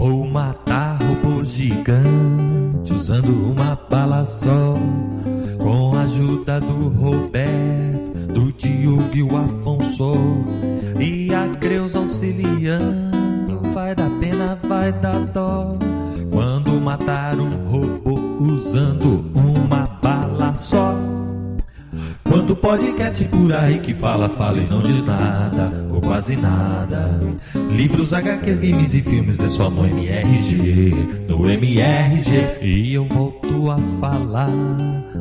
Vou 0.00 0.26
matar 0.26 0.96
robô 1.02 1.44
gigante 1.44 2.90
usando 2.90 3.28
uma 3.28 3.78
bala 3.90 4.24
só. 4.24 4.74
Com 5.58 5.94
a 5.94 6.04
ajuda 6.04 6.58
do 6.58 6.88
Roberto, 6.88 8.32
do 8.32 8.50
Diogo 8.50 9.14
e 9.14 9.22
o 9.22 9.36
Afonso. 9.36 10.14
E 10.98 11.34
a 11.34 11.46
Creus 11.48 11.94
auxiliando. 11.94 13.60
Vai 13.74 13.94
dar 13.94 14.08
pena, 14.18 14.58
vai 14.66 14.90
dar 14.90 15.20
dó. 15.26 15.76
Quando 16.32 16.80
matar 16.80 17.38
um 17.38 17.68
robô 17.68 18.42
usando 18.42 19.22
só. 19.34 19.59
Quanto 22.50 22.62
podcast 22.62 23.24
por 23.26 23.52
aí 23.52 23.78
que 23.78 23.94
fala, 23.94 24.28
fala 24.28 24.58
e 24.58 24.66
não 24.66 24.82
diz 24.82 25.06
nada, 25.06 25.70
ou 25.94 26.00
quase 26.00 26.34
nada. 26.34 27.20
Livros, 27.70 28.12
HQs, 28.12 28.60
games 28.60 28.92
e 28.92 29.02
filmes 29.02 29.38
é 29.38 29.48
só 29.48 29.70
no 29.70 29.86
MRG, 29.86 30.92
no 31.28 31.48
MRG. 31.48 32.58
E 32.60 32.92
eu 32.92 33.04
volto 33.04 33.70
a 33.70 33.78
falar 34.00 34.50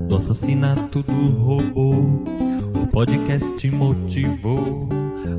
do 0.07 0.15
assassinato 0.15 1.03
do 1.03 1.29
robô. 1.37 1.91
O 2.73 2.87
podcast 2.87 3.69
motivou 3.69 4.89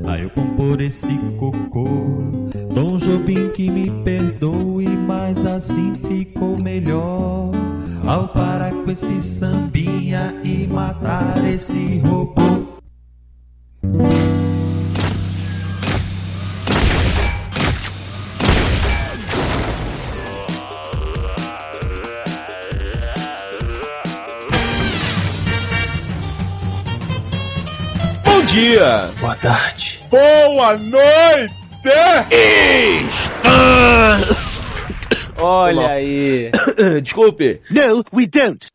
a 0.07 0.17
eu 0.17 0.29
compor 0.29 0.79
esse 0.79 1.13
cocô. 1.37 1.89
Dom 2.73 2.95
Jobim 2.95 3.49
que 3.49 3.69
me 3.69 3.91
perdoe, 4.05 4.87
mas 4.87 5.45
assim 5.45 5.93
ficou 5.95 6.57
melhor. 6.57 7.51
Ao 8.05 8.27
parar 8.27 8.71
com 8.71 8.91
esse 8.91 9.21
sambinha 9.21 10.33
e 10.43 10.67
matar 10.67 11.47
esse 11.47 11.99
robô. 11.99 12.41
Bom 28.25 28.45
dia! 28.47 29.09
Boa 29.19 29.35
tarde. 29.35 29.99
Boa 30.09 30.77
noite! 30.77 31.61
Olha 35.41 35.89
aí. 35.89 36.51
Desculpe. 37.01 37.61
No, 37.71 38.03
we 38.13 38.27
don't. 38.27 38.67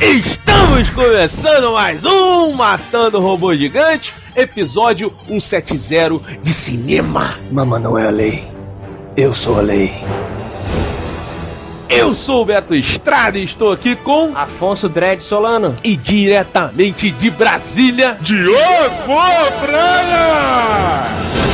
Estamos 0.00 0.90
começando 0.90 1.72
mais 1.72 2.04
um 2.04 2.52
Matando 2.52 3.18
Robô 3.20 3.54
Gigante, 3.54 4.12
episódio 4.36 5.10
170 5.26 6.42
de 6.42 6.52
cinema. 6.52 7.38
Mamãe 7.50 7.80
não 7.80 7.98
é 7.98 8.06
a 8.06 8.10
lei. 8.10 8.46
Eu 9.16 9.34
sou 9.34 9.58
a 9.58 9.62
lei. 9.62 9.94
Eu 11.88 12.14
sou 12.14 12.42
o 12.42 12.44
Beto 12.44 12.74
Estrada 12.74 13.38
e 13.38 13.44
estou 13.44 13.72
aqui 13.72 13.96
com 13.96 14.36
Afonso 14.36 14.90
Dredd 14.90 15.22
Solano. 15.22 15.74
e 15.82 15.96
diretamente 15.96 17.10
de 17.12 17.30
Brasília, 17.30 18.18
Diogo 18.20 19.14
Braga! 19.64 21.45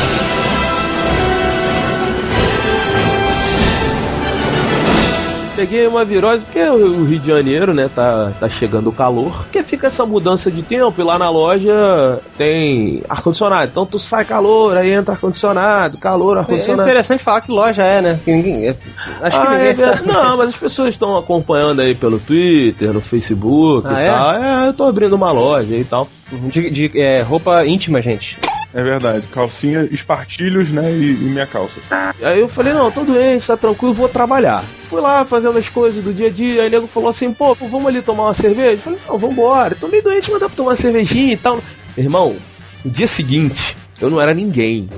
Peguei 5.63 5.87
uma 5.87 6.05
virose 6.05 6.45
porque 6.45 6.59
o 6.61 7.05
Rio 7.05 7.21
de 7.21 7.27
Janeiro, 7.29 7.73
né, 7.73 7.89
tá, 7.95 8.33
tá 8.41 8.49
chegando 8.49 8.89
o 8.91 8.93
calor. 8.93 9.31
Porque 9.45 9.63
fica 9.63 9.87
essa 9.87 10.05
mudança 10.05 10.51
de 10.51 10.61
tempo 10.61 10.93
e 11.01 11.05
lá 11.05 11.17
na 11.17 11.31
loja 11.31 12.19
tem 12.37 13.01
ar-condicionado. 13.09 13.69
Então 13.71 13.87
tu 13.87 13.97
sai 13.97 14.25
calor, 14.25 14.77
aí 14.77 14.91
entra 14.91 15.15
ar-condicionado, 15.15 15.99
calor, 15.99 16.37
É 16.37 16.41
ar-condicionado. 16.41 16.89
interessante 16.89 17.23
falar 17.23 17.43
que 17.43 17.53
loja 17.53 17.85
é, 17.85 18.01
né? 18.03 18.19
Que 18.25 18.33
ninguém- 18.33 18.67
é- 18.71 18.77
Acho 19.23 19.41
que 19.41 19.47
Ah, 19.47 19.51
ninguém 19.51 19.69
é 19.69 19.73
verdade. 19.73 19.99
sabe. 20.05 20.13
Não, 20.13 20.37
mas 20.37 20.49
as 20.49 20.57
pessoas 20.57 20.89
estão 20.89 21.17
acompanhando 21.17 21.79
aí 21.81 21.95
pelo 21.95 22.19
Twitter, 22.19 22.93
no 22.93 23.01
Facebook 23.01 23.87
Ah, 23.89 24.03
e 24.03 24.07
é? 24.07 24.11
tal. 24.11 24.33
É, 24.35 24.67
eu 24.69 24.73
tô 24.75 24.83
abrindo 24.85 25.13
uma 25.15 25.31
loja 25.31 25.77
e 25.77 25.85
tal. 25.85 26.09
De, 26.33 26.71
de- 26.71 27.01
é, 27.01 27.23
roupa 27.23 27.65
íntima, 27.65 28.03
gente. 28.03 28.37
É 28.75 28.83
verdade, 28.83 29.27
calcinha, 29.29 29.87
espartilhos, 29.91 30.71
né? 30.71 30.91
E, 30.91 31.11
e 31.11 31.25
minha 31.25 31.47
calça. 31.47 31.79
Aí 32.23 32.41
eu 32.41 32.49
falei, 32.49 32.73
não, 32.73 32.91
tô 32.91 33.05
doente, 33.05 33.47
tá 33.47 33.57
tranquilo, 33.57 33.93
vou 33.93 34.09
trabalhar. 34.09 34.65
Fui 34.89 35.01
lá 35.01 35.25
fazendo 35.25 35.59
as 35.59 35.69
coisas 35.69 36.03
do 36.03 36.13
dia 36.13 36.29
a 36.29 36.31
dia, 36.31 36.63
aí 36.63 36.69
o 36.69 36.71
nego 36.71 36.87
falou 36.87 37.11
assim, 37.11 37.33
pô, 37.33 37.55
vamos 37.55 37.87
ali 37.87 38.01
tomar 38.01 38.25
uma 38.25 38.35
cerveja? 38.35 38.73
Eu 38.73 38.79
falei, 38.79 38.99
não, 39.07 39.19
vambora, 39.19 39.75
tô 39.75 39.89
meio 39.89 40.03
doente, 40.03 40.31
mas 40.31 40.41
dá 40.41 40.47
pra 40.47 40.57
tomar 40.57 40.71
uma 40.71 40.77
cervejinha 40.77 41.35
e 41.35 41.37
tal. 41.37 41.61
Irmão, 41.97 42.37
no 42.83 42.91
dia 42.91 43.07
seguinte, 43.07 43.77
eu 44.01 44.09
não 44.09 44.21
era 44.21 44.33
ninguém. 44.33 44.89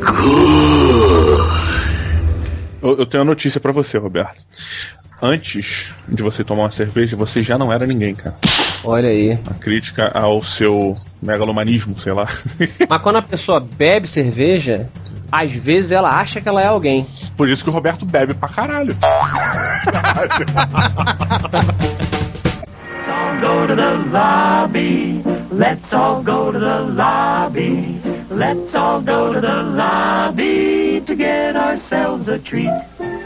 Eu, 2.81 2.99
eu 2.99 3.07
tenho 3.07 3.23
uma 3.23 3.31
notícia 3.31 3.61
pra 3.61 3.73
você, 3.73 3.99
Roberto. 3.99 4.41
Antes 5.21 5.93
de 6.09 6.23
você 6.23 6.45
tomar 6.45 6.65
uma 6.65 6.71
cerveja, 6.71 7.17
você 7.17 7.43
já 7.43 7.59
não 7.59 7.73
era 7.73 7.87
ninguém, 7.87 8.15
cara. 8.15 8.37
Olha 8.85 9.09
aí. 9.09 9.39
A 9.47 9.55
crítica 9.55 10.11
ao 10.15 10.43
seu 10.43 10.95
megalomanismo, 11.23 11.99
sei 11.99 12.13
lá. 12.13 12.27
Mas 12.89 13.03
quando 13.03 13.17
a 13.17 13.23
pessoa 13.23 13.59
bebe 13.61 14.07
cerveja, 14.07 14.89
às 15.33 15.51
vezes 15.51 15.91
ela 15.91 16.09
acha 16.09 16.41
que 16.41 16.49
ela 16.49 16.61
é 16.63 16.67
alguém. 16.67 17.07
Por 17.37 17.49
isso 17.49 17.65
que 17.65 17.71
o 17.71 17.73
Roberto 17.73 18.05
bebe 18.05 18.35
pra 18.35 18.49
caralho. 18.49 18.97
all 23.15 23.41
go 23.41 23.67
to 23.67 23.75
the 23.75 23.95
lobby. 24.11 25.23
Let's 25.51 25.93
all 25.93 26.23
go 26.23 26.53
to 26.53 26.59
the 26.59 26.81
lobby. 26.93 28.01
Let's 28.31 28.75
all 28.75 29.01
go 29.01 29.33
to 29.33 29.41
the 29.41 29.63
lobby 29.63 31.03
to 31.07 31.15
get 31.17 31.57
ourselves 31.57 32.29
a 32.29 32.39
treat. 32.39 33.24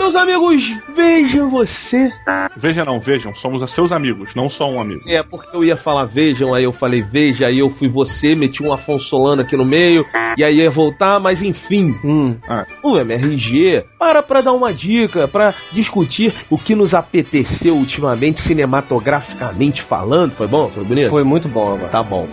Meus 0.00 0.16
amigos, 0.16 0.78
vejam 0.96 1.50
você. 1.50 2.10
Veja 2.56 2.86
não, 2.86 2.98
vejam, 2.98 3.34
somos 3.34 3.62
a 3.62 3.66
seus 3.66 3.92
amigos, 3.92 4.34
não 4.34 4.48
só 4.48 4.68
um 4.68 4.80
amigo. 4.80 5.02
É, 5.06 5.22
porque 5.22 5.54
eu 5.54 5.62
ia 5.62 5.76
falar 5.76 6.06
vejam, 6.06 6.54
aí 6.54 6.64
eu 6.64 6.72
falei 6.72 7.02
veja, 7.02 7.46
aí 7.46 7.58
eu 7.58 7.70
fui 7.70 7.86
você, 7.86 8.34
meti 8.34 8.62
um 8.62 8.72
Afonso 8.72 9.04
Solano 9.04 9.42
aqui 9.42 9.58
no 9.58 9.64
meio, 9.64 10.06
e 10.38 10.42
aí 10.42 10.56
ia 10.56 10.70
voltar, 10.70 11.20
mas 11.20 11.42
enfim. 11.42 11.94
Hum. 12.02 12.34
O 12.82 12.96
MRG 12.96 13.84
para 13.98 14.22
pra 14.22 14.40
dar 14.40 14.54
uma 14.54 14.72
dica, 14.72 15.28
pra 15.28 15.52
discutir 15.70 16.32
o 16.48 16.56
que 16.56 16.74
nos 16.74 16.94
apeteceu 16.94 17.76
ultimamente, 17.76 18.40
cinematograficamente 18.40 19.82
falando. 19.82 20.32
Foi 20.32 20.48
bom? 20.48 20.70
Foi 20.70 20.82
bonito? 20.82 21.10
Foi 21.10 21.24
muito 21.24 21.46
bom 21.46 21.74
agora. 21.74 21.90
Tá 21.90 22.02
bom. 22.02 22.26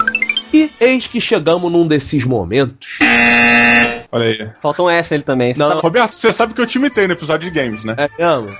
E 0.53 0.69
eis 0.79 1.05
que 1.05 1.19
chegamos 1.19 1.69
num 1.69 1.85
desses 1.85 2.23
momentos. 2.23 2.99
Olha 4.11 4.25
aí. 4.25 4.49
Faltou 4.61 4.87
um 4.87 4.89
S 4.89 5.13
ele 5.13 5.23
também. 5.23 5.53
Não, 5.57 5.69
não, 5.69 5.79
Roberto, 5.79 6.13
você 6.13 6.31
sabe 6.31 6.53
que 6.53 6.61
eu 6.61 6.65
te 6.65 6.77
imitei 6.77 7.07
no 7.07 7.13
episódio 7.13 7.49
de 7.49 7.59
games, 7.59 7.83
né? 7.83 7.95
é 7.97 8.09
mesmo? 8.17 8.55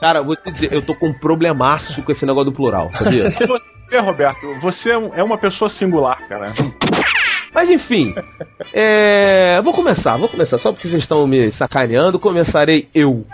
Cara, 0.00 0.22
vou 0.22 0.36
te 0.36 0.50
dizer, 0.50 0.72
eu 0.72 0.82
tô 0.82 0.94
com 0.94 1.08
um 1.08 1.12
problemaço 1.12 2.02
com 2.02 2.12
esse 2.12 2.26
negócio 2.26 2.50
do 2.50 2.56
plural, 2.56 2.90
sabia? 2.94 3.30
Você, 3.90 3.98
Roberto, 3.98 4.54
você 4.60 4.92
é 4.92 5.10
é 5.16 5.22
uma 5.24 5.36
pessoa 5.36 5.68
singular, 5.68 6.20
cara. 6.28 6.52
Mas 7.52 7.68
enfim, 7.68 8.14
é... 8.72 9.60
vou 9.64 9.72
começar, 9.72 10.16
vou 10.16 10.28
começar. 10.28 10.58
Só 10.58 10.70
porque 10.70 10.86
vocês 10.86 11.02
estão 11.02 11.26
me 11.26 11.50
sacaneando, 11.50 12.16
começarei 12.16 12.88
eu. 12.94 13.26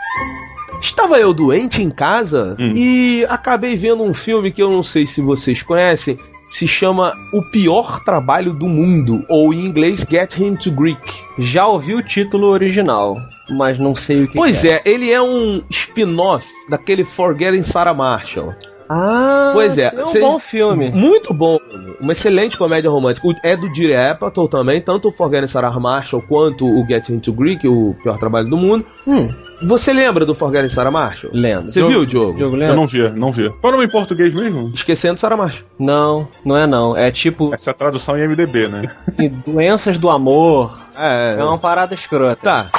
Estava 0.80 1.18
eu 1.18 1.34
doente 1.34 1.82
em 1.82 1.90
casa 1.90 2.56
Hum. 2.58 2.72
e 2.74 3.26
acabei 3.28 3.76
vendo 3.76 4.02
um 4.02 4.14
filme 4.14 4.50
que 4.50 4.62
eu 4.62 4.70
não 4.70 4.82
sei 4.82 5.06
se 5.06 5.20
vocês 5.20 5.62
conhecem. 5.62 6.18
Se 6.48 6.66
chama 6.68 7.12
O 7.32 7.42
Pior 7.42 8.04
Trabalho 8.04 8.52
do 8.52 8.68
Mundo, 8.68 9.24
ou 9.28 9.52
em 9.52 9.66
inglês 9.66 10.06
Get 10.08 10.38
Him 10.38 10.56
to 10.56 10.70
Greek. 10.70 11.00
Já 11.38 11.66
ouvi 11.66 11.94
o 11.94 12.02
título 12.02 12.48
original, 12.48 13.16
mas 13.50 13.78
não 13.78 13.94
sei 13.94 14.24
o 14.24 14.28
que 14.28 14.34
Pois 14.34 14.62
que 14.62 14.68
é, 14.68 14.82
ele 14.84 15.10
é 15.10 15.20
um 15.20 15.62
spin-off 15.70 16.46
daquele 16.68 17.04
Forgetting 17.04 17.62
Sarah 17.62 17.94
Marshall. 17.94 18.54
Ah, 18.88 19.50
Pois 19.52 19.78
é, 19.78 19.92
é 19.94 20.04
um 20.04 20.20
bom 20.20 20.38
filme. 20.38 20.90
Muito 20.90 21.32
bom, 21.34 21.58
uma 22.00 22.12
excelente 22.12 22.56
comédia 22.56 22.90
romântica. 22.90 23.26
É 23.42 23.56
do 23.56 23.66
Judd 23.68 23.94
Apatow 23.94 24.48
também, 24.48 24.80
tanto 24.80 25.08
o 25.08 25.12
Forgetting 25.12 25.48
Sarah 25.48 25.78
Marshall 25.80 26.22
quanto 26.22 26.66
o 26.66 26.84
Get 26.86 27.08
Him 27.08 27.18
to 27.20 27.32
Greek, 27.32 27.66
o 27.66 27.94
pior 28.02 28.18
trabalho 28.18 28.48
do 28.48 28.56
mundo. 28.56 28.84
Hum, 29.06 29.28
Você 29.62 29.92
lembra 29.92 30.24
do 30.26 30.34
Forgetting 30.34 30.68
Sarah 30.68 30.90
Marshall? 30.90 31.32
lembro. 31.34 31.70
Você 31.70 31.82
viu, 31.82 32.04
Diogo? 32.06 32.36
Diogo 32.36 32.56
Eu 32.56 32.74
não 32.76 32.86
vi, 32.86 33.08
não 33.10 33.32
vi. 33.32 33.48
Qual 33.50 33.58
é 33.64 33.68
o 33.68 33.70
nome 33.72 33.84
em 33.86 33.90
português 33.90 34.32
mesmo? 34.34 34.70
Esquecendo 34.74 35.18
Sarah 35.18 35.36
Marshall. 35.36 35.66
Não, 35.78 36.28
não 36.44 36.56
é 36.56 36.66
não. 36.66 36.96
É 36.96 37.10
tipo 37.10 37.52
Essa 37.54 37.70
é 37.70 37.72
a 37.72 37.74
tradução 37.74 38.16
em 38.18 38.26
MDB, 38.28 38.68
né? 38.68 38.82
doenças 39.46 39.98
do 39.98 40.10
amor. 40.10 40.78
É, 40.96 41.36
É 41.38 41.44
uma 41.44 41.58
parada 41.58 41.94
escrota. 41.94 42.36
Tá. 42.42 42.70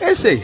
É 0.00 0.12
isso 0.12 0.26
aí. 0.26 0.42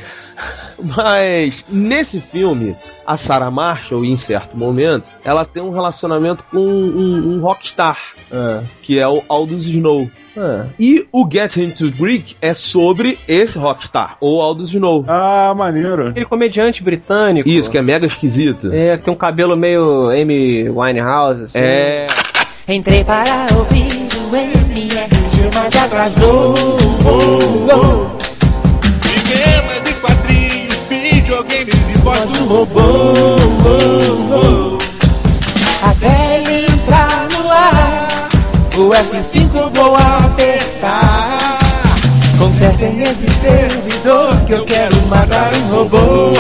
Mas 0.83 1.65
nesse 1.69 2.21
filme, 2.21 2.77
a 3.07 3.17
Sarah 3.17 3.51
Marshall, 3.51 4.05
em 4.05 4.17
certo 4.17 4.57
momento, 4.57 5.09
ela 5.25 5.45
tem 5.45 5.63
um 5.63 5.71
relacionamento 5.71 6.45
com 6.51 6.59
um, 6.59 7.35
um 7.37 7.41
rockstar, 7.41 7.99
Ah, 8.33 8.63
que 8.83 8.99
é 8.99 9.09
o 9.09 9.23
Aldous 9.29 9.67
Snow. 9.67 10.09
ah. 10.37 10.67
E 10.79 11.07
o 11.13 11.29
Get 11.31 11.57
Him 11.57 11.71
to 11.71 11.91
Greek 11.91 12.37
é 12.41 12.55
sobre 12.55 13.19
esse 13.27 13.59
rockstar, 13.59 14.17
ou 14.21 14.41
Aldous 14.41 14.69
Snow. 14.71 15.05
Ah, 15.09 15.53
maneiro. 15.57 16.09
Aquele 16.09 16.27
comediante 16.27 16.83
britânico. 16.83 17.49
Isso, 17.49 17.71
que 17.71 17.79
é 17.79 17.83
mega 17.83 18.07
esquisito. 18.07 18.73
É, 18.73 18.97
que 18.99 19.05
tem 19.05 19.13
um 19.15 19.17
cabelo 19.17 19.57
meio 19.57 20.11
Amy 20.11 20.69
Winehouse, 20.71 21.45
assim. 21.45 21.59
É. 21.59 22.07
Entrei 22.69 23.03
para 23.03 23.47
ouvir 23.57 23.89
o 24.31 24.37
MRG, 24.37 25.51
mas 25.55 25.75
atrasou. 25.75 26.55
Oh, 27.05 28.15
oh. 28.15 28.18
Voz 32.29 32.31
do 32.31 32.47
robô. 32.47 33.13
Até 35.83 36.37
ele 36.37 36.67
entrar 36.67 37.29
no 37.31 37.51
ar, 37.51 38.29
o 38.77 38.91
F5 38.91 39.55
eu 39.55 39.71
vou 39.71 39.97
apertar. 39.97 41.59
Consertem 42.39 43.03
esse 43.03 43.29
servidor 43.31 44.37
que 44.47 44.53
eu 44.53 44.65
quero 44.65 44.95
matar 45.07 45.55
um 45.55 45.69
robô. 45.69 46.33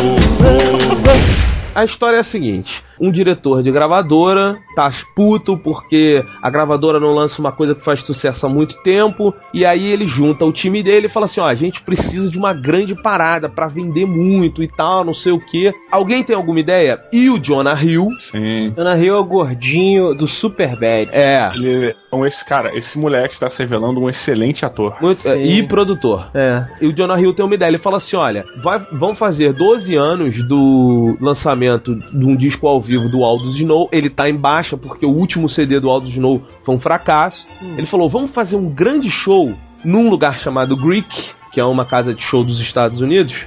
A 1.74 1.84
história 1.84 2.18
é 2.18 2.20
a 2.20 2.24
seguinte: 2.24 2.82
um 3.00 3.10
diretor 3.10 3.62
de 3.62 3.70
gravadora 3.70 4.58
tá 4.74 4.90
puto 5.14 5.56
porque 5.56 6.24
a 6.40 6.48
gravadora 6.50 7.00
não 7.00 7.14
lança 7.14 7.40
uma 7.40 7.50
coisa 7.52 7.74
que 7.74 7.82
faz 7.82 8.02
sucesso 8.02 8.46
há 8.46 8.48
muito 8.48 8.80
tempo, 8.82 9.34
e 9.52 9.64
aí 9.64 9.90
ele 9.90 10.06
junta 10.06 10.44
o 10.44 10.52
time 10.52 10.82
dele 10.82 11.06
e 11.06 11.08
fala 11.08 11.26
assim: 11.26 11.40
ó, 11.40 11.46
a 11.46 11.54
gente 11.54 11.82
precisa 11.82 12.30
de 12.30 12.38
uma 12.38 12.52
grande 12.52 12.94
parada 12.94 13.48
pra 13.48 13.66
vender 13.66 14.06
muito 14.06 14.62
e 14.62 14.68
tal, 14.68 15.04
não 15.04 15.14
sei 15.14 15.32
o 15.32 15.40
que. 15.40 15.72
Alguém 15.90 16.22
tem 16.22 16.36
alguma 16.36 16.60
ideia? 16.60 17.00
E 17.12 17.28
o 17.28 17.38
Jonah 17.38 17.82
Hill, 17.82 18.08
Sim. 18.18 18.72
Jonah 18.76 18.96
Hill 18.96 19.14
é 19.14 19.18
o 19.18 19.24
gordinho 19.24 20.14
do 20.14 20.28
Superbad. 20.28 21.10
é, 21.12 21.50
Ele, 21.54 21.94
então 22.06 22.24
esse 22.26 22.44
cara, 22.44 22.76
esse 22.76 22.98
moleque 22.98 23.34
está 23.34 23.50
se 23.50 23.60
revelando 23.62 24.00
um 24.00 24.08
excelente 24.08 24.64
ator. 24.64 24.96
muito, 25.00 25.20
Sim. 25.20 25.42
e 25.42 25.62
produtor. 25.62 26.30
É. 26.34 26.64
E 26.80 26.86
o 26.86 26.92
Jonah 26.92 27.20
Hill 27.20 27.34
tem 27.34 27.44
uma 27.44 27.54
ideia. 27.54 27.68
Ele 27.70 27.78
fala 27.78 27.96
assim: 27.96 28.16
olha, 28.16 28.44
vai, 28.56 28.78
vão 28.92 29.14
fazer 29.14 29.52
12 29.52 29.94
anos 29.96 30.42
do 30.42 31.16
lançamento 31.20 31.94
de 31.94 32.24
um 32.24 32.36
disco 32.36 32.66
ao 32.66 32.80
vivo 32.88 33.08
do 33.08 33.24
Aldous 33.24 33.56
Snow. 33.56 33.88
Ele 33.92 34.10
tá 34.10 34.28
em 34.28 34.34
baixa 34.34 34.76
porque 34.76 35.06
o 35.06 35.10
último 35.10 35.48
CD 35.48 35.78
do 35.78 35.90
Aldous 35.90 36.12
Snow 36.12 36.42
foi 36.62 36.74
um 36.74 36.80
fracasso. 36.80 37.46
Ele 37.76 37.86
falou: 37.86 38.08
vamos 38.08 38.30
fazer 38.30 38.56
um 38.56 38.68
grande 38.68 39.10
show 39.10 39.54
num 39.84 40.10
lugar 40.10 40.38
chamado 40.38 40.76
Greek. 40.76 41.36
Que 41.50 41.60
é 41.60 41.64
uma 41.64 41.86
casa 41.86 42.12
de 42.12 42.22
show 42.22 42.44
dos 42.44 42.60
Estados 42.60 43.00
Unidos. 43.00 43.46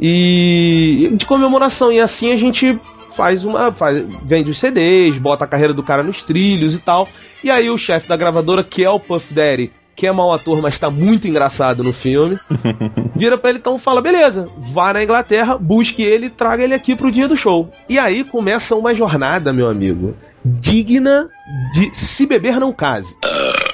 E 0.00 1.12
de 1.14 1.26
comemoração. 1.26 1.92
E 1.92 2.00
assim 2.00 2.32
a 2.32 2.36
gente 2.36 2.78
faz 3.14 3.44
uma. 3.44 3.72
Faz, 3.72 4.04
vende 4.22 4.50
os 4.50 4.58
CDs, 4.58 5.18
bota 5.18 5.44
a 5.44 5.48
carreira 5.48 5.74
do 5.74 5.82
cara 5.82 6.02
nos 6.02 6.22
trilhos 6.22 6.74
e 6.74 6.78
tal. 6.78 7.08
E 7.42 7.50
aí 7.50 7.68
o 7.68 7.78
chefe 7.78 8.08
da 8.08 8.16
gravadora, 8.16 8.64
que 8.64 8.84
é 8.84 8.90
o 8.90 9.00
Puff 9.00 9.34
Daddy, 9.34 9.70
que 9.96 10.06
é 10.06 10.12
mau 10.12 10.32
ator, 10.32 10.60
mas 10.60 10.78
tá 10.78 10.90
muito 10.90 11.26
engraçado 11.26 11.82
no 11.82 11.92
filme, 11.92 12.38
vira 13.16 13.38
pra 13.38 13.50
ele 13.50 13.58
então 13.58 13.78
fala: 13.78 14.02
beleza, 14.02 14.48
vá 14.58 14.92
na 14.92 15.02
Inglaterra, 15.02 15.56
busque 15.56 16.02
ele 16.02 16.26
e 16.26 16.30
traga 16.30 16.62
ele 16.62 16.74
aqui 16.74 16.94
pro 16.94 17.10
dia 17.10 17.26
do 17.26 17.36
show. 17.36 17.70
E 17.88 17.98
aí 17.98 18.22
começa 18.22 18.76
uma 18.76 18.94
jornada, 18.94 19.52
meu 19.52 19.68
amigo, 19.68 20.14
digna 20.44 21.28
de 21.72 21.94
se 21.94 22.26
beber 22.26 22.60
não 22.60 22.72
case. 22.72 23.16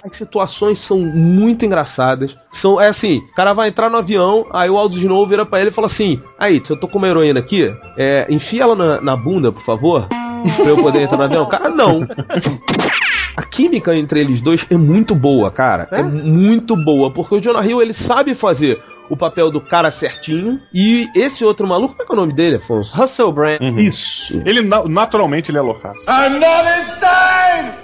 As 0.05 0.17
situações 0.17 0.81
são 0.81 0.99
muito 0.99 1.65
engraçadas. 1.65 2.37
São, 2.51 2.81
é 2.81 2.89
assim, 2.89 3.19
o 3.19 3.35
cara 3.35 3.53
vai 3.53 3.69
entrar 3.69 3.89
no 3.89 3.99
avião, 3.99 4.47
aí 4.53 4.69
o 4.69 4.77
Aldo 4.77 4.97
Snow 4.97 5.27
vira 5.27 5.45
pra 5.45 5.61
ele 5.61 5.69
e 5.69 5.73
fala 5.73 5.87
assim: 5.87 6.21
Aí, 6.39 6.61
se 6.65 6.73
eu 6.73 6.77
tô 6.77 6.87
com 6.87 6.99
uma 6.99 7.09
heroína 7.09 7.41
aqui, 7.41 7.73
é, 7.97 8.27
enfia 8.31 8.63
ela 8.63 8.75
na, 8.75 9.01
na 9.01 9.17
bunda, 9.17 9.53
por 9.53 9.63
favor, 9.63 10.09
pra 10.09 10.67
eu 10.67 10.77
poder 10.77 11.03
entrar 11.03 11.19
no 11.19 11.25
avião. 11.25 11.45
O 11.45 11.49
cara, 11.49 11.69
não. 11.69 12.01
A 13.37 13.43
química 13.43 13.95
entre 13.95 14.21
eles 14.21 14.41
dois 14.41 14.67
é 14.71 14.77
muito 14.77 15.15
boa, 15.15 15.51
cara. 15.51 15.89
É, 15.91 16.01
É? 16.01 16.03
muito 16.03 16.77
boa, 16.77 17.11
porque 17.11 17.35
o 17.37 17.41
Jonah 17.41 17.65
Hill 17.65 17.81
ele 17.81 17.93
sabe 17.95 18.35
fazer 18.35 18.81
o 19.11 19.17
papel 19.17 19.51
do 19.51 19.61
cara 19.61 19.91
certinho 19.91 20.59
e 20.73 21.07
esse 21.15 21.45
outro 21.45 21.67
maluco, 21.67 21.93
como 21.95 22.03
é 22.03 22.07
que 22.07 22.13
é 22.13 22.15
o 22.15 22.19
nome 22.19 22.33
dele, 22.35 22.57
Afonso? 22.57 22.97
Russell 22.97 23.31
Brand. 23.33 23.61
Isso. 23.79 24.41
Ele 24.47 24.63
na- 24.63 24.85
naturalmente 24.85 25.51
ele 25.51 25.59
é 25.59 25.61
loucaço. 25.61 26.01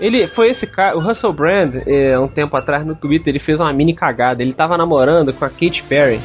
Ele 0.01 0.27
foi 0.27 0.49
esse 0.51 0.67
cara, 0.67 0.97
o 0.97 1.01
Russell 1.01 1.33
Brand, 1.33 1.83
é, 1.87 2.19
um 2.19 2.29
tempo 2.29 2.57
atrás 2.57 2.87
no 2.87 2.95
Twitter, 2.95 3.29
ele 3.31 3.39
fez 3.41 3.59
uma 3.61 3.73
mini 3.73 3.95
cagada. 3.95 4.43
Ele 4.43 4.53
tava 4.55 4.77
namorando 4.79 5.33
com 5.35 5.45
a 5.45 5.51
Katy 5.51 5.83
Perry. 5.89 6.19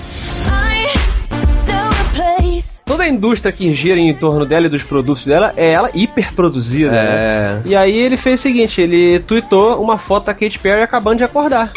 Toda 2.85 3.03
a 3.03 3.07
indústria 3.07 3.51
que 3.51 3.73
gira 3.73 3.99
em 3.99 4.13
torno 4.13 4.45
dela 4.45 4.65
e 4.65 4.69
dos 4.69 4.83
produtos 4.83 5.25
dela 5.25 5.53
é 5.55 5.71
ela 5.71 5.89
hiperproduzida, 5.93 6.91
né? 6.91 7.05
É. 7.05 7.61
E 7.65 7.75
aí 7.75 7.95
ele 7.95 8.17
fez 8.17 8.39
o 8.39 8.43
seguinte, 8.43 8.81
ele 8.81 9.19
tweetou 9.19 9.81
uma 9.81 9.97
foto 9.97 10.25
da 10.25 10.33
Katy 10.33 10.59
Perry 10.59 10.81
acabando 10.81 11.19
de 11.19 11.23
acordar. 11.23 11.71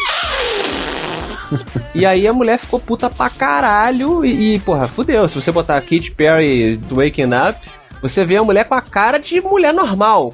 e 1.95 2.05
aí 2.05 2.27
a 2.27 2.33
mulher 2.33 2.59
ficou 2.59 2.79
puta 2.79 3.09
pra 3.09 3.29
caralho 3.29 4.25
e, 4.25 4.55
e, 4.55 4.59
porra, 4.59 4.87
fudeu. 4.87 5.27
Se 5.27 5.35
você 5.35 5.51
botar 5.51 5.77
a 5.77 5.81
Katy 5.81 6.11
Perry 6.11 6.79
Waking 6.91 7.29
Up, 7.49 7.57
você 8.01 8.23
vê 8.25 8.37
a 8.37 8.43
mulher 8.43 8.67
com 8.67 8.75
a 8.75 8.81
cara 8.81 9.17
de 9.17 9.39
mulher 9.41 9.73
normal. 9.73 10.33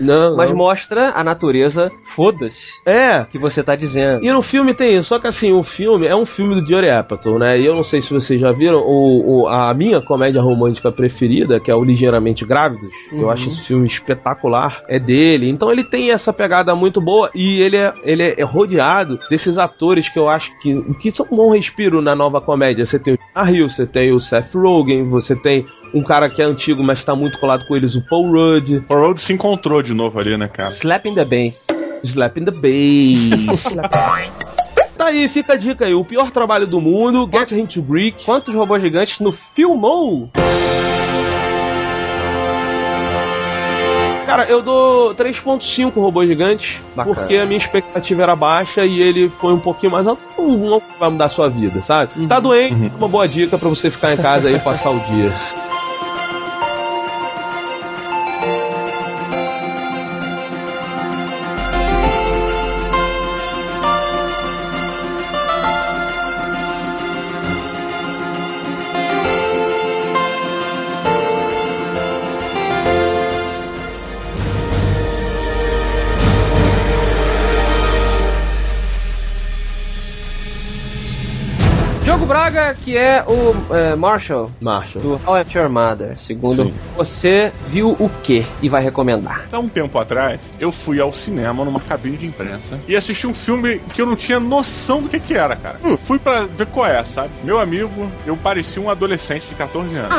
Não, 0.00 0.36
Mas 0.36 0.50
não. 0.50 0.56
mostra 0.56 1.12
a 1.14 1.22
natureza, 1.24 1.90
foda-se, 2.04 2.72
É. 2.86 3.24
que 3.30 3.38
você 3.38 3.62
tá 3.62 3.74
dizendo. 3.76 4.24
E 4.24 4.30
no 4.32 4.42
filme 4.42 4.74
tem 4.74 4.96
isso, 4.96 5.08
só 5.08 5.18
que 5.18 5.26
assim, 5.26 5.52
o 5.52 5.62
filme 5.62 6.06
é 6.06 6.14
um 6.16 6.24
filme 6.26 6.54
do 6.54 6.62
Johnny 6.66 6.88
Apatow, 6.88 7.38
né? 7.38 7.58
E 7.58 7.66
eu 7.66 7.74
não 7.74 7.82
sei 7.84 8.00
se 8.00 8.12
vocês 8.12 8.40
já 8.40 8.52
viram 8.52 8.78
o, 8.78 9.42
o- 9.42 9.48
a 9.48 9.72
minha 9.74 10.00
comédia 10.00 10.40
romântica 10.40 10.90
preferida, 10.92 11.58
que 11.60 11.70
é 11.70 11.74
o 11.74 11.84
Ligeiramente 11.84 12.44
Grávidos. 12.44 12.90
Eu 13.12 13.30
acho 13.30 13.48
esse 13.48 13.66
filme 13.66 13.86
espetacular, 13.86 14.80
é 14.88 14.98
dele. 14.98 15.48
Então 15.48 15.70
ele 15.70 15.84
tem 15.84 16.10
essa 16.10 16.32
pegada 16.32 16.74
muito 16.74 17.00
boa 17.00 17.30
e 17.34 17.60
ele 17.60 17.76
é, 17.76 17.92
ele 18.04 18.22
é 18.36 18.42
rodeado 18.44 19.18
desses 19.30 19.58
atores 19.58 20.08
que 20.08 20.18
eu 20.18 20.28
acho 20.28 20.56
que, 20.60 20.82
que 21.00 21.10
são 21.10 21.26
um 21.30 21.36
bom 21.36 21.50
respiro 21.52 22.00
na 22.00 22.14
nova 22.14 22.40
comédia. 22.40 22.84
Você 22.86 22.98
tem 22.98 23.14
o 23.14 23.18
Jonah 23.34 23.50
Hill, 23.50 23.68
você 23.68 23.86
tem 23.86 24.12
o 24.12 24.20
Seth 24.20 24.54
Rogen, 24.54 25.08
você 25.08 25.34
tem 25.36 25.66
um 25.94 26.02
cara 26.02 26.28
que 26.28 26.42
é 26.42 26.44
antigo, 26.44 26.82
mas 26.82 27.04
tá 27.04 27.14
muito 27.14 27.38
colado 27.38 27.64
com 27.66 27.76
eles, 27.76 27.94
o 27.94 28.02
Paul 28.02 28.30
Rudd. 28.30 28.84
O 28.88 28.94
Road 28.94 29.20
se 29.20 29.32
encontrou 29.32 29.80
de 29.80 29.94
novo 29.94 30.18
ali, 30.18 30.36
né, 30.36 30.48
cara? 30.48 30.70
Slap 30.70 31.06
in 31.06 31.14
the 31.14 31.24
bass. 31.24 31.66
Slap 32.02 32.36
in 32.36 32.44
the 32.44 32.50
bass. 32.50 33.72
tá 34.98 35.06
aí, 35.06 35.28
fica 35.28 35.52
a 35.54 35.56
dica 35.56 35.86
aí. 35.86 35.94
O 35.94 36.04
pior 36.04 36.32
trabalho 36.32 36.66
do 36.66 36.80
mundo, 36.80 37.30
Get 37.32 37.52
Into 37.52 37.80
Greek. 37.80 38.24
Quantos 38.24 38.52
robôs 38.54 38.82
gigantes 38.82 39.20
no 39.20 39.30
Filmou? 39.30 40.28
Cara, 44.26 44.46
eu 44.46 44.62
dou 44.62 45.14
3.5 45.14 45.94
robôs 45.94 46.26
gigantes, 46.26 46.80
Bacana. 46.96 47.14
porque 47.14 47.36
a 47.36 47.46
minha 47.46 47.58
expectativa 47.58 48.22
era 48.22 48.34
baixa 48.34 48.84
e 48.84 49.00
ele 49.00 49.28
foi 49.28 49.52
um 49.52 49.60
pouquinho 49.60 49.92
mais 49.92 50.08
alto. 50.08 50.20
Não, 50.36 50.82
vai 50.98 51.08
mudar 51.08 51.26
a 51.26 51.28
sua 51.28 51.48
vida, 51.48 51.80
sabe? 51.80 52.26
Tá 52.26 52.40
doente, 52.40 52.90
uma 52.98 53.06
boa 53.06 53.28
dica 53.28 53.56
pra 53.56 53.68
você 53.68 53.90
ficar 53.90 54.12
em 54.12 54.16
casa 54.16 54.48
aí 54.48 54.56
e 54.56 54.58
passar 54.58 54.90
o 54.90 54.98
dia. 54.98 55.32
que 82.84 82.98
é 82.98 83.24
o 83.26 83.74
é, 83.74 83.96
Marshall 83.96 84.50
Marshall. 84.60 85.02
do 85.02 85.20
How 85.26 85.36
I 85.36 85.38
Met 85.38 85.56
Your 85.56 85.70
Mother. 85.70 86.18
Segundo 86.18 86.64
Sim. 86.64 86.74
você, 86.94 87.50
viu 87.68 87.96
o 87.98 88.10
que 88.22 88.44
e 88.60 88.68
vai 88.68 88.82
recomendar? 88.82 89.46
Há 89.50 89.58
um 89.58 89.68
tempo 89.68 89.98
atrás, 89.98 90.38
eu 90.60 90.70
fui 90.70 91.00
ao 91.00 91.12
cinema 91.12 91.64
numa 91.64 91.80
cabine 91.80 92.18
de 92.18 92.26
imprensa 92.26 92.78
e 92.86 92.94
assisti 92.94 93.26
um 93.26 93.32
filme 93.32 93.78
que 93.92 94.02
eu 94.02 94.06
não 94.06 94.14
tinha 94.14 94.38
noção 94.38 95.00
do 95.00 95.08
que 95.08 95.18
que 95.18 95.34
era, 95.34 95.56
cara. 95.56 95.78
Fui 95.96 96.18
pra 96.18 96.46
ver 96.46 96.66
qual 96.66 96.86
é, 96.86 97.02
sabe? 97.04 97.30
Meu 97.42 97.58
amigo, 97.58 98.10
eu 98.26 98.36
parecia 98.36 98.82
um 98.82 98.90
adolescente 98.90 99.48
de 99.48 99.54
14 99.54 99.96
anos. 99.96 100.14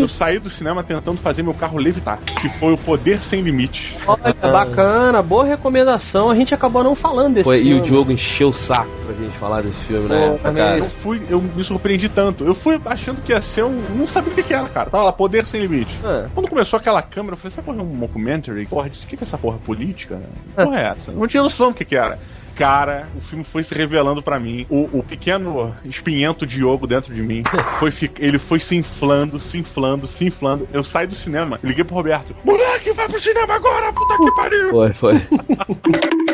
Eu 0.00 0.08
saí 0.08 0.38
do 0.38 0.48
cinema 0.48 0.82
tentando 0.82 1.18
fazer 1.18 1.42
meu 1.42 1.52
carro 1.52 1.78
levitar, 1.78 2.18
que 2.40 2.48
foi 2.48 2.72
o 2.72 2.78
Poder 2.78 3.22
Sem 3.22 3.42
Limites. 3.42 3.96
Olha, 4.06 4.32
bacana, 4.32 5.20
boa 5.20 5.44
recomendação. 5.44 6.30
A 6.30 6.34
gente 6.34 6.54
acabou 6.54 6.82
não 6.82 6.94
falando 6.94 7.34
desse 7.34 7.44
Foi, 7.44 7.58
e 7.58 7.64
filme. 7.64 7.80
o 7.80 7.82
Diogo 7.82 8.12
encheu 8.12 8.48
o 8.48 8.52
saco 8.52 8.90
pra 9.04 9.14
gente 9.14 9.36
falar 9.36 9.62
desse 9.62 9.84
filme, 9.84 10.08
né? 10.08 10.38
Pô, 10.42 10.52
cara? 10.52 10.78
Eu 10.78 10.84
fui, 10.84 11.20
eu 11.28 11.40
me 11.40 11.62
surpreendi 11.62 11.81
tanto. 12.08 12.44
Eu 12.44 12.54
fui 12.54 12.80
achando 12.84 13.20
que 13.20 13.32
ia 13.32 13.42
ser 13.42 13.64
um. 13.64 13.80
Não 13.96 14.06
sabia 14.06 14.32
o 14.32 14.34
que 14.34 14.42
que 14.42 14.54
era, 14.54 14.68
cara. 14.68 14.90
Tava 14.90 15.04
lá, 15.04 15.12
Poder 15.12 15.44
Sem 15.46 15.60
Limites. 15.60 15.96
Ah. 16.04 16.28
Quando 16.34 16.48
começou 16.48 16.78
aquela 16.78 17.02
câmera, 17.02 17.34
eu 17.34 17.36
falei, 17.36 17.52
essa 17.52 17.62
porra 17.62 17.78
é 17.78 17.82
um 17.82 17.98
documentary? 17.98 18.66
Porra, 18.66 18.88
o 18.88 18.90
que 18.90 19.16
que 19.16 19.22
é 19.22 19.26
essa 19.26 19.38
porra 19.38 19.58
política? 19.58 20.20
Que 20.56 20.64
Porra 20.64 20.80
é 20.80 20.84
essa? 20.84 21.12
Não 21.12 21.26
tinha 21.26 21.42
noção 21.42 21.70
do 21.70 21.74
que 21.74 21.84
que 21.84 21.96
era. 21.96 22.18
Cara, 22.54 23.08
o 23.16 23.20
filme 23.20 23.44
foi 23.44 23.62
se 23.62 23.74
revelando 23.74 24.22
pra 24.22 24.38
mim. 24.38 24.66
O, 24.68 24.98
o 24.98 25.02
pequeno 25.02 25.74
espinhento 25.84 26.46
Diogo 26.46 26.86
dentro 26.86 27.14
de 27.14 27.22
mim, 27.22 27.42
foi 27.78 27.90
ele 28.18 28.38
foi 28.38 28.60
se 28.60 28.76
inflando, 28.76 29.40
se 29.40 29.58
inflando, 29.58 30.06
se 30.06 30.26
inflando. 30.26 30.68
Eu 30.72 30.84
saí 30.84 31.06
do 31.06 31.14
cinema, 31.14 31.58
liguei 31.62 31.84
pro 31.84 31.94
Roberto. 31.94 32.36
Moleque, 32.44 32.92
vai 32.92 33.08
pro 33.08 33.20
cinema 33.20 33.54
agora, 33.54 33.92
puta 33.92 34.16
que 34.18 34.34
pariu! 34.34 34.70
Foi, 34.72 34.92
foi. 34.94 35.14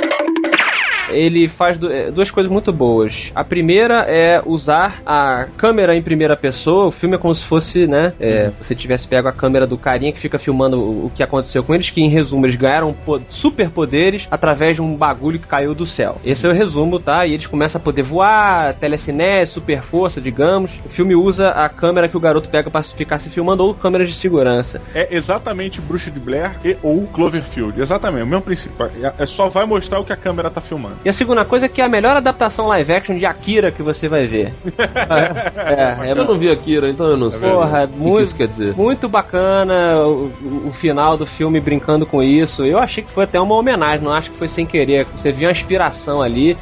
ele 1.11 1.49
faz 1.49 1.79
eh, 1.83 2.11
duas 2.11 2.31
coisas 2.31 2.51
muito 2.51 2.73
boas. 2.73 3.33
A 3.35 3.45
primeira 3.45 4.05
é 4.09 4.43
usar 4.45 5.01
a 5.05 5.47
câmera 5.57 5.97
em 5.97 6.03
primeira 6.03 6.37
pessoa. 6.37 6.87
O 6.87 6.91
filme 6.91 7.17
é 7.17 7.19
como 7.19 7.35
se 7.35 7.45
fosse, 7.45 7.87
né? 7.87 8.13
é, 8.21 8.51
você 8.61 8.75
tivesse 8.75 9.07
pego 9.07 9.29
a 9.29 9.33
câmera 9.33 9.67
do 9.67 9.77
carinha 9.79 10.13
que 10.13 10.21
fica 10.21 10.39
filmando 10.39 10.79
o, 11.07 11.11
que 11.15 11.23
aconteceu 11.23 11.63
com 11.63 11.75
eles, 11.75 11.91
que 11.91 12.01
em 12.01 12.09
resumo 12.09 12.47
eles 12.47 12.57
ganharam 12.57 12.93
po- 12.93 13.21
superpoderes 13.29 14.27
através 14.31 14.77
de 14.77 14.83
um 14.83 14.95
bagulho 14.95 15.39
que 15.39 15.47
caiu 15.47 15.75
do 15.75 15.87
céu. 15.87 16.21
Esse 16.25 16.47
é 16.47 16.51
o 16.51 16.55
resumo, 16.55 16.99
tá? 17.01 17.27
E 17.27 17.35
eles 17.35 17.47
começam 17.47 17.81
a 17.81 17.83
poder 17.83 18.03
voar, 18.03 18.75
telecinese, 18.75 19.53
super 19.53 19.83
força, 19.83 20.21
digamos. 20.21 20.81
O 20.85 20.89
filme 20.89 21.15
usa 21.15 21.51
a 21.51 21.69
câmera 21.69 22.09
que 22.09 22.17
o 22.17 22.21
garoto 22.21 22.49
pega 22.49 22.71
pra 22.71 22.83
ficar 22.83 23.19
se 23.19 23.31
filmando 23.31 23.65
ou 23.65 23.75
câmeras 23.75 24.09
de 24.09 24.15
segurança. 24.15 24.81
É 24.95 25.15
exatamente 25.15 25.81
Bruxa 25.81 26.11
de 26.11 26.21
Blair 26.21 26.53
e 26.65 26.77
ou 26.83 27.07
Cloverfield. 27.07 27.81
Exatamente, 27.81 28.23
o 28.23 28.27
mesmo 28.27 28.43
princípio. 28.43 28.87
É, 29.03 29.23
é 29.23 29.27
só 29.27 29.49
vai 29.49 29.65
mostrar 29.67 29.99
o 30.01 30.05
que 30.05 30.13
a 30.13 30.17
câmera 30.17 30.51
tá 30.51 30.61
filmando. 30.61 30.98
E 31.05 31.09
a 31.09 31.13
segunda 31.13 31.45
coisa 31.45 31.67
é 31.67 31.69
que 31.69 31.81
é 31.81 31.85
a 31.85 31.89
melhor 31.89 32.17
adaptação 32.17 32.67
live 32.69 32.93
action 32.93 33.17
de 33.17 33.25
Akira 33.25 33.71
que 33.71 33.83
você 33.83 34.09
vai 34.09 34.27
ver. 34.27 34.53
é, 34.77 36.09
é, 36.09 36.11
Eu 36.11 36.17
não 36.17 36.35
vi 36.35 36.51
Akira, 36.51 36.89
então 36.91 37.07
eu 37.07 37.17
não 37.17 37.31
sei. 37.31 37.49
Porra, 37.51 37.87
que 37.87 37.93
que 37.93 37.99
muito- 37.99 38.25
isso 38.25 38.37
quer 38.37 38.49
dizer? 38.49 38.75
muito 38.77 39.09
bacana 39.09 39.99
o, 40.07 40.33
o 40.69 40.73
final 40.73 41.17
do 41.17 41.27
filme 41.27 41.61
brincando 41.61 42.05
com 42.05 42.23
isso. 42.23 42.65
Eu 42.65 42.79
achei 42.79 43.03
que 43.03 43.11
foi 43.11 43.25
até 43.25 43.41
uma 43.41 43.55
homenagem, 43.55 44.05
não 44.05 44.13
acho 44.13 44.31
que 44.31 44.37
foi 44.37 44.49
sem 44.49 44.67
querer. 44.67 45.07
Você 45.17 45.31
viu 45.33 45.47
uma 45.49 45.53
inspiração 45.53 46.21
ali. 46.23 46.57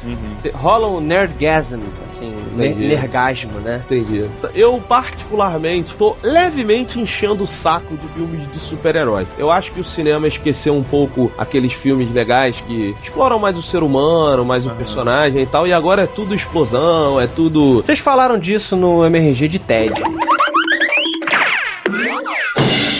Rola 0.53 0.87
um 0.87 1.01
nerdgasm, 1.01 1.79
assim, 2.05 2.33
Entendi. 2.53 2.87
nergasmo, 2.87 3.59
né? 3.59 3.81
Entendi. 3.85 4.25
Eu, 4.53 4.81
particularmente, 4.87 5.95
tô 5.95 6.15
levemente 6.23 6.99
enchendo 6.99 7.43
o 7.43 7.47
saco 7.47 7.95
de 7.97 8.07
filmes 8.09 8.51
de 8.51 8.59
super-herói. 8.59 9.25
Eu 9.37 9.51
acho 9.51 9.71
que 9.71 9.79
o 9.81 9.83
cinema 9.83 10.27
esqueceu 10.27 10.75
um 10.75 10.83
pouco 10.83 11.31
aqueles 11.37 11.73
filmes 11.73 12.11
legais 12.13 12.59
que 12.67 12.95
exploram 13.01 13.39
mais 13.39 13.57
o 13.57 13.61
ser 13.63 13.83
humano, 13.83 14.26
mais 14.45 14.65
o 14.65 14.69
personagem 14.71 15.41
e 15.41 15.45
tal, 15.45 15.67
e 15.67 15.73
agora 15.73 16.03
é 16.03 16.07
tudo 16.07 16.35
explosão, 16.35 17.19
é 17.19 17.27
tudo. 17.27 17.75
Vocês 17.75 17.99
falaram 17.99 18.37
disso 18.37 18.75
no 18.75 19.05
MRG 19.05 19.47
de 19.47 19.59
TED. 19.59 19.93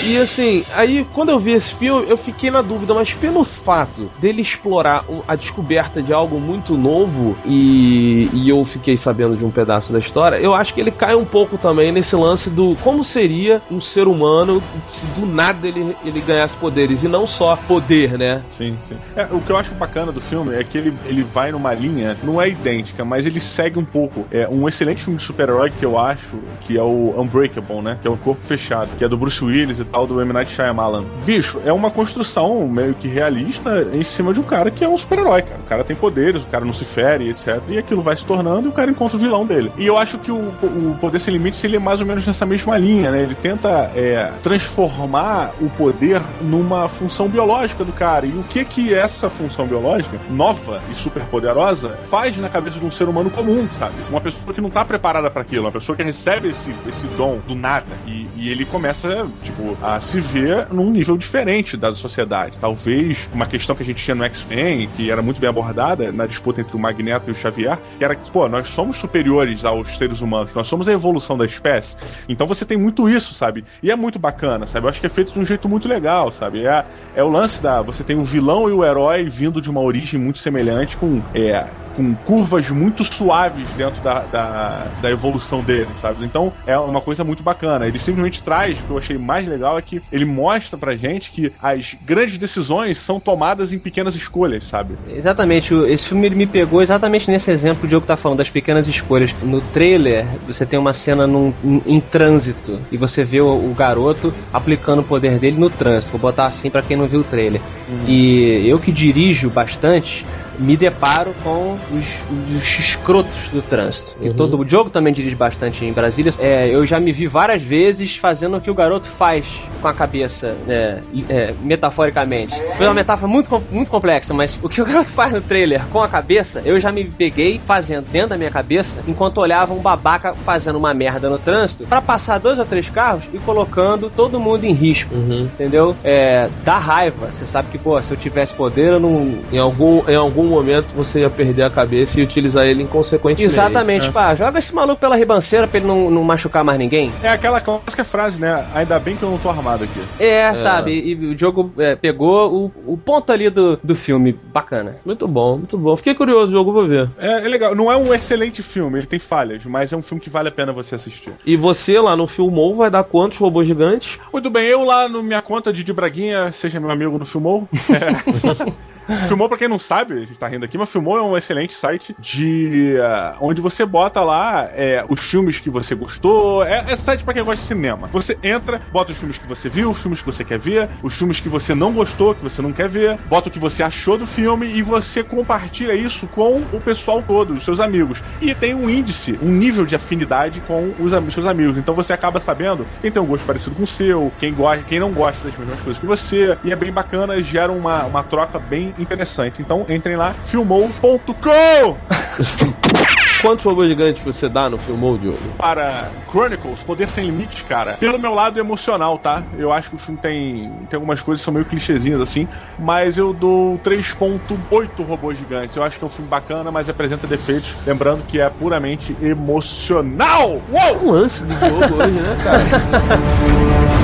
E 0.08 0.18
assim, 0.18 0.64
aí 0.74 1.06
quando 1.14 1.30
eu 1.30 1.38
vi 1.38 1.52
esse 1.52 1.76
filme, 1.76 2.10
eu 2.10 2.16
fiquei 2.16 2.50
na 2.50 2.62
dúvida, 2.62 2.94
mas 2.94 3.14
pelo 3.14 3.44
fato 3.44 4.10
dele 4.22 4.42
explorar 4.42 5.04
a 5.28 5.36
descoberta 5.36 6.02
de 6.02 6.14
algo 6.14 6.40
muito 6.40 6.78
novo 6.78 7.38
e, 7.46 8.30
e 8.32 8.48
eu 8.48 8.64
fiquei 8.64 8.96
sabendo 8.96 9.36
de 9.36 9.44
um 9.44 9.52
pedaço 9.52 9.92
da 9.92 10.00
história, 10.00 10.38
eu 10.38 10.54
acho 10.54 10.74
que 10.74 10.80
ele 10.80 10.92
cai 10.92 11.14
um 11.14 11.26
pouco 11.26 11.58
também 11.58 11.92
nesse 11.92 12.16
lance 12.16 12.50
do 12.50 12.74
como 12.78 13.04
seria 13.04 13.62
um 13.70 13.82
ser 13.82 14.08
humano 14.08 14.64
se 14.88 15.06
do 15.08 15.26
nada 15.26 15.68
ele, 15.68 15.94
ele 16.06 16.22
ganhasse 16.22 16.56
poderes 16.56 17.04
e 17.04 17.10
não 17.10 17.28
só 17.28 17.58
poder, 17.68 18.18
né? 18.18 18.42
Sim, 18.50 18.78
sim. 18.88 18.96
É, 19.14 19.28
o 19.30 19.42
que 19.42 19.50
eu 19.50 19.58
acho 19.58 19.74
bacana 19.76 20.10
do 20.10 20.22
filme 20.22 20.56
é 20.56 20.64
que 20.64 20.78
ele, 20.78 20.98
ele 21.06 21.24
vai 21.24 21.52
numa 21.52 21.74
linha, 21.74 22.16
não 22.24 22.42
é 22.42 22.48
idêntica, 22.48 23.04
mas 23.04 23.26
ele 23.26 23.42
segue 23.42 23.78
um 23.78 23.86
pouco. 23.86 24.26
É 24.32 24.48
um 24.48 24.70
excelente 24.70 25.04
filme 25.04 25.18
de 25.18 25.26
super-herói 25.26 25.70
que 25.70 25.86
eu 25.86 26.00
acho, 26.00 26.38
que 26.62 26.78
é 26.78 26.82
o 26.82 27.14
Unbreakable, 27.20 27.82
né? 27.82 27.98
Que 28.02 28.08
é 28.08 28.12
o 28.12 28.16
Corpo 28.16 28.44
Fechado, 28.44 28.90
que 28.98 29.04
é 29.04 29.10
do 29.10 29.18
Bruce 29.18 29.44
Willis 29.44 29.80
e 29.80 29.86
tal, 29.86 29.97
do 30.06 30.22
M. 30.22 30.34
Night 30.34 30.52
Shyamalan. 30.52 31.06
Bicho, 31.26 31.62
é 31.66 31.74
uma 31.74 31.90
construção 31.90 32.68
meio 32.68 32.94
que 32.94 33.08
realista 33.08 33.88
em 33.94 34.04
cima 34.04 34.34
de 34.34 34.40
um 34.40 34.44
cara 34.44 34.70
que 34.70 34.84
é 34.84 34.90
um 34.90 34.98
super-herói, 34.98 35.42
cara. 35.42 35.60
O 35.60 35.66
cara 35.66 35.84
tem 35.84 35.96
poderes, 35.96 36.44
o 36.44 36.48
cara 36.48 36.66
não 36.66 36.74
se 36.74 36.86
fere, 36.86 37.30
etc. 37.30 37.62
E 37.70 37.78
aquilo 37.78 38.02
vai 38.02 38.16
se 38.16 38.26
tornando 38.26 38.68
e 38.68 38.70
o 38.70 38.74
cara 38.74 38.92
encontra 38.92 39.18
o 39.18 39.20
vilão 39.20 39.46
dele. 39.46 39.72
E 39.78 39.86
eu 39.86 39.98
acho 39.98 40.18
que 40.18 40.32
o, 40.32 40.36
o 40.38 40.98
Poder 41.00 41.20
Sem 41.20 41.34
Limites, 41.34 41.64
ele 41.64 41.78
é 41.78 41.80
mais 41.80 42.02
ou 42.02 42.06
menos 42.06 42.26
nessa 42.26 42.46
mesma 42.46 42.78
linha, 42.78 43.12
né? 43.12 43.22
Ele 43.22 43.36
tenta 43.36 43.92
é, 43.96 44.32
transformar 44.44 45.54
o 45.62 45.70
poder 45.70 46.22
numa 46.42 46.88
função 46.88 47.28
biológica 47.28 47.84
do 47.84 47.94
cara. 47.94 48.26
E 48.26 48.32
o 48.32 48.44
que 48.44 48.64
que 48.66 48.94
essa 48.94 49.30
função 49.30 49.66
biológica, 49.66 50.20
nova 50.30 50.82
e 50.92 50.96
super 50.96 51.24
poderosa, 51.26 51.98
faz 52.10 52.38
na 52.38 52.50
cabeça 52.50 52.80
de 52.80 52.86
um 52.86 52.92
ser 52.92 53.08
humano 53.08 53.30
comum, 53.30 53.68
sabe? 53.72 53.96
Uma 54.10 54.22
pessoa 54.22 54.54
que 54.54 54.62
não 54.62 54.70
tá 54.70 54.84
preparada 54.84 55.30
para 55.30 55.42
aquilo, 55.42 55.66
uma 55.66 55.72
pessoa 55.72 55.96
que 55.96 56.04
recebe 56.04 56.50
esse, 56.50 56.74
esse 56.88 57.08
dom 57.18 57.40
do 57.48 57.56
nada. 57.56 57.88
E, 58.06 58.28
e 58.36 58.50
ele 58.50 58.66
começa, 58.66 59.28
tipo, 59.44 59.78
a 59.88 60.02
se 60.02 60.20
ver 60.20 60.68
num 60.70 60.92
nível 60.92 61.18
diferente 61.18 61.78
da 61.78 61.96
sociedade. 61.96 62.60
Talvez 62.60 63.30
uma 63.32 63.46
questão 63.46 63.74
que 63.74 63.84
a 63.84 63.86
gente 63.86 64.04
tinha 64.04 64.14
no 64.14 64.26
X-Men, 64.26 64.90
que 64.98 65.10
era 65.10 65.22
muito 65.22 65.40
bem 65.40 65.50
abordada 65.50 66.12
na 66.12 66.26
disputa 66.26 66.60
entre 66.60 66.76
o 66.76 66.80
Magneto 66.80 67.30
e 67.30 67.32
o 67.32 67.36
Xavier, 67.36 67.80
que 67.98 68.04
era 68.04 68.14
que, 68.14 68.30
pô, 68.30 68.50
nós 68.50 68.68
somos 68.68 68.98
superiores 68.98 69.64
aos 69.64 69.98
seres 69.98 70.20
humanos, 70.20 70.54
nós 70.54 70.68
somos 70.68 70.90
a 70.90 70.92
evolução 70.92 71.38
da 71.38 71.46
espécie. 71.46 71.96
Então 72.28 72.46
você 72.46 72.66
tem 72.66 72.78
muito 72.78 73.08
isso, 73.08 73.34
sabe? 73.34 73.64
E 73.82 73.90
é 73.90 73.96
muito 73.96 74.20
bacana, 74.20 74.66
sabe? 74.66 74.86
Eu 74.86 74.90
acho 74.90 75.00
que 75.00 75.08
é 75.08 75.10
feito 75.10 75.34
de 75.34 75.40
um 75.40 75.46
jeito 75.46 75.70
muito 75.70 75.88
legal, 75.88 76.32
sabe? 76.34 76.66
É, 76.66 76.86
é 77.16 77.24
o 77.24 77.30
lance 77.30 77.64
da. 77.64 77.82
Você 77.82 78.04
tem 78.04 78.18
o 78.18 78.26
vilão 78.26 78.70
e 78.70 78.74
o 78.74 78.84
herói 78.84 79.30
vindo 79.30 79.62
de 79.62 79.70
uma 79.70 79.80
origem 79.80 80.20
muito 80.20 80.40
semelhante, 80.40 80.98
com. 80.98 81.22
É, 81.34 81.66
com 81.98 82.14
curvas 82.14 82.70
muito 82.70 83.04
suaves 83.04 83.68
dentro 83.72 84.04
da, 84.04 84.20
da, 84.20 84.88
da 85.02 85.10
evolução 85.10 85.64
dele, 85.64 85.90
sabe? 85.96 86.24
Então 86.24 86.54
é 86.68 86.78
uma 86.78 87.02
coisa 87.02 87.24
muito 87.24 87.42
bacana. 87.42 87.88
Ele 87.88 87.98
simplesmente 87.98 88.44
traz, 88.44 88.80
o 88.80 88.84
que 88.84 88.90
eu 88.92 88.98
achei 89.00 89.18
mais 89.18 89.48
legal 89.48 89.77
é 89.78 89.82
que 89.82 90.02
ele 90.12 90.26
mostra 90.26 90.78
pra 90.78 90.96
gente 90.96 91.32
que 91.32 91.52
as 91.62 91.96
grandes 92.06 92.38
decisões 92.38 92.98
são 92.98 93.20
tomadas 93.20 93.74
em 93.74 93.80
pequenas 93.80 94.16
escolhas, 94.16 94.66
sabe? 94.66 94.96
Exatamente, 95.10 95.74
esse 95.88 96.08
filme 96.08 96.26
ele 96.28 96.36
me 96.36 96.46
pegou 96.48 96.82
exatamente 96.82 97.30
nesse 97.30 97.52
exemplo 97.52 97.80
que 97.82 97.86
o 97.86 97.90
Diogo 97.90 98.06
tá 98.06 98.18
falando, 98.18 98.40
das 98.40 98.50
pequenas 98.50 98.88
escolhas. 98.88 99.34
No 99.42 99.62
trailer, 99.62 100.26
você 100.48 100.66
tem 100.66 100.80
uma 100.80 100.94
cena 100.94 101.26
num- 101.28 101.54
em, 101.64 101.82
em 101.86 102.00
trânsito 102.00 102.80
e 102.92 102.98
você 102.98 103.24
vê 103.24 103.42
o, 103.42 103.48
o 103.48 103.74
garoto 103.78 104.34
aplicando 104.52 105.00
o 105.00 105.04
poder 105.04 105.40
dele 105.40 105.58
no 105.60 105.70
trânsito. 105.70 106.12
Vou 106.12 106.22
botar 106.22 106.46
assim 106.48 106.70
pra 106.70 106.82
quem 106.82 106.98
não 106.98 107.08
viu 107.08 107.22
o 107.22 107.24
trailer. 107.24 107.62
E 108.08 108.68
eu 108.68 108.80
que 108.80 108.92
dirijo 108.92 109.50
bastante, 109.50 110.26
me 110.58 110.76
deparo 110.76 111.34
com 111.44 111.78
os, 111.92 112.56
os 112.56 112.80
escrotos 112.80 113.50
do 113.50 113.62
trânsito. 113.62 114.16
E 114.22 114.34
todo, 114.34 114.60
o 114.60 114.66
Diogo 114.66 114.90
também 114.90 115.14
dirige 115.14 115.36
bastante 115.36 115.86
em 115.86 115.94
Brasília. 115.94 116.34
É, 116.40 116.70
eu 116.70 116.86
já 116.86 117.00
me 117.00 117.12
vi 117.12 117.28
várias 117.28 117.62
vezes 117.62 118.16
fazendo 118.16 118.58
o 118.58 118.62
que 118.62 118.70
o 118.70 118.74
garoto 118.74 119.08
faz 119.08 119.46
com 119.82 119.88
a 119.88 119.94
cabeça, 119.94 120.56
né, 120.66 121.02
é, 121.30 121.54
metaforicamente. 121.62 122.56
Foi 122.78 122.88
uma 122.88 122.94
metáfora 122.94 123.32
muito, 123.32 123.64
muito 123.72 123.92
complexa, 123.92 124.34
mas 124.34 124.60
o 124.64 124.70
que 124.70 124.82
o 124.82 124.86
garoto 124.86 125.12
faz 125.12 125.34
no 125.34 125.42
trailer 125.42 125.86
com 125.92 126.02
a 126.02 126.08
cabeça, 126.08 126.62
eu 126.66 126.80
já 126.80 126.92
me 126.92 127.06
peguei 127.06 127.62
fazendo 127.66 128.08
dentro 128.12 128.30
da 128.30 128.38
minha 128.38 128.52
cabeça, 128.52 128.98
enquanto 129.08 129.38
olhava 129.40 129.74
um 129.74 129.80
babaca 129.80 130.34
fazendo 130.34 130.78
uma 130.78 130.94
merda 130.94 131.30
no 131.30 131.38
trânsito, 131.38 131.86
pra 131.86 132.02
passar 132.02 132.40
dois 132.40 132.58
ou 132.58 132.66
três 132.66 132.90
carros 132.90 133.26
e 133.34 133.38
colocando 133.40 134.10
todo 134.10 134.40
mundo 134.40 134.64
em 134.64 134.74
risco. 134.74 135.14
Entendeu? 135.54 135.96
É, 136.04 136.50
dá 136.64 136.78
raiva. 136.78 137.28
Você 137.28 137.46
sabe 137.46 137.70
que, 137.70 137.78
pô, 137.78 138.02
se 138.02 138.12
eu 138.12 138.18
tivesse 138.18 138.54
poder, 138.54 138.94
eu 138.94 139.00
não. 139.00 139.38
Em 139.52 139.58
algum, 139.58 140.04
em 140.08 140.16
algum 140.16 140.47
momento 140.48 140.88
você 140.96 141.22
ia 141.22 141.30
perder 141.30 141.64
a 141.64 141.70
cabeça 141.70 142.20
e 142.20 142.24
utilizar 142.24 142.66
ele 142.66 142.84
inconsequentemente. 142.84 143.44
Exatamente, 143.44 144.12
pá, 144.12 144.36
joga 144.36 144.60
esse 144.60 144.74
maluco 144.74 145.00
pela 145.00 145.16
ribanceira 145.16 145.68
pra 145.68 145.78
ele 145.78 145.88
não, 145.88 146.10
não 146.10 146.24
machucar 146.24 146.64
mais 146.64 146.80
ninguém. 146.80 147.12
É 147.22 147.30
aquela 147.30 147.60
clássica 147.60 148.04
frase, 148.04 148.40
né? 148.40 148.66
Ainda 148.74 149.00
bem 149.00 149.16
que 149.16 149.24
eu 149.24 149.30
não 149.30 149.38
tô 149.38 149.50
armado 149.50 149.84
aqui. 149.84 150.02
É, 150.20 150.54
sabe? 150.56 150.92
E 150.94 151.16
o 151.16 151.38
jogo 151.38 151.72
é, 151.78 151.96
pegou 151.96 152.72
o, 152.86 152.94
o 152.94 152.98
ponto 152.98 153.32
ali 153.32 153.50
do, 153.50 153.78
do 153.84 153.96
filme. 153.96 154.38
Bacana. 154.54 154.98
Muito 155.06 155.28
bom, 155.28 155.58
muito 155.58 155.78
bom. 155.78 155.96
Fiquei 155.98 156.16
curioso, 156.16 156.48
o 156.48 156.52
jogo 156.52 156.72
vou 156.72 156.88
ver. 156.88 157.10
É, 157.18 157.46
é 157.46 157.48
legal. 157.48 157.76
Não 157.76 157.92
é 157.92 157.98
um 157.98 158.14
excelente 158.14 158.62
filme, 158.64 159.00
ele 159.00 159.08
tem 159.08 159.20
falhas, 159.20 159.66
mas 159.66 159.92
é 159.92 159.98
um 159.98 160.02
filme 160.02 160.22
que 160.22 160.30
vale 160.30 160.50
a 160.50 160.52
pena 160.52 160.72
você 160.72 160.96
assistir. 160.96 161.34
E 161.46 161.56
você 161.56 162.00
lá 162.00 162.16
no 162.16 162.28
Filmou 162.28 162.76
vai 162.76 162.90
dar 162.90 163.04
quantos 163.04 163.38
robôs 163.38 163.68
gigantes? 163.68 164.20
Muito 164.32 164.50
bem, 164.50 164.66
eu 164.66 164.84
lá 164.84 165.08
no 165.08 165.24
minha 165.24 165.42
conta 165.42 165.72
de 165.72 165.84
Di 165.84 165.94
Braguinha, 165.94 166.52
seja 166.52 166.80
meu 166.80 166.92
amigo 166.92 167.18
no 167.18 167.26
Filmou. 167.26 167.68
É. 167.90 168.88
Filmou, 169.28 169.48
pra 169.50 169.58
quem 169.58 169.68
não 169.68 169.80
sabe, 169.80 170.14
a 170.16 170.20
gente 170.20 170.38
tá 170.40 170.48
rindo 170.48 170.66
aqui, 170.66 170.78
mas 170.78 170.90
Filmou 170.90 171.18
é 171.18 171.22
um 171.22 171.38
excelente 171.38 171.74
site 171.74 172.16
de. 172.20 172.98
ah, 173.02 173.36
onde 173.40 173.62
você 173.62 173.86
bota 173.86 174.22
lá 174.22 174.70
é, 174.74 175.04
os 175.08 175.20
filmes 175.22 175.60
que 175.60 175.70
você 175.70 175.96
gostou. 175.96 176.64
É, 176.64 176.86
é 176.92 176.96
site 176.96 177.24
pra 177.24 177.34
quem 177.34 177.44
gosta 177.44 177.62
de 177.62 177.68
cinema. 177.68 178.10
Você 178.12 178.38
entra, 178.44 178.82
bota 178.92 179.12
os 179.12 179.18
filmes 179.18 179.38
que 179.38 179.48
você 179.48 179.70
viu, 179.70 179.90
os 179.92 180.00
filmes 180.02 180.20
que 180.22 180.26
você 180.26 180.44
quer 180.44 180.60
ver, 180.60 180.90
os 181.02 181.14
filmes 181.16 181.40
que 181.40 181.50
você 181.50 181.74
não 181.74 181.94
gostou, 181.94 182.36
que 182.36 182.44
você 182.44 182.62
não 182.62 182.74
quer 182.74 182.90
ver, 182.90 183.20
bota 183.26 183.50
o 183.50 183.52
que 183.52 183.60
você 183.60 183.84
achou 183.84 184.18
do 184.18 184.26
filme 184.26 184.68
e 184.68 184.82
você 184.82 185.24
compartilha 185.24 185.94
isso 185.94 186.28
com 186.28 186.68
o 186.72 186.80
pessoal 186.82 187.22
todo, 187.24 187.54
os 187.54 187.64
seus 187.64 187.80
amigos. 187.80 188.22
E 188.42 188.54
tem 188.54 188.74
um 188.76 188.90
índice, 188.90 189.38
um 189.42 189.52
nível 189.52 189.86
de 189.86 189.96
afinidade 189.96 190.62
com 190.62 190.94
os 191.00 191.14
am- 191.14 191.30
seus 191.30 191.46
amigos. 191.46 191.78
Então 191.78 191.96
você 191.96 192.14
acaba 192.14 192.40
sabendo 192.40 192.88
quem 193.02 193.12
tem 193.12 193.22
um 193.22 193.26
gosto 193.26 193.46
parecido 193.46 193.76
com 193.76 193.84
o 193.84 193.88
seu, 193.88 194.32
quem 194.38 194.54
gosta, 194.54 194.84
quem 194.84 195.00
não 195.00 195.14
gosta 195.14 195.44
das 195.48 195.56
mesmas 195.58 195.82
coisas 195.82 196.00
que 196.00 196.06
você. 196.06 196.58
E 196.64 196.72
é 196.72 196.76
bem 196.76 196.92
bacana, 196.92 197.42
gera 197.42 197.72
uma, 197.72 198.06
uma 198.06 198.24
troca 198.24 198.60
bem 198.60 198.94
interessante. 199.00 199.62
Então 199.62 199.86
entrem 199.90 200.16
lá, 200.16 200.34
filmou.com 200.44 201.98
Quantos 203.42 203.64
robôs 203.66 203.88
gigantes 203.88 204.24
você 204.24 204.50
dá 204.50 204.70
no 204.70 204.78
Filmou, 204.78 205.18
Diogo? 205.18 205.38
para 205.58 206.10
Chronicles, 206.30 206.82
Poder 206.82 207.08
Sem 207.08 207.26
Limites, 207.26 207.62
cara. 207.62 207.94
Pelo 207.94 208.18
meu 208.18 208.34
lado 208.34 208.60
emocional, 208.60 209.20
tá? 209.20 209.44
Eu 209.58 209.72
acho 209.72 209.90
que 209.90 209.96
o 209.96 210.00
filme 210.00 210.20
tem, 210.20 210.72
tem 210.90 210.98
algumas 210.98 211.22
coisas 211.22 211.42
que 211.42 211.46
são 211.46 211.54
meio 211.54 211.66
clichêzinhas 211.66 212.20
assim, 212.20 212.48
mas 212.80 213.18
eu 213.18 213.34
dou 213.34 213.78
3.8 213.80 215.06
robôs 215.06 215.38
gigantes. 215.38 215.76
Eu 215.76 215.84
acho 215.84 216.00
que 216.00 216.04
é 216.04 216.08
um 216.08 216.10
filme 216.10 216.30
bacana, 216.30 216.72
mas 216.72 216.90
apresenta 216.90 217.28
defeitos. 217.28 217.78
Lembrando 217.86 218.24
que 218.26 218.40
é 218.40 218.50
puramente 218.50 219.16
emocional. 219.22 220.62
Uou! 220.72 221.04
Um 221.04 221.12
lance 221.12 221.44
do 221.44 221.54
Diogo 221.56 222.04
hoje, 222.04 222.20
né, 222.20 222.38
cara? 222.44 222.64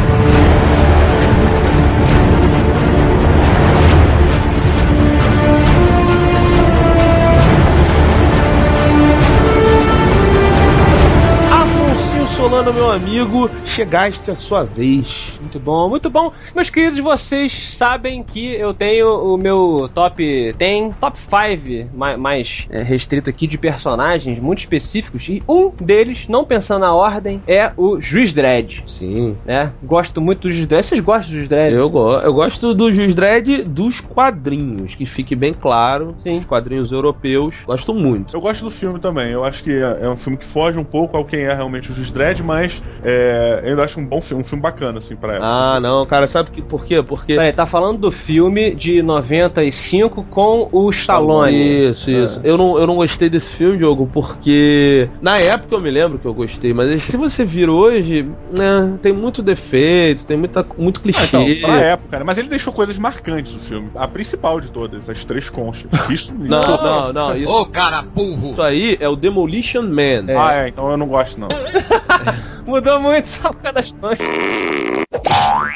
the 12.63 12.72
meu 12.83 12.91
amigo, 12.91 13.49
chegaste 13.63 14.29
a 14.29 14.35
sua 14.35 14.65
vez. 14.65 15.39
Muito 15.39 15.57
bom, 15.57 15.87
muito 15.87 16.09
bom. 16.09 16.33
Meus 16.53 16.69
queridos, 16.69 16.99
vocês 16.99 17.77
sabem 17.77 18.21
que 18.21 18.45
eu 18.55 18.73
tenho 18.73 19.07
o 19.07 19.37
meu 19.37 19.89
top 19.93 20.53
10, 20.57 20.93
top 20.99 21.17
5 21.17 21.95
mais, 21.95 22.19
mais 22.19 22.67
é, 22.69 22.83
restrito 22.83 23.29
aqui 23.29 23.47
de 23.47 23.57
personagens 23.57 24.37
muito 24.37 24.59
específicos. 24.59 25.29
E 25.29 25.41
um 25.47 25.69
deles, 25.69 26.27
não 26.27 26.43
pensando 26.43 26.81
na 26.81 26.93
ordem, 26.93 27.41
é 27.47 27.71
o 27.77 28.01
Juiz 28.01 28.33
Dredd. 28.33 28.83
Sim. 28.85 29.37
Né? 29.45 29.71
Gosto 29.81 30.19
muito 30.19 30.49
do 30.49 30.51
Juiz 30.51 30.67
Dredd. 30.67 30.85
Vocês 30.85 30.99
gostam 30.99 31.31
do 31.31 31.37
Juiz 31.37 31.47
Dredd? 31.47 31.73
Eu, 31.73 31.89
go 31.89 32.17
eu 32.17 32.33
gosto 32.33 32.73
do 32.73 32.91
Juiz 32.91 33.15
Dredd 33.15 33.63
dos 33.63 34.01
quadrinhos, 34.01 34.93
que 34.93 35.05
fique 35.05 35.37
bem 35.37 35.53
claro. 35.53 36.17
Sim. 36.19 36.39
Os 36.39 36.45
quadrinhos 36.45 36.91
europeus. 36.91 37.63
Gosto 37.65 37.93
muito. 37.93 38.35
Eu 38.35 38.41
gosto 38.41 38.65
do 38.65 38.69
filme 38.69 38.99
também. 38.99 39.31
Eu 39.31 39.45
acho 39.45 39.63
que 39.63 39.71
é 39.71 39.99
é 40.01 40.09
um 40.09 40.17
filme 40.17 40.37
que 40.37 40.45
foge 40.45 40.77
um 40.77 40.83
pouco 40.83 41.15
ao 41.15 41.23
quem 41.23 41.43
é 41.43 41.53
realmente 41.53 41.89
o 41.89 41.93
Juiz 41.93 42.11
Dredd, 42.11 42.41
mas 42.43 42.72
é, 43.03 43.61
eu 43.63 43.69
ainda 43.71 43.83
acho 43.83 43.99
um 43.99 44.05
bom 44.05 44.21
filme, 44.21 44.41
um 44.41 44.45
filme 44.45 44.61
bacana, 44.61 44.99
assim, 44.99 45.15
pra 45.15 45.33
época. 45.33 45.47
Ah, 45.47 45.79
não, 45.79 46.05
cara, 46.05 46.25
sabe 46.27 46.51
que, 46.51 46.61
por 46.61 46.85
quê? 46.85 47.01
Porque. 47.03 47.35
Peraí, 47.35 47.51
tá 47.53 47.65
falando 47.65 47.97
do 47.99 48.11
filme 48.11 48.73
de 48.75 49.01
95 49.01 50.23
com 50.29 50.69
o 50.71 50.89
Stallone. 50.89 51.89
Isso, 51.89 52.09
isso. 52.11 52.41
Eu, 52.43 52.57
não, 52.57 52.77
eu 52.77 52.87
não 52.87 52.95
gostei 52.95 53.29
desse 53.29 53.55
filme, 53.55 53.77
Diogo, 53.77 54.09
porque 54.11 55.09
na 55.21 55.37
época 55.37 55.75
eu 55.75 55.81
me 55.81 55.91
lembro 55.91 56.17
que 56.19 56.25
eu 56.25 56.33
gostei, 56.33 56.73
mas 56.73 57.03
se 57.03 57.17
você 57.17 57.43
vir 57.45 57.69
hoje, 57.69 58.27
né, 58.51 58.97
tem 59.01 59.13
muito 59.13 59.41
defeito, 59.41 60.25
tem 60.25 60.37
muita, 60.37 60.65
muito 60.77 60.99
Ah, 60.99 61.03
clichê. 61.03 61.25
então, 61.25 61.45
pra 61.61 61.79
época, 61.81 62.19
né? 62.19 62.23
Mas 62.25 62.37
ele 62.37 62.47
deixou 62.47 62.71
coisas 62.73 62.97
marcantes 62.97 63.53
no 63.53 63.59
filme. 63.59 63.89
A 63.95 64.07
principal 64.07 64.59
de 64.59 64.71
todas, 64.71 65.09
as 65.09 65.23
três 65.25 65.49
conchas. 65.49 65.89
Isso 66.09 66.33
Não, 66.43 66.61
não, 66.61 67.13
não. 67.13 67.37
Isso, 67.37 67.51
Ô, 67.51 67.65
cara 67.65 68.01
burro! 68.01 68.51
isso 68.53 68.61
aí 68.61 68.97
é 68.99 69.07
o 69.07 69.15
Demolition 69.15 69.83
Man. 69.83 70.25
Ah, 70.37 70.53
é, 70.63 70.67
então 70.67 70.89
eu 70.89 70.97
não 70.97 71.07
gosto, 71.07 71.39
não. 71.39 71.47
Mudou 72.65 72.99
muito 72.99 73.29
só 73.29 73.49
por 73.49 73.61
causa 73.61 73.73
das 73.75 73.91
manchas. 74.01 74.27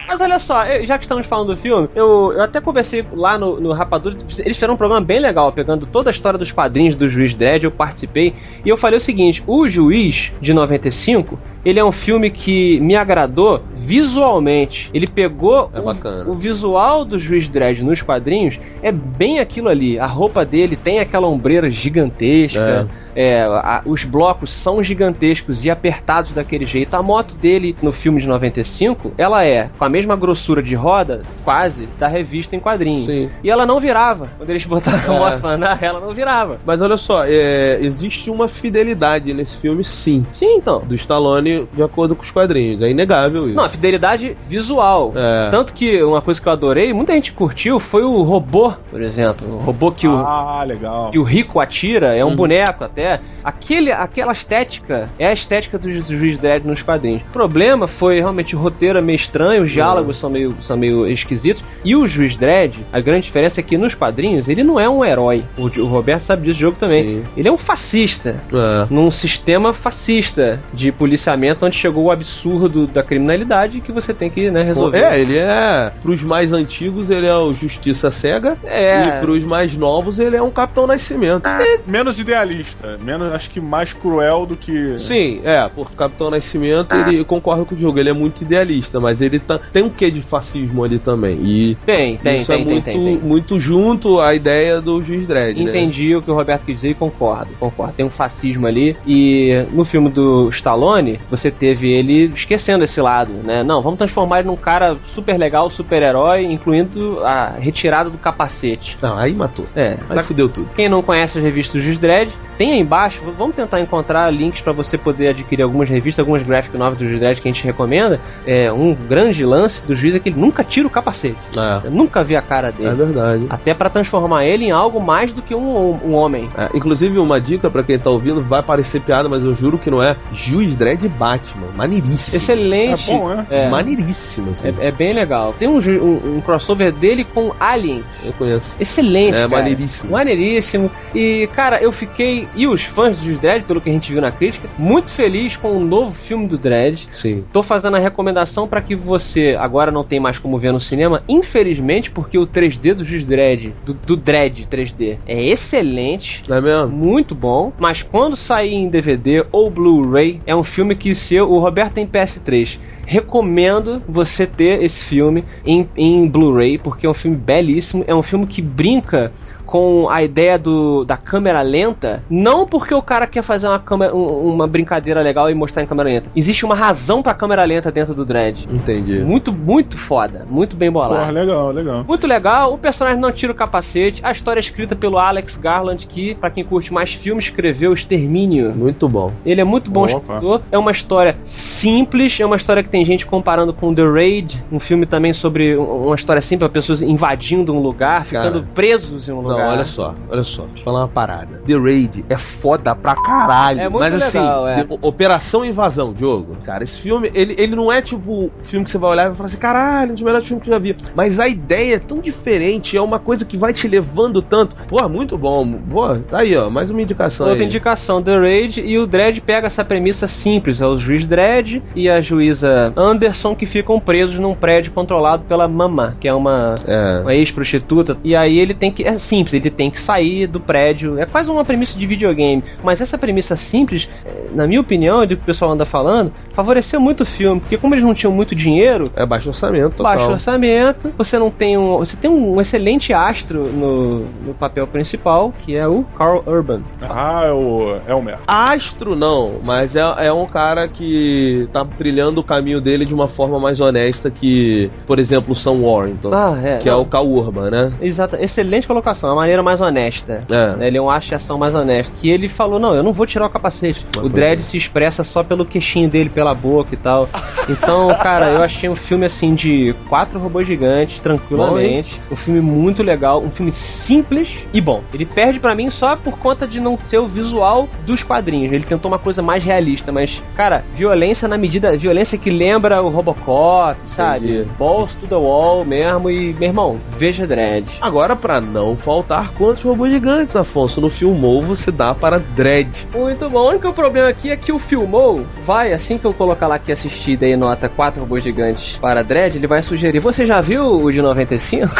Mas 0.07 0.21
olha 0.21 0.39
só, 0.39 0.63
já 0.83 0.97
que 0.97 1.03
estamos 1.03 1.25
falando 1.27 1.47
do 1.53 1.57
filme, 1.57 1.89
eu, 1.93 2.33
eu 2.33 2.41
até 2.43 2.59
conversei 2.61 3.05
lá 3.11 3.37
no, 3.37 3.59
no 3.59 3.71
Rapadura, 3.73 4.17
eles 4.39 4.55
fizeram 4.57 4.73
um 4.73 4.77
programa 4.77 5.05
bem 5.05 5.19
legal, 5.19 5.51
pegando 5.51 5.85
toda 5.85 6.09
a 6.09 6.11
história 6.11 6.39
dos 6.39 6.51
quadrinhos 6.51 6.95
do 6.95 7.07
Juiz 7.09 7.35
Dredd, 7.35 7.63
eu 7.63 7.71
participei, 7.71 8.33
e 8.63 8.69
eu 8.69 8.77
falei 8.77 8.97
o 8.97 9.01
seguinte, 9.01 9.43
o 9.45 9.67
Juiz, 9.67 10.31
de 10.41 10.53
95, 10.53 11.37
ele 11.65 11.79
é 11.79 11.83
um 11.83 11.91
filme 11.91 12.29
que 12.31 12.79
me 12.79 12.95
agradou 12.95 13.61
visualmente. 13.75 14.89
Ele 14.93 15.05
pegou 15.07 15.69
É 15.73 15.79
o- 15.79 15.83
o, 16.29 16.35
visual 16.35 17.03
do 17.03 17.19
Juiz 17.19 17.49
Dredd 17.49 17.81
nos 17.83 18.01
quadrinhos, 18.01 18.57
é 18.81 18.91
bem 18.91 19.39
aquilo 19.39 19.67
ali. 19.67 19.99
A 19.99 20.05
roupa 20.05 20.45
dele 20.45 20.77
tem 20.77 20.99
aquela 20.99 21.27
ombreira 21.27 21.69
gigantesca, 21.69 22.87
é, 23.15 23.41
a- 23.41 23.81
os 23.85 24.05
blocos 24.05 24.51
são 24.51 24.81
gigantescos 24.81 25.65
e 25.65 25.69
apertados 25.69 26.31
daquele 26.31 26.65
jeito. 26.65 26.76
A 26.91 27.01
moto 27.01 27.35
dele 27.35 27.75
no 27.81 27.91
filme 27.91 28.19
de 28.21 28.27
95, 28.27 29.13
ela 29.17 29.45
é 29.45 29.69
com 29.77 29.85
a 29.85 29.89
mesma 29.89 30.15
grossura 30.15 30.61
de 30.61 30.75
roda, 30.75 31.21
quase, 31.43 31.87
da 31.97 32.07
revista 32.07 32.55
em 32.55 32.59
quadrinhos. 32.59 33.05
Sim. 33.05 33.29
E 33.43 33.49
ela 33.49 33.65
não 33.65 33.79
virava. 33.79 34.29
Quando 34.37 34.49
eles 34.49 34.65
botaram 34.65 35.13
É. 35.13 35.17
a 35.17 35.19
moto 35.19 35.39
pra 35.41 35.49
andar, 35.51 35.81
ela 35.81 35.99
não 35.99 36.13
virava. 36.13 36.59
Mas 36.65 36.81
olha 36.81 36.97
só, 36.97 37.23
é, 37.25 37.79
existe 37.81 38.29
uma 38.29 38.47
fidelidade 38.47 39.33
nesse 39.33 39.57
filme, 39.57 39.83
sim. 39.83 40.25
Sim, 40.33 40.55
então. 40.57 40.81
Do 40.85 40.95
Stallone 40.95 41.67
de 41.73 41.83
acordo 41.83 42.15
com 42.15 42.23
os 42.23 42.31
quadrinhos. 42.31 42.81
É 42.81 42.89
inegável 42.89 43.45
isso. 43.47 43.55
Não, 43.55 43.63
a 43.63 43.69
fidelidade 43.69 44.35
visual. 44.47 45.13
É. 45.15 45.49
Tanto 45.49 45.73
que 45.73 46.01
uma 46.03 46.21
coisa 46.21 46.41
que 46.41 46.47
eu 46.47 46.51
adorei, 46.53 46.93
muita 46.93 47.13
gente 47.13 47.31
curtiu, 47.33 47.79
foi 47.79 48.03
o 48.03 48.21
robô, 48.23 48.73
por 48.89 49.01
exemplo. 49.01 49.47
O 49.55 49.59
robô 49.59 49.91
que 49.91 50.07
o, 50.07 50.15
Ah, 50.17 50.63
legal. 50.65 51.11
que 51.11 51.19
o 51.19 51.23
rico 51.23 51.59
atira, 51.59 52.15
é 52.15 52.23
um 52.25 52.29
Uhum. 52.29 52.35
boneco 52.35 52.83
até. 52.83 53.19
Aquele, 53.43 53.91
aquela 53.91 54.33
estética 54.33 55.09
é 55.17 55.27
a 55.27 55.33
estética 55.33 55.77
do, 55.77 55.87
do 55.87 56.17
Juiz 56.17 56.37
Dredd 56.37 56.65
nos 56.67 56.81
quadrinhos. 56.81 57.21
O 57.29 57.31
problema 57.31 57.87
foi 57.87 58.19
realmente 58.19 58.55
o 58.55 58.59
roteiro 58.59 58.99
é 58.99 59.01
meio 59.01 59.15
estranho, 59.15 59.63
os 59.63 59.71
diálogos 59.71 60.17
são, 60.17 60.29
meio, 60.29 60.55
são 60.61 60.77
meio 60.77 61.07
esquisitos. 61.07 61.63
E 61.83 61.95
o 61.95 62.07
Juiz 62.07 62.35
Dredd, 62.35 62.75
a 62.91 62.99
grande 62.99 63.25
diferença 63.25 63.59
é 63.59 63.63
que 63.63 63.77
nos 63.77 63.95
quadrinhos 63.95 64.47
ele 64.47 64.63
não 64.63 64.79
é 64.79 64.89
um 64.89 65.03
herói. 65.03 65.43
O, 65.57 65.65
o 65.81 65.87
Roberto 65.87 66.21
sabe 66.21 66.43
disso 66.43 66.57
do 66.57 66.61
jogo 66.61 66.77
também. 66.77 67.03
Sim. 67.03 67.23
Ele 67.37 67.47
é 67.47 67.51
um 67.51 67.57
fascista. 67.57 68.41
É. 68.51 68.87
Num 68.89 69.11
sistema 69.11 69.73
fascista 69.73 70.61
de 70.73 70.91
policiamento 70.91 71.65
onde 71.65 71.75
chegou 71.75 72.05
o 72.05 72.11
absurdo 72.11 72.87
da 72.87 73.03
criminalidade 73.03 73.81
que 73.81 73.91
você 73.91 74.13
tem 74.13 74.29
que 74.29 74.49
né, 74.49 74.63
resolver. 74.63 74.99
É, 74.99 75.19
ele 75.19 75.37
é. 75.37 75.91
Pros 76.01 76.23
mais 76.23 76.51
antigos, 76.51 77.09
ele 77.09 77.27
é 77.27 77.35
o 77.35 77.53
Justiça 77.53 78.11
Cega. 78.11 78.57
É. 78.63 79.01
E 79.01 79.19
pros 79.21 79.43
mais 79.43 79.75
novos, 79.75 80.19
ele 80.19 80.35
é 80.35 80.41
um 80.41 80.51
Capitão 80.51 80.87
Nascimento. 80.87 81.47
Menos 81.85 82.19
idealista, 82.19 82.97
menos, 82.97 83.31
acho 83.33 83.49
que 83.49 83.61
mais 83.61 83.93
cruel 83.93 84.45
do 84.45 84.55
que. 84.55 84.97
Sim, 84.97 85.41
é, 85.43 85.67
por 85.69 85.91
Capitão 85.91 86.31
Nascimento, 86.31 86.56
ele 86.63 87.23
concorda 87.23 87.65
com 87.65 87.75
o 87.75 87.77
jogo, 87.77 87.99
ele 87.99 88.09
é 88.09 88.13
muito 88.13 88.41
idealista, 88.41 88.99
mas 88.99 89.21
ele 89.21 89.39
tá, 89.39 89.59
tem 89.71 89.83
um 89.83 89.89
quê 89.89 90.09
de 90.11 90.21
fascismo 90.21 90.83
ali 90.83 90.99
também. 90.99 91.37
E 91.41 91.77
Tem, 91.85 92.17
tem, 92.17 92.41
isso 92.41 92.51
tem, 92.51 92.61
é 92.61 92.65
tem, 92.65 92.73
muito, 92.73 92.85
tem, 92.85 93.17
muito 93.17 93.59
junto 93.59 94.19
à 94.19 94.33
ideia 94.33 94.81
do 94.81 95.01
Juiz 95.01 95.27
Dredd. 95.27 95.57
né? 95.57 95.69
Entendi 95.69 96.15
o 96.15 96.21
que 96.21 96.31
o 96.31 96.35
Roberto 96.35 96.65
quis 96.65 96.75
dizer 96.75 96.89
e 96.91 96.93
concordo, 96.93 97.51
concordo. 97.59 97.93
Tem 97.93 98.05
um 98.05 98.09
fascismo 98.09 98.67
ali. 98.67 98.95
E 99.05 99.65
no 99.71 99.85
filme 99.85 100.09
do 100.09 100.49
Stallone, 100.49 101.19
você 101.29 101.49
teve 101.51 101.91
ele 101.91 102.31
esquecendo 102.33 102.83
esse 102.83 103.01
lado, 103.01 103.31
né? 103.43 103.63
Não, 103.63 103.81
vamos 103.81 103.97
transformar 103.97 104.39
ele 104.39 104.47
num 104.47 104.55
cara 104.55 104.97
super 105.07 105.37
legal, 105.37 105.69
super 105.69 106.01
herói, 106.01 106.45
incluindo 106.45 107.19
a 107.23 107.51
retirada 107.59 108.09
do 108.09 108.17
capacete. 108.17 108.97
Não, 109.01 109.17
aí 109.17 109.33
matou. 109.33 109.65
É, 109.75 109.97
Aí 110.09 110.21
fudeu 110.23 110.49
tudo. 110.49 110.75
Quem 110.75 110.89
não 110.89 111.01
conhece 111.01 111.37
as 111.37 111.43
revistas 111.43 111.81
do 111.81 111.85
Juiz 111.85 111.99
Dredd, 111.99 112.31
tem 112.57 112.73
aí 112.73 112.79
embaixo, 112.79 113.21
vamos 113.37 113.55
tentar 113.55 113.79
encontrar 113.79 114.29
links 114.31 114.61
para 114.61 114.73
você 114.73 114.97
poder 114.97 115.29
adquirir 115.29 115.63
algumas 115.63 115.89
revistas, 115.89 116.19
algumas 116.19 116.43
graphic 116.43 116.75
novels 116.77 116.97
do 116.97 117.07
Juiz 117.07 117.19
Dredd 117.19 117.39
que 117.41 117.47
a 117.47 117.51
gente 117.51 117.63
recomenda. 117.63 118.19
É, 118.45 118.71
um 118.71 118.93
grande 118.95 119.45
lance 119.45 119.85
do 119.85 119.95
juiz 119.95 120.15
é 120.15 120.19
que 120.19 120.29
ele 120.29 120.39
nunca 120.39 120.63
tira 120.63 120.87
o 120.87 120.89
capacete. 120.89 121.37
É, 121.57 121.87
Eu 121.87 121.91
nunca 121.91 122.23
vi 122.23 122.35
a 122.35 122.41
cara 122.41 122.71
dele. 122.71 122.89
é 122.89 122.93
verdade. 122.93 123.45
Até 123.49 123.73
para 123.73 123.89
transformar 123.89 124.45
ele 124.45 124.65
em 124.65 124.71
algo 124.71 124.99
mais 125.01 125.33
do 125.33 125.41
que 125.41 125.53
um, 125.55 125.99
um 126.05 126.13
homem. 126.13 126.49
É, 126.57 126.69
inclusive, 126.75 127.17
uma 127.19 127.39
dica 127.39 127.69
pra 127.69 127.83
quem 127.83 127.97
tá 127.99 128.09
ouvindo, 128.09 128.41
vai 128.41 128.61
parecer 128.63 129.01
piada, 129.01 129.27
mas 129.29 129.43
eu 129.43 129.53
juro 129.55 129.77
que 129.77 129.89
não 129.91 130.01
é. 130.01 130.15
Juiz 130.31 130.75
Dredd 130.75 131.03
e 131.05 131.09
Batman. 131.09 131.67
Maneiríssimo. 131.75 132.37
Excelente. 132.37 133.11
É 133.11 133.13
bom, 133.17 133.31
é? 133.31 133.45
É, 133.49 133.69
Maneiríssimo, 133.69 134.51
assim. 134.51 134.69
é, 134.79 134.87
é 134.87 134.91
bem 134.91 135.13
legal. 135.13 135.53
Tem 135.57 135.67
um, 135.67 135.77
um- 135.77 136.37
um 136.37 136.41
crossover 136.41 136.91
dele 136.91 137.23
com 137.23 137.51
Alien. 137.59 138.03
Eu 138.23 138.33
conheço. 138.33 138.75
Excelente. 138.79 139.35
É, 139.35 139.47
cara. 139.47 139.47
maneiríssimo. 139.49 140.11
Maneiríssimo. 140.11 140.91
E, 141.13 141.47
cara, 141.55 141.81
eu 141.81 141.91
fiquei, 141.91 142.46
e 142.55 142.67
os 142.67 142.83
fãs 142.83 143.19
do 143.19 143.25
Juiz 143.25 143.39
Dredd, 143.39 143.63
pelo 143.65 143.81
que 143.81 143.89
a 143.89 143.93
gente 143.93 144.11
viu 144.11 144.21
na 144.21 144.31
crítica, 144.31 144.69
muito 144.77 145.11
feliz 145.11 145.55
com 145.55 145.77
o 145.77 145.79
novo 145.79 146.13
filme 146.13 146.47
do 146.47 146.57
Dredd. 146.57 147.07
Sim. 147.09 147.43
Tô 147.51 147.63
fazendo 147.63 147.97
a 147.97 147.99
recomendação 147.99 148.67
para 148.67 148.81
que 148.81 148.95
você 148.95 149.55
agora 149.59 149.91
não 149.91 150.03
tem 150.03 150.19
mais 150.19 150.39
como 150.39 150.57
ver 150.57 150.71
no 150.71 150.79
cinema, 150.79 151.23
infelizmente, 151.27 152.11
porque 152.11 152.37
o 152.37 152.47
3D 152.47 152.93
do 152.93 153.03
Dredd, 153.03 153.73
do, 153.85 153.93
do 153.93 154.15
Dredd 154.15 154.65
3D, 154.69 155.17
é 155.25 155.43
excelente. 155.43 156.41
É 156.49 156.61
mesmo? 156.61 156.89
Muito 156.89 157.35
bom, 157.35 157.71
mas 157.79 158.03
quando 158.03 158.35
sair 158.35 158.73
em 158.73 158.89
DVD 158.89 159.45
ou 159.51 159.69
Blu-ray, 159.69 160.41
é 160.45 160.55
um 160.55 160.63
filme 160.63 160.95
que 160.95 161.13
se 161.15 161.39
o 161.39 161.59
Roberto 161.59 161.93
tem 161.93 162.07
PS3, 162.07 162.79
recomendo 163.07 164.03
você 164.07 164.45
ter 164.45 164.83
esse 164.83 165.03
filme 165.05 165.45
em, 165.65 165.87
em 165.95 166.27
Blu-ray, 166.27 166.77
porque 166.77 167.05
é 167.07 167.09
um 167.09 167.13
filme 167.13 167.37
belíssimo, 167.37 168.03
é 168.05 168.13
um 168.13 168.21
filme 168.21 168.45
que 168.45 168.61
brinca 168.61 169.31
com 169.67 170.07
a 170.09 170.23
ideia 170.23 170.57
do, 170.57 171.03
da 171.05 171.17
câmera 171.17 171.61
lenta, 171.61 172.23
não 172.29 172.65
porque 172.65 172.93
o 172.93 173.01
cara 173.01 173.27
quer 173.27 173.43
fazer 173.43 173.67
uma, 173.67 173.77
câmera, 173.79 174.15
um- 174.15 174.47
uma 174.53 174.65
brincadeira 174.65 175.21
legal 175.21 175.49
e 175.51 175.53
mostrar 175.53 175.83
em 175.83 175.85
câmera 175.85 176.09
lenta. 176.09 176.29
Existe 176.35 176.65
uma 176.65 176.73
razão 176.73 177.21
pra 177.21 177.33
câmera 177.33 177.63
lenta 177.65 177.91
dentro 177.91 178.13
do 178.15 178.25
Dread. 178.25 178.67
Entendi. 178.71 179.19
Muito, 179.19 179.51
muito 179.51 179.97
foda. 179.97 180.45
Muito 180.49 180.75
bem 180.75 180.89
bolado. 180.89 181.15
Porra, 181.19 181.31
legal, 181.31 181.71
legal. 181.71 182.03
Muito 182.07 182.25
legal, 182.25 182.73
o 182.73 182.77
personagem 182.77 183.19
não 183.19 183.31
tira 183.31 183.51
o 183.51 183.55
capacete, 183.55 184.21
a 184.23 184.31
história 184.31 184.59
é 184.59 184.61
escrita 184.61 184.95
pelo 184.95 185.17
Alex 185.19 185.57
Garland, 185.57 186.07
que, 186.07 186.33
pra 186.35 186.49
quem 186.49 186.63
curte 186.63 186.93
mais 186.93 187.11
filmes, 187.13 187.45
escreveu 187.45 187.91
Extermínio. 187.93 188.73
Muito 188.73 189.09
bom. 189.09 189.33
Ele 189.45 189.59
é 189.59 189.63
muito 189.65 189.91
bom 189.91 190.05
Opa. 190.05 190.11
escritor, 190.15 190.61
é 190.71 190.77
uma 190.77 190.91
história 190.91 191.35
simples, 191.43 192.39
é 192.39 192.45
uma 192.45 192.55
história 192.55 192.81
que 192.81 192.89
tem 192.89 193.03
gente 193.03 193.25
comparando 193.25 193.73
com 193.73 193.93
The 193.93 194.03
Raid, 194.03 194.63
um 194.71 194.79
filme 194.79 195.05
também 195.05 195.33
sobre 195.33 195.75
um- 195.77 196.05
uma 196.07 196.15
história 196.15 196.41
simples, 196.41 196.71
pessoas 196.71 197.01
invadindo 197.01 197.73
um 197.73 197.79
lugar, 197.81 198.25
ficando 198.25 198.59
Cara. 198.61 198.67
presos 198.73 199.27
em 199.27 199.31
um 199.33 199.41
lugar. 199.41 199.56
Não, 199.57 199.69
olha 199.69 199.83
só, 199.85 200.15
olha 200.29 200.43
só, 200.43 200.63
deixa 200.65 200.79
eu 200.81 200.83
falar 200.83 200.99
uma 201.01 201.07
parada. 201.07 201.61
The 201.65 201.73
Raid 201.73 202.25
é 202.29 202.37
foda 202.37 202.95
pra 202.95 203.15
caralho. 203.15 203.79
É 203.81 203.89
muito 203.89 203.99
mas 204.03 204.13
assim, 204.13 204.39
legal, 204.39 204.67
é. 204.67 204.83
de- 204.83 204.97
Operação 205.01 205.63
Invasão, 205.65 206.13
Diogo. 206.13 206.55
Cara, 206.63 206.83
esse 206.83 206.99
filme, 206.99 207.31
ele, 207.33 207.55
ele 207.57 207.75
não 207.75 207.91
é 207.91 208.01
tipo 208.01 208.31
um 208.45 208.49
filme 208.63 208.83
que 208.85 208.91
você 208.91 208.97
vai 208.97 209.11
olhar 209.11 209.23
e 209.23 209.27
vai 209.27 209.35
falar 209.35 209.47
assim, 209.47 209.57
caralho, 209.57 210.11
um 210.11 210.13
dos 210.15 210.23
melhores 210.23 210.47
filmes 210.47 210.63
que 210.63 210.69
eu 210.69 210.73
já 210.73 210.79
vi. 210.79 210.95
Mas 211.15 211.39
a 211.39 211.47
ideia 211.47 211.95
é 211.95 211.99
tão 211.99 212.19
diferente, 212.19 212.95
é 212.97 213.01
uma 213.01 213.19
coisa 213.19 213.45
que 213.45 213.57
vai 213.57 213.73
te 213.73 213.87
levando 213.87 214.41
tanto. 214.41 214.75
Pô, 214.87 215.07
muito 215.09 215.37
bom. 215.37 215.67
Pô, 215.89 216.15
tá 216.17 216.39
aí, 216.39 216.55
ó, 216.55 216.69
mais 216.69 216.89
uma 216.91 217.01
indicação 217.01 217.47
Outra 217.47 217.61
aí. 217.63 217.67
indicação, 217.67 218.21
The 218.21 218.37
Raid, 218.37 218.81
e 218.81 218.97
o 218.99 219.05
Dredd 219.07 219.39
pega 219.41 219.67
essa 219.67 219.83
premissa 219.83 220.27
simples: 220.27 220.81
é 220.81 220.85
o 220.85 220.97
juiz 220.97 221.25
Dredd 221.25 221.81
e 221.95 222.09
a 222.09 222.21
juíza 222.21 222.93
Anderson 222.95 223.55
que 223.55 223.65
ficam 223.65 223.99
presos 223.99 224.37
num 224.37 224.55
prédio 224.55 224.91
controlado 224.91 225.43
pela 225.45 225.67
Mama, 225.67 226.15
que 226.19 226.27
é 226.27 226.33
uma, 226.33 226.75
É. 226.85 227.19
uma 227.21 227.33
ex-prostituta. 227.35 228.17
E 228.23 228.35
aí 228.35 228.57
ele 228.57 228.73
tem 228.73 228.91
que. 228.91 229.03
É 229.03 229.17
simples, 229.19 229.46
simples, 229.47 229.53
ele 229.65 229.69
tem 229.69 229.89
que 229.89 229.99
sair 229.99 230.47
do 230.47 230.59
prédio. 230.59 231.17
É 231.19 231.25
quase 231.25 231.49
uma 231.49 231.63
premissa 231.65 231.97
de 231.97 232.05
videogame. 232.05 232.63
Mas 232.83 233.01
essa 233.01 233.17
premissa 233.17 233.55
simples, 233.55 234.09
eh, 234.25 234.45
na 234.53 234.67
minha 234.67 234.81
opinião, 234.81 235.23
e 235.23 235.27
do 235.27 235.35
que 235.37 235.43
o 235.43 235.45
pessoal 235.45 235.71
anda 235.71 235.85
falando, 235.85 236.31
favoreceu 236.53 236.99
muito 236.99 237.21
o 237.21 237.25
filme, 237.25 237.59
porque 237.61 237.77
como 237.77 237.93
eles 237.93 238.03
não 238.03 238.13
tinham 238.13 238.31
muito 238.33 238.55
dinheiro, 238.55 239.11
É 239.15 239.25
baixo 239.25 239.49
orçamento, 239.49 239.95
total. 239.97 240.15
baixo 240.15 240.31
orçamento, 240.31 241.13
você 241.17 241.37
não 241.39 241.49
tem 241.49 241.77
um. 241.77 241.97
Você 241.97 242.17
tem 242.17 242.29
um 242.29 242.59
excelente 242.59 243.13
astro 243.13 243.63
no, 243.67 244.19
no 244.45 244.53
papel 244.53 244.85
principal, 244.87 245.53
que 245.59 245.75
é 245.75 245.87
o 245.87 246.03
Carl 246.17 246.43
Urban. 246.45 246.81
Ah, 247.01 247.43
é 247.45 247.51
o 247.51 247.97
Elmer. 248.07 248.37
Astro 248.47 249.15
não, 249.15 249.55
mas 249.63 249.95
é, 249.95 250.01
é 250.27 250.33
um 250.33 250.45
cara 250.45 250.87
que 250.87 251.67
tá 251.71 251.85
trilhando 251.85 252.41
o 252.41 252.43
caminho 252.43 252.81
dele 252.81 253.05
de 253.05 253.13
uma 253.13 253.27
forma 253.27 253.59
mais 253.59 253.79
honesta 253.79 254.29
que, 254.31 254.89
por 255.05 255.19
exemplo, 255.19 255.51
o 255.51 255.55
Sam 255.55 255.81
Warrington, 255.81 256.31
Ah, 256.33 256.59
é. 256.63 256.77
que 256.79 256.89
é 256.89 256.95
o 256.95 257.05
Cal 257.05 257.27
Urban, 257.27 257.69
né? 257.69 257.93
Exato, 258.01 258.35
excelente 258.37 258.87
colocação, 258.87 259.36
maneira 259.37 259.63
mais 259.63 259.81
honesta. 259.81 260.41
É. 260.49 260.87
Ele 260.87 260.97
é 260.97 261.01
um 261.01 261.09
acho 261.09 261.29
de 261.29 261.35
ação 261.35 261.57
mais 261.57 261.73
honesto. 261.73 262.11
Que 262.15 262.29
ele 262.29 262.49
falou: 262.49 262.79
não, 262.79 262.93
eu 262.93 263.03
não 263.03 263.13
vou 263.13 263.25
tirar 263.25 263.45
o 263.45 263.49
capacete. 263.49 264.05
Mas 264.15 264.25
o 264.25 264.29
Dredd 264.29 264.61
se 264.61 264.77
expressa 264.77 265.23
só 265.23 265.43
pelo 265.43 265.65
queixinho 265.65 266.09
dele, 266.09 266.29
pela 266.29 266.53
boca 266.53 266.93
e 266.93 266.97
tal. 266.97 267.29
Então, 267.69 268.07
cara, 268.21 268.49
eu 268.49 268.63
achei 268.63 268.89
um 268.89 268.95
filme 268.95 269.25
assim 269.25 269.55
de 269.55 269.95
quatro 270.09 270.39
robôs 270.39 270.67
gigantes, 270.67 271.19
tranquilamente. 271.19 272.21
um 272.31 272.35
filme 272.35 272.61
muito 272.61 273.03
legal, 273.03 273.41
um 273.41 273.51
filme 273.51 273.71
simples 273.71 274.67
e 274.73 274.81
bom. 274.81 275.01
Ele 275.13 275.25
perde 275.25 275.59
pra 275.59 275.75
mim 275.75 275.89
só 275.89 276.15
por 276.15 276.37
conta 276.37 276.67
de 276.67 276.79
não 276.79 276.97
ser 276.99 277.19
o 277.19 277.27
visual 277.27 277.87
dos 278.05 278.23
quadrinhos. 278.23 278.71
Ele 278.71 278.83
tentou 278.83 279.09
uma 279.09 279.19
coisa 279.19 279.41
mais 279.41 279.63
realista, 279.63 280.11
mas, 280.11 280.41
cara, 280.55 280.83
violência 280.93 281.47
na 281.47 281.57
medida. 281.57 281.97
Violência 281.97 282.37
que 282.37 282.49
lembra 282.49 283.01
o 283.01 283.09
Robocop, 283.09 283.97
sabe? 284.05 284.51
Entendi. 284.51 284.69
Balls 284.77 285.15
to 285.15 285.27
the 285.27 285.35
wall 285.35 285.83
mesmo. 285.85 286.29
E, 286.29 286.53
meu 286.53 286.69
irmão, 286.69 286.99
veja 287.17 287.45
Dredd. 287.47 287.87
Agora, 288.01 288.35
pra 288.35 288.59
não 288.61 288.95
faltar 288.95 289.26
quantos 289.57 289.83
robôs 289.83 290.11
gigantes, 290.11 290.55
Afonso, 290.55 291.01
no 291.01 291.09
Filmou 291.09 291.61
você 291.63 291.91
dá 291.91 292.13
para 292.15 292.39
Dredd. 292.39 292.89
Muito 293.13 293.49
bom. 293.49 293.59
O 293.59 293.69
único 293.69 293.91
problema 293.93 294.29
aqui 294.29 294.49
é 294.49 294.57
que 294.57 294.71
o 294.71 294.79
Filmou 294.79 295.45
vai, 295.65 295.93
assim 295.93 296.17
que 296.17 296.25
eu 296.25 296.33
colocar 296.33 296.67
lá 296.67 296.79
que 296.79 296.91
assisti 296.91 297.35
daí 297.35 297.57
nota 297.57 297.89
4 297.89 298.21
robôs 298.21 298.43
gigantes 298.43 298.97
para 298.99 299.23
Dredd, 299.23 299.55
ele 299.55 299.67
vai 299.67 299.81
sugerir. 299.81 300.19
Você 300.19 300.45
já 300.45 300.61
viu 300.61 301.03
o 301.03 301.11
de 301.11 301.21
95? 301.21 301.93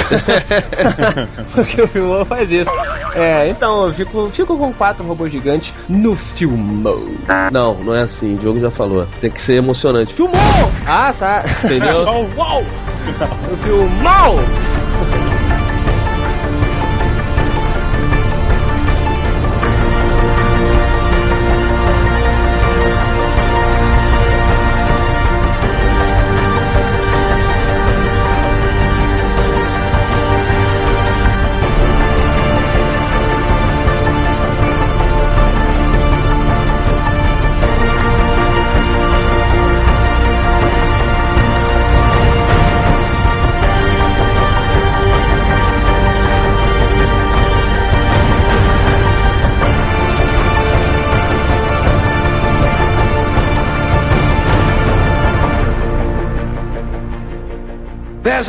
Porque 1.53 1.81
o 1.81 1.87
Filmou 1.87 2.25
faz 2.25 2.51
isso. 2.51 2.71
É, 3.15 3.49
então 3.49 3.87
eu 3.87 3.93
fico, 3.93 4.29
fico 4.31 4.57
com 4.57 4.73
4 4.73 5.03
robôs 5.03 5.31
gigantes 5.31 5.73
no 5.89 6.15
Filmou. 6.15 7.07
Não, 7.51 7.75
não 7.75 7.95
é 7.95 8.03
assim, 8.03 8.35
o 8.35 8.37
Diogo 8.37 8.59
já 8.59 8.71
falou. 8.71 9.07
Tem 9.19 9.31
que 9.31 9.41
ser 9.41 9.55
emocionante. 9.55 10.13
Filmou! 10.13 10.37
Ah, 10.85 11.13
tá. 11.17 11.43
Entendeu? 11.63 11.97
Só 12.03 12.21
o 12.21 12.27
o 13.07 13.57
Filmou! 13.63 14.39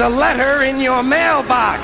A 0.09 0.11
letter 0.11 0.63
in 0.63 0.81
your 0.81 1.03
mailbox. 1.03 1.83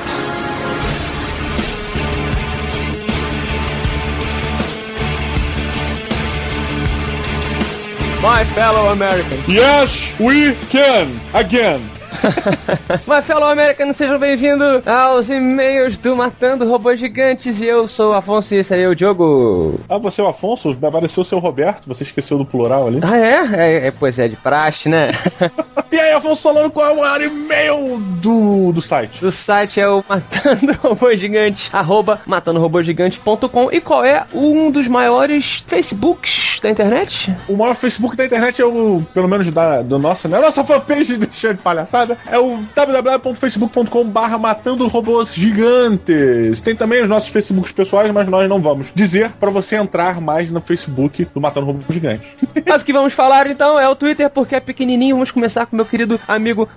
My 8.22 8.44
fellow 8.54 8.92
American. 8.92 9.38
Yes, 9.46 10.10
we 10.18 10.54
can! 10.70 11.20
Again! 11.34 11.90
My 13.06 13.22
fellow 13.22 13.48
American, 13.48 13.92
sejam 13.92 14.18
bem-vindos 14.18 14.86
aos 14.86 15.28
e-mails 15.28 15.98
do 15.98 16.16
Matando 16.16 16.68
Robôs 16.68 16.98
Gigantes. 16.98 17.60
E 17.60 17.66
eu 17.66 17.86
sou 17.88 18.10
o 18.10 18.14
Afonso 18.14 18.54
e 18.54 18.58
esse 18.58 18.74
aí 18.74 18.82
é 18.82 18.88
o 18.88 18.94
Diogo. 18.94 19.80
Ah, 19.88 19.98
você 19.98 20.20
é 20.20 20.24
o 20.24 20.28
Afonso? 20.28 20.76
Apareceu 20.82 21.22
o 21.22 21.24
seu 21.24 21.38
Roberto, 21.38 21.86
você 21.86 22.02
esqueceu 22.02 22.38
do 22.38 22.44
plural 22.44 22.86
ali. 22.86 23.00
Ah, 23.02 23.18
é? 23.18 23.42
É, 23.54 23.86
é 23.88 23.90
pois 23.90 24.18
é, 24.18 24.28
de 24.28 24.36
praxe, 24.36 24.88
né? 24.88 25.10
E 25.94 26.00
aí, 26.00 26.10
Afonso 26.10 26.42
Solano, 26.42 26.72
qual 26.72 26.86
é 26.86 26.92
o 26.92 26.98
maior 26.98 27.22
e-mail 27.22 27.98
do, 28.20 28.72
do 28.72 28.80
site? 28.80 29.20
do 29.20 29.30
site 29.30 29.80
é 29.80 29.88
o 29.88 30.02
Matando 30.08 30.72
Robô 30.82 31.14
Gigante, 31.14 31.70
arroba 31.72 32.20
matandorobogigante.com. 32.26 33.70
E 33.70 33.80
qual 33.80 34.04
é 34.04 34.26
um 34.34 34.72
dos 34.72 34.88
maiores 34.88 35.64
Facebooks 35.68 36.58
da 36.60 36.68
internet? 36.68 37.32
O 37.48 37.56
maior 37.56 37.76
Facebook 37.76 38.16
da 38.16 38.24
internet 38.24 38.60
é 38.60 38.64
o, 38.64 39.06
pelo 39.14 39.28
menos 39.28 39.48
da, 39.52 39.82
do 39.82 39.96
nosso, 39.96 40.28
né? 40.28 40.40
Nossa 40.40 40.64
fanpage, 40.64 41.16
deixando 41.16 41.58
de 41.58 41.62
palhaçada, 41.62 42.18
é 42.26 42.40
o 42.40 42.53
www.facebook.com 42.74 44.04
barra 44.04 44.38
matando 44.38 44.86
robôs 44.88 45.34
gigantes. 45.34 46.60
Tem 46.60 46.74
também 46.74 47.02
os 47.02 47.08
nossos 47.08 47.28
Facebooks 47.28 47.72
pessoais, 47.72 48.10
mas 48.12 48.28
nós 48.28 48.48
não 48.48 48.60
vamos 48.60 48.92
dizer 48.94 49.30
pra 49.32 49.50
você 49.50 49.76
entrar 49.76 50.20
mais 50.20 50.50
no 50.50 50.60
Facebook 50.60 51.26
do 51.32 51.40
Matando 51.40 51.66
Robô 51.66 51.80
Gigante. 51.90 52.32
Mas 52.66 52.82
o 52.82 52.84
que 52.84 52.92
vamos 52.92 53.12
falar 53.12 53.46
então 53.46 53.78
é 53.78 53.88
o 53.88 53.94
Twitter, 53.94 54.30
porque 54.30 54.54
é 54.54 54.60
pequenininho. 54.60 55.16
Vamos 55.16 55.30
começar 55.30 55.66
com 55.66 55.76
meu 55.76 55.84
querido 55.84 56.18
amigo 56.26 56.68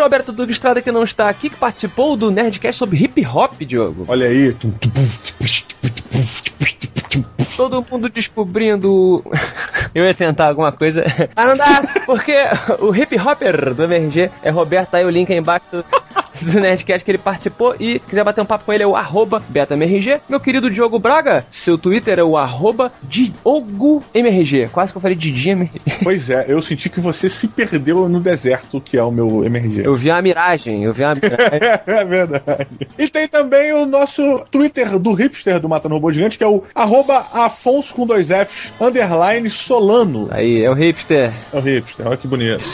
Roberto 0.00 0.32
Duque 0.32 0.52
Estrada, 0.52 0.82
que 0.82 0.92
não 0.92 1.02
está 1.02 1.28
aqui, 1.28 1.48
que 1.48 1.56
participou 1.56 2.16
do 2.16 2.30
Nerdcast 2.30 2.78
sobre 2.78 3.02
hip 3.02 3.24
hop, 3.26 3.62
Diogo. 3.62 4.04
Olha 4.08 4.26
aí. 4.26 4.54
Todo 7.56 7.84
mundo 7.90 8.08
descobrindo. 8.08 9.24
Eu 9.94 10.04
ia 10.04 10.14
tentar 10.14 10.48
alguma 10.48 10.70
coisa. 10.70 11.04
Mas 11.34 11.48
não 11.48 11.56
dá, 11.56 12.04
porque 12.06 12.34
o 12.80 12.94
hip 12.94 13.18
hopper 13.18 13.74
do 13.74 13.84
MRG 13.84 14.30
é 14.42 14.50
Roberto, 14.50 14.94
o 14.94 15.10
link 15.18 15.32
aí 15.32 15.38
embaixo 15.38 15.66
do, 15.72 15.84
do 16.52 16.60
Nerdcast 16.60 17.04
que 17.04 17.10
ele 17.10 17.18
participou. 17.18 17.74
E 17.78 17.98
quiser 17.98 18.24
bater 18.24 18.40
um 18.40 18.46
papo 18.46 18.64
com 18.64 18.72
ele 18.72 18.82
é 18.82 18.86
o 18.86 18.96
arroba 18.96 19.42
BetaMRG. 19.48 20.20
Meu 20.28 20.40
querido 20.40 20.70
Diogo 20.70 20.98
Braga, 20.98 21.44
seu 21.50 21.76
Twitter 21.76 22.18
é 22.18 22.24
o 22.24 22.36
arroba 22.36 22.92
DiogoMRG. 23.02 24.68
Quase 24.72 24.92
que 24.92 24.98
eu 24.98 25.02
falei 25.02 25.16
Didi 25.16 25.50
MRG. 25.50 25.80
Pois 26.02 26.30
é, 26.30 26.46
eu 26.48 26.60
senti 26.62 26.88
que 26.88 27.00
você 27.00 27.28
se 27.28 27.48
perdeu 27.48 28.08
no 28.08 28.20
deserto, 28.20 28.80
que 28.80 28.96
é 28.96 29.02
o 29.02 29.10
meu 29.10 29.44
MRG. 29.44 29.84
Eu 29.84 29.94
vi 29.94 30.10
a 30.10 30.20
miragem, 30.22 30.84
eu 30.84 30.92
vi 30.92 31.04
a 31.04 31.14
miragem. 31.14 31.38
É 31.88 32.04
verdade. 32.04 32.68
E 32.98 33.08
tem 33.08 33.26
também 33.26 33.72
o 33.72 33.86
nosso 33.86 34.44
Twitter 34.50 34.98
do 34.98 35.12
hipster 35.12 35.58
do 35.58 35.68
Matando 35.68 35.94
Robô 35.94 36.10
Gigante, 36.10 36.38
que 36.38 36.44
é 36.44 36.46
o 36.46 36.62
arroba 36.74 37.26
Afonso 37.32 37.94
com 37.94 38.06
dois 38.06 38.28
Fs, 38.28 38.72
underline 38.80 39.48
Solano. 39.48 40.28
Aí, 40.30 40.62
é 40.62 40.70
o 40.70 40.74
hipster. 40.74 41.32
É 41.52 41.58
o 41.58 41.60
hipster, 41.60 42.06
olha 42.06 42.16
que 42.16 42.28
bonito. 42.28 42.64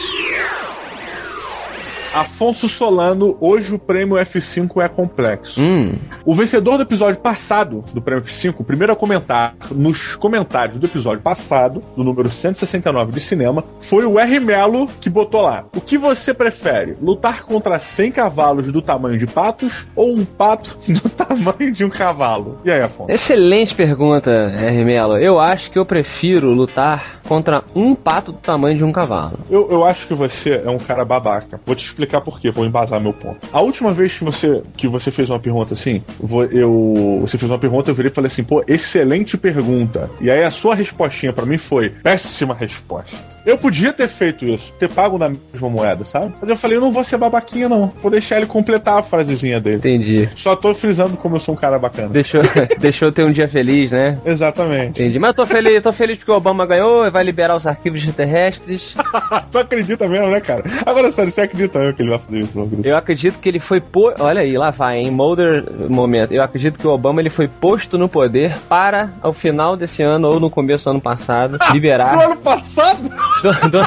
Afonso 2.14 2.68
Solano, 2.68 3.36
hoje 3.40 3.74
o 3.74 3.78
prêmio 3.78 4.16
F5 4.16 4.80
é 4.80 4.88
complexo. 4.88 5.60
Hum. 5.60 5.98
O 6.24 6.32
vencedor 6.32 6.76
do 6.76 6.84
episódio 6.84 7.20
passado 7.20 7.84
do 7.92 8.00
Prêmio 8.00 8.22
F5, 8.22 8.54
o 8.60 8.64
primeiro 8.64 8.92
a 8.92 8.96
comentar 8.96 9.56
nos 9.72 10.14
comentários 10.14 10.78
do 10.78 10.86
episódio 10.86 11.20
passado, 11.20 11.82
do 11.96 12.04
número 12.04 12.30
169 12.30 13.10
de 13.10 13.18
cinema, 13.18 13.64
foi 13.80 14.04
o 14.04 14.16
R. 14.16 14.38
Melo 14.38 14.86
que 15.00 15.10
botou 15.10 15.42
lá. 15.42 15.64
O 15.74 15.80
que 15.80 15.98
você 15.98 16.32
prefere? 16.32 16.96
Lutar 17.02 17.42
contra 17.42 17.80
100 17.80 18.12
cavalos 18.12 18.70
do 18.70 18.80
tamanho 18.80 19.18
de 19.18 19.26
patos 19.26 19.84
ou 19.96 20.14
um 20.14 20.24
pato 20.24 20.78
do 20.86 21.08
tamanho 21.08 21.72
de 21.72 21.84
um 21.84 21.90
cavalo? 21.90 22.60
E 22.64 22.70
aí, 22.70 22.80
Afonso? 22.80 23.10
Excelente 23.10 23.74
pergunta, 23.74 24.30
R. 24.30 24.84
Mello. 24.84 25.16
Eu 25.16 25.40
acho 25.40 25.68
que 25.68 25.78
eu 25.80 25.84
prefiro 25.84 26.52
lutar 26.52 27.20
contra 27.26 27.64
um 27.74 27.92
pato 27.92 28.30
do 28.30 28.38
tamanho 28.38 28.78
de 28.78 28.84
um 28.84 28.92
cavalo. 28.92 29.40
Eu, 29.50 29.68
eu 29.68 29.84
acho 29.84 30.06
que 30.06 30.14
você 30.14 30.62
é 30.64 30.70
um 30.70 30.78
cara 30.78 31.04
babaca. 31.04 31.60
Vou 31.66 31.74
te 31.74 31.84
explicar 31.84 32.03
por 32.06 32.40
quê, 32.40 32.50
vou 32.50 32.64
embasar 32.64 33.00
meu 33.00 33.12
ponto. 33.12 33.38
A 33.52 33.60
última 33.60 33.92
vez 33.92 34.18
que 34.18 34.24
você, 34.24 34.62
que 34.76 34.88
você 34.88 35.10
fez 35.10 35.30
uma 35.30 35.38
pergunta 35.38 35.74
assim, 35.74 36.02
eu, 36.50 37.18
você 37.20 37.38
fez 37.38 37.50
uma 37.50 37.58
pergunta, 37.58 37.90
eu 37.90 37.94
virei 37.94 38.10
e 38.10 38.14
falei 38.14 38.28
assim, 38.28 38.44
pô, 38.44 38.62
excelente 38.66 39.36
pergunta. 39.36 40.10
E 40.20 40.30
aí 40.30 40.42
a 40.42 40.50
sua 40.50 40.74
respostinha 40.74 41.32
pra 41.32 41.46
mim 41.46 41.58
foi, 41.58 41.90
péssima 41.90 42.54
resposta. 42.54 43.16
Eu 43.44 43.58
podia 43.58 43.92
ter 43.92 44.08
feito 44.08 44.46
isso, 44.46 44.72
ter 44.74 44.88
pago 44.88 45.18
na 45.18 45.28
mesma 45.28 45.68
moeda, 45.68 46.04
sabe? 46.04 46.34
Mas 46.40 46.48
eu 46.48 46.56
falei, 46.56 46.76
eu 46.76 46.80
não 46.80 46.92
vou 46.92 47.04
ser 47.04 47.16
babaquinha 47.16 47.68
não, 47.68 47.92
vou 48.02 48.10
deixar 48.10 48.36
ele 48.36 48.46
completar 48.46 48.98
a 48.98 49.02
frasezinha 49.02 49.60
dele. 49.60 49.76
Entendi. 49.76 50.28
Só 50.34 50.56
tô 50.56 50.74
frisando 50.74 51.16
como 51.16 51.36
eu 51.36 51.40
sou 51.40 51.54
um 51.54 51.58
cara 51.58 51.78
bacana. 51.78 52.08
Deixou, 52.08 52.42
deixou 52.78 53.08
eu 53.08 53.12
ter 53.12 53.24
um 53.24 53.32
dia 53.32 53.48
feliz, 53.48 53.90
né? 53.90 54.18
Exatamente. 54.24 55.02
Entendi. 55.02 55.18
Mas 55.18 55.28
eu 55.28 55.34
tô 55.34 55.46
feliz, 55.46 55.82
tô 55.82 55.92
feliz 55.92 56.18
porque 56.18 56.30
o 56.30 56.36
Obama 56.36 56.66
ganhou 56.66 57.06
e 57.06 57.10
vai 57.10 57.22
liberar 57.22 57.56
os 57.56 57.66
arquivos 57.66 58.00
extraterrestres. 58.00 58.94
tu 59.50 59.58
acredita 59.58 60.08
mesmo, 60.08 60.28
né, 60.28 60.40
cara? 60.40 60.64
Agora, 60.84 61.10
sério, 61.10 61.30
você 61.30 61.42
acredita 61.42 61.78
mesmo 61.78 61.93
que 61.94 62.02
ele 62.02 62.10
vai 62.10 62.18
fazer 62.18 62.38
isso, 62.40 62.56
não 62.58 62.64
acredito. 62.64 62.86
Eu 62.86 62.96
acredito 62.96 63.38
que 63.38 63.48
ele 63.48 63.60
foi 63.60 63.80
po... 63.80 64.12
Olha 64.18 64.40
aí, 64.40 64.56
lá 64.58 64.70
vai, 64.70 64.98
em 64.98 65.10
Mulder 65.10 65.64
momento. 65.88 66.32
Eu 66.32 66.42
acredito 66.42 66.78
que 66.78 66.86
o 66.86 66.90
Obama 66.90 67.20
ele 67.20 67.30
foi 67.30 67.48
posto 67.48 67.96
no 67.98 68.08
poder 68.08 68.56
para, 68.68 69.10
ao 69.22 69.32
final 69.32 69.76
desse 69.76 70.02
ano 70.02 70.28
ou 70.28 70.38
no 70.40 70.50
começo 70.50 70.84
do 70.84 70.90
ano 70.90 71.00
passado, 71.00 71.58
liberar. 71.72 72.16
No 72.16 72.22
ano 72.22 72.36
passado? 72.36 73.02
do- 73.02 73.70
do- 73.70 73.84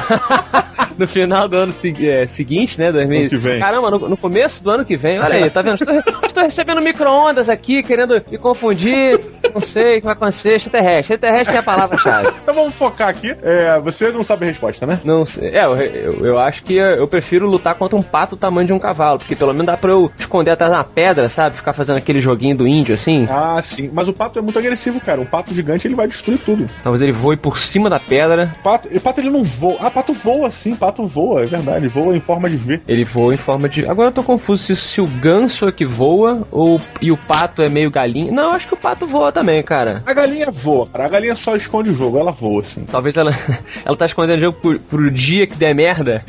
no 0.98 1.06
final 1.08 1.48
do 1.48 1.56
ano 1.56 1.72
segui- 1.72 2.08
é, 2.08 2.26
seguinte, 2.26 2.78
né? 2.78 2.90
2000. 2.92 3.20
Ano 3.20 3.28
que 3.30 3.36
vem. 3.36 3.58
Caramba, 3.60 3.90
no, 3.90 4.08
no 4.08 4.16
começo 4.16 4.62
do 4.64 4.70
ano 4.70 4.84
que 4.84 4.96
vem. 4.96 5.18
Olha 5.20 5.34
aí, 5.36 5.50
tá 5.50 5.62
vendo? 5.62 5.76
Estou, 5.76 5.94
estou 6.26 6.42
recebendo 6.42 6.80
micro-ondas 6.82 7.48
aqui, 7.48 7.82
querendo 7.82 8.20
me 8.30 8.38
confundir. 8.38 9.18
Não 9.54 9.60
sei 9.60 9.96
o 9.96 10.00
que 10.00 10.06
vai 10.06 10.14
acontecer. 10.14 10.54
Extraterrestre. 10.54 11.14
Extraterrestre 11.14 11.56
é 11.56 11.58
a 11.58 11.62
palavra-chave. 11.62 12.28
Então 12.48 12.54
vamos 12.54 12.74
focar 12.74 13.08
aqui. 13.08 13.36
É, 13.42 13.78
você 13.80 14.10
não 14.10 14.24
sabe 14.24 14.46
a 14.46 14.48
resposta, 14.48 14.86
né? 14.86 15.00
Não 15.04 15.26
sei. 15.26 15.50
É, 15.50 15.64
eu, 15.64 15.76
eu, 15.76 16.24
eu 16.24 16.38
acho 16.38 16.62
que 16.62 16.74
eu 16.74 17.06
prefiro 17.06 17.46
lutar 17.46 17.74
contra 17.74 17.96
um 17.96 18.02
pato 18.02 18.36
do 18.36 18.38
tamanho 18.38 18.66
de 18.66 18.72
um 18.72 18.78
cavalo, 18.78 19.18
porque 19.18 19.36
pelo 19.36 19.52
menos 19.52 19.66
dá 19.66 19.76
pra 19.76 19.90
eu 19.90 20.10
esconder 20.18 20.52
atrás 20.52 20.72
uma 20.72 20.84
pedra, 20.84 21.28
sabe? 21.28 21.56
Ficar 21.56 21.74
fazendo 21.74 21.96
aquele 21.96 22.20
joguinho 22.20 22.56
do 22.56 22.66
índio 22.66 22.94
assim. 22.94 23.26
Ah, 23.30 23.60
sim. 23.62 23.90
Mas 23.92 24.08
o 24.08 24.12
pato 24.12 24.38
é 24.38 24.42
muito 24.42 24.58
agressivo, 24.58 25.00
cara. 25.00 25.20
Um 25.20 25.26
pato 25.26 25.52
gigante 25.52 25.86
ele 25.86 25.94
vai 25.94 26.08
destruir 26.08 26.38
tudo. 26.38 26.68
Talvez 26.82 27.02
ele 27.02 27.12
voe 27.12 27.36
por 27.36 27.58
cima 27.58 27.90
da 27.90 28.00
pedra. 28.00 28.54
O 28.60 28.62
pato, 28.62 28.88
o 28.88 29.00
pato 29.00 29.20
ele 29.20 29.30
não 29.30 29.44
voa. 29.44 29.76
Ah, 29.80 29.90
pato 29.90 30.14
voa 30.14 30.50
sim, 30.50 30.74
pato 30.74 31.04
voa, 31.06 31.42
é 31.42 31.46
verdade. 31.46 31.88
Voa 31.88 32.16
em 32.16 32.20
forma 32.20 32.48
de 32.48 32.56
V. 32.56 32.80
Ele 32.88 33.04
voa 33.04 33.34
em 33.34 33.38
forma 33.38 33.68
de. 33.68 33.86
Agora 33.86 34.08
eu 34.08 34.12
tô 34.12 34.22
confuso 34.22 34.64
se, 34.64 34.76
se 34.76 35.00
o 35.00 35.06
ganso 35.06 35.68
é 35.68 35.72
que 35.72 35.84
voa 35.84 36.46
ou 36.50 36.80
e 37.00 37.12
o 37.12 37.16
pato 37.16 37.62
é 37.62 37.68
meio 37.68 37.90
galinha. 37.90 38.32
Não, 38.32 38.52
acho 38.52 38.68
que 38.68 38.74
o 38.74 38.76
pato 38.76 39.06
voa 39.06 39.32
também, 39.38 39.62
cara. 39.62 40.02
A 40.04 40.12
galinha 40.12 40.50
voa, 40.50 40.86
cara. 40.86 41.06
A 41.06 41.08
galinha 41.08 41.36
só 41.36 41.54
esconde 41.54 41.90
o 41.90 41.94
jogo, 41.94 42.18
ela 42.18 42.32
voa, 42.32 42.62
assim. 42.62 42.84
Talvez 42.84 43.16
ela, 43.16 43.30
ela 43.84 43.96
tá 43.96 44.06
escondendo 44.06 44.38
o 44.38 44.44
jogo 44.44 44.58
pro, 44.60 44.80
pro 44.80 45.10
dia 45.10 45.46
que 45.46 45.54
der 45.54 45.74
merda. 45.74 46.24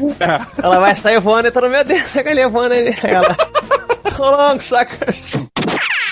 Ela 0.62 0.80
vai 0.80 0.96
sair 0.96 1.20
voando 1.20 1.48
e 1.48 1.52
tá 1.52 1.62
no 1.62 1.70
meu 1.70 1.84
Deus, 1.84 2.16
a 2.16 2.22
galinha 2.22 2.48
voando 2.48 2.74
aí. 2.74 2.94
Ela. 3.04 3.36
So 4.20 4.24
long, 4.24 4.60
suckers. 4.60 5.38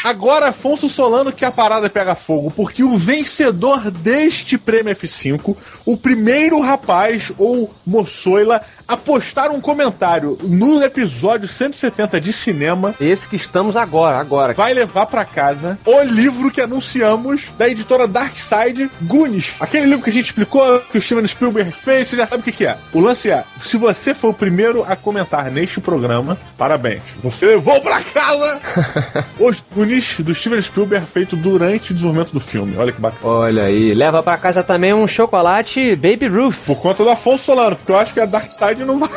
Agora, 0.02 0.50
Afonso 0.50 0.88
Solano, 0.88 1.34
que 1.34 1.44
a 1.44 1.52
parada 1.52 1.90
pega 1.90 2.16
fogo, 2.16 2.50
porque 2.50 2.82
o 2.82 2.96
vencedor 2.96 3.92
deste 3.92 4.58
prêmio 4.58 4.96
F5, 4.96 5.58
o 5.86 5.98
primeiro 5.98 6.62
rapaz 6.62 7.34
ou 7.38 7.70
moçoila 7.86 8.62
a 8.88 8.96
postar 8.96 9.50
um 9.52 9.60
comentário 9.60 10.38
no 10.44 10.82
episódio 10.84 11.48
170 11.48 12.22
de 12.22 12.32
cinema, 12.32 12.96
Esse 13.02 13.28
que 13.28 13.36
estamos 13.36 13.76
agora, 13.76 14.18
agora. 14.18 14.54
vai 14.54 14.74
levar 14.74 15.06
pra 15.08 15.26
casa 15.26 15.78
o 15.86 16.02
livro 16.04 16.50
que 16.50 16.62
anunciamos 16.62 17.50
da 17.58 17.68
editora 17.68 18.08
Darkside 18.08 18.90
Goonies. 19.02 19.56
Aquele 19.60 19.86
livro 19.88 20.04
que 20.04 20.10
a 20.10 20.14
gente 20.14 20.26
explicou 20.26 20.80
que 20.92 20.98
o 20.98 21.02
Steven 21.02 21.28
Spielberg 21.28 21.72
fez, 21.72 22.08
você 22.08 22.18
já 22.18 22.26
sabe 22.28 22.42
o 22.42 22.44
que, 22.44 22.52
que 22.52 22.66
é. 22.66 22.78
O 22.94 23.00
lance 23.02 23.30
é: 23.30 23.44
se 23.58 23.78
você 23.78 24.14
foi 24.14 24.30
o 24.30 24.34
primeiro 24.34 24.86
a 24.88 24.96
comentar 24.96 25.52
neste 25.52 25.82
programa, 25.82 26.38
parabéns. 26.58 27.02
Você 27.22 27.46
levou 27.46 27.82
pra 27.82 28.02
casa 28.02 28.60
os 29.40 29.64
Goonies 29.74 30.20
do 30.20 30.34
Steven 30.34 30.62
Spielberg 30.62 31.06
feito 31.06 31.36
durante 31.36 31.92
o 31.92 31.94
desenvolvimento 31.94 32.32
do 32.32 32.40
filme. 32.40 32.76
Olha 32.78 32.92
que 32.92 33.02
bacana. 33.02 33.22
Olha 33.34 33.64
aí, 33.64 33.94
leva 33.94 34.24
pra 34.24 34.38
casa 34.38 34.64
também 34.64 34.94
um 34.94 35.08
chocolate 35.08 35.96
Baby 35.96 36.28
Ruth. 36.28 36.66
Por 36.66 36.78
conta 36.78 37.04
do 37.04 37.10
Afonso 37.10 37.44
Solano, 37.46 37.76
porque 37.76 37.92
eu 37.92 37.98
acho 37.98 38.14
que 38.14 38.20
a 38.20 38.26
Darkside 38.26 38.77
não 38.86 39.00
vai 39.00 39.10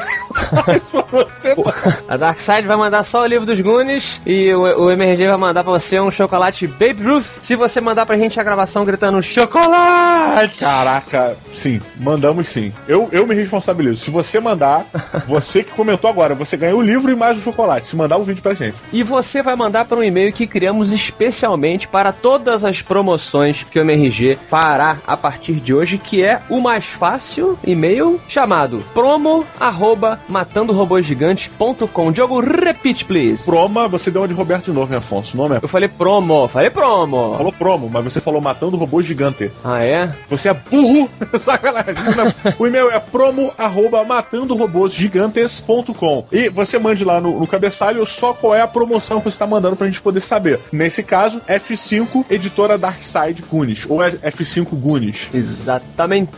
mais 0.66 0.82
pra 0.82 1.02
você. 1.02 1.54
não. 1.54 1.64
A 2.08 2.16
Darkseid 2.16 2.66
vai 2.66 2.76
mandar 2.76 3.04
só 3.04 3.22
o 3.22 3.26
livro 3.26 3.46
dos 3.46 3.60
Goonies 3.60 4.20
e 4.26 4.52
o, 4.52 4.84
o 4.84 4.90
MRG 4.90 5.26
vai 5.28 5.36
mandar 5.36 5.62
pra 5.64 5.72
você 5.72 6.00
um 6.00 6.10
chocolate 6.10 6.66
Baby 6.66 7.02
Ruth. 7.02 7.26
Se 7.42 7.56
você 7.56 7.80
mandar 7.80 8.06
pra 8.06 8.16
gente 8.16 8.38
a 8.38 8.42
gravação 8.42 8.84
gritando 8.84 9.22
chocolate! 9.22 10.58
Caraca, 10.58 11.36
sim, 11.52 11.80
mandamos 11.96 12.48
sim. 12.48 12.72
Eu, 12.86 13.08
eu 13.12 13.26
me 13.26 13.34
responsabilizo. 13.34 14.04
Se 14.04 14.10
você 14.10 14.40
mandar, 14.40 14.84
você 15.26 15.62
que 15.62 15.72
comentou 15.72 16.08
agora, 16.08 16.34
você 16.34 16.56
ganha 16.56 16.76
o 16.76 16.82
livro 16.82 17.10
e 17.10 17.16
mais 17.16 17.36
o 17.38 17.40
chocolate. 17.40 17.88
Se 17.88 17.96
mandar 17.96 18.16
o 18.16 18.22
vídeo 18.24 18.42
pra 18.42 18.54
gente. 18.54 18.76
E 18.92 19.02
você 19.02 19.42
vai 19.42 19.56
mandar 19.56 19.84
para 19.84 19.98
um 19.98 20.04
e-mail 20.04 20.32
que 20.32 20.46
criamos 20.46 20.92
especialmente 20.92 21.88
para 21.88 22.12
todas 22.12 22.64
as 22.64 22.82
promoções 22.82 23.64
que 23.64 23.78
o 23.78 23.82
MRG 23.82 24.38
fará 24.48 24.98
a 25.06 25.16
partir 25.16 25.54
de 25.54 25.74
hoje, 25.74 25.98
que 25.98 26.22
é 26.22 26.40
o 26.48 26.60
mais 26.60 26.86
fácil 26.86 27.58
e-mail 27.64 28.20
chamado 28.28 28.82
promo 28.92 29.46
arroba 29.58 30.20
matandorobôsgigantes.com. 30.28 32.12
Diogo, 32.12 32.38
repeat, 32.40 33.04
please. 33.04 33.44
Proma, 33.44 33.88
você 33.88 34.10
deu 34.10 34.22
uma 34.22 34.28
de 34.28 34.34
Roberto 34.34 34.66
de 34.66 34.72
novo, 34.72 34.92
hein, 34.92 34.98
Afonso? 34.98 35.36
O 35.36 35.40
nome 35.40 35.56
é. 35.56 35.60
Eu 35.62 35.68
falei 35.68 35.88
promo, 35.88 36.46
falei 36.48 36.70
promo. 36.70 37.34
Falou 37.36 37.52
promo, 37.52 37.90
mas 37.90 38.04
você 38.04 38.20
falou 38.20 38.40
matando 38.40 38.76
robô 38.76 39.02
gigante. 39.02 39.50
Ah, 39.64 39.82
é? 39.82 40.14
Você 40.28 40.48
é 40.48 40.54
burro! 40.54 41.08
Sacanagem. 41.38 41.94
O 42.58 42.66
e-mail 42.66 42.90
é 42.90 42.98
promo 42.98 43.52
arroba 43.56 44.02
matandorobôsgigantes.com 44.04 46.26
E 46.32 46.48
você 46.48 46.78
mande 46.78 47.04
lá 47.04 47.20
no, 47.20 47.38
no 47.40 47.46
cabeçalho 47.46 48.04
só 48.06 48.32
qual 48.32 48.54
é 48.54 48.62
a 48.62 48.68
promoção 48.68 49.18
que 49.18 49.24
você 49.24 49.34
está 49.34 49.46
mandando 49.46 49.76
pra 49.76 49.86
gente 49.86 50.00
poder 50.02 50.20
saber. 50.20 50.58
Nesse 50.72 51.02
caso, 51.02 51.40
F5 51.48 52.24
Editora 52.30 52.78
Darkside 52.78 53.42
Goonies. 53.48 53.86
Ou 53.88 54.02
é 54.02 54.10
F5 54.10 54.68
Goonies. 54.70 55.28
Exatamente. 55.32 56.30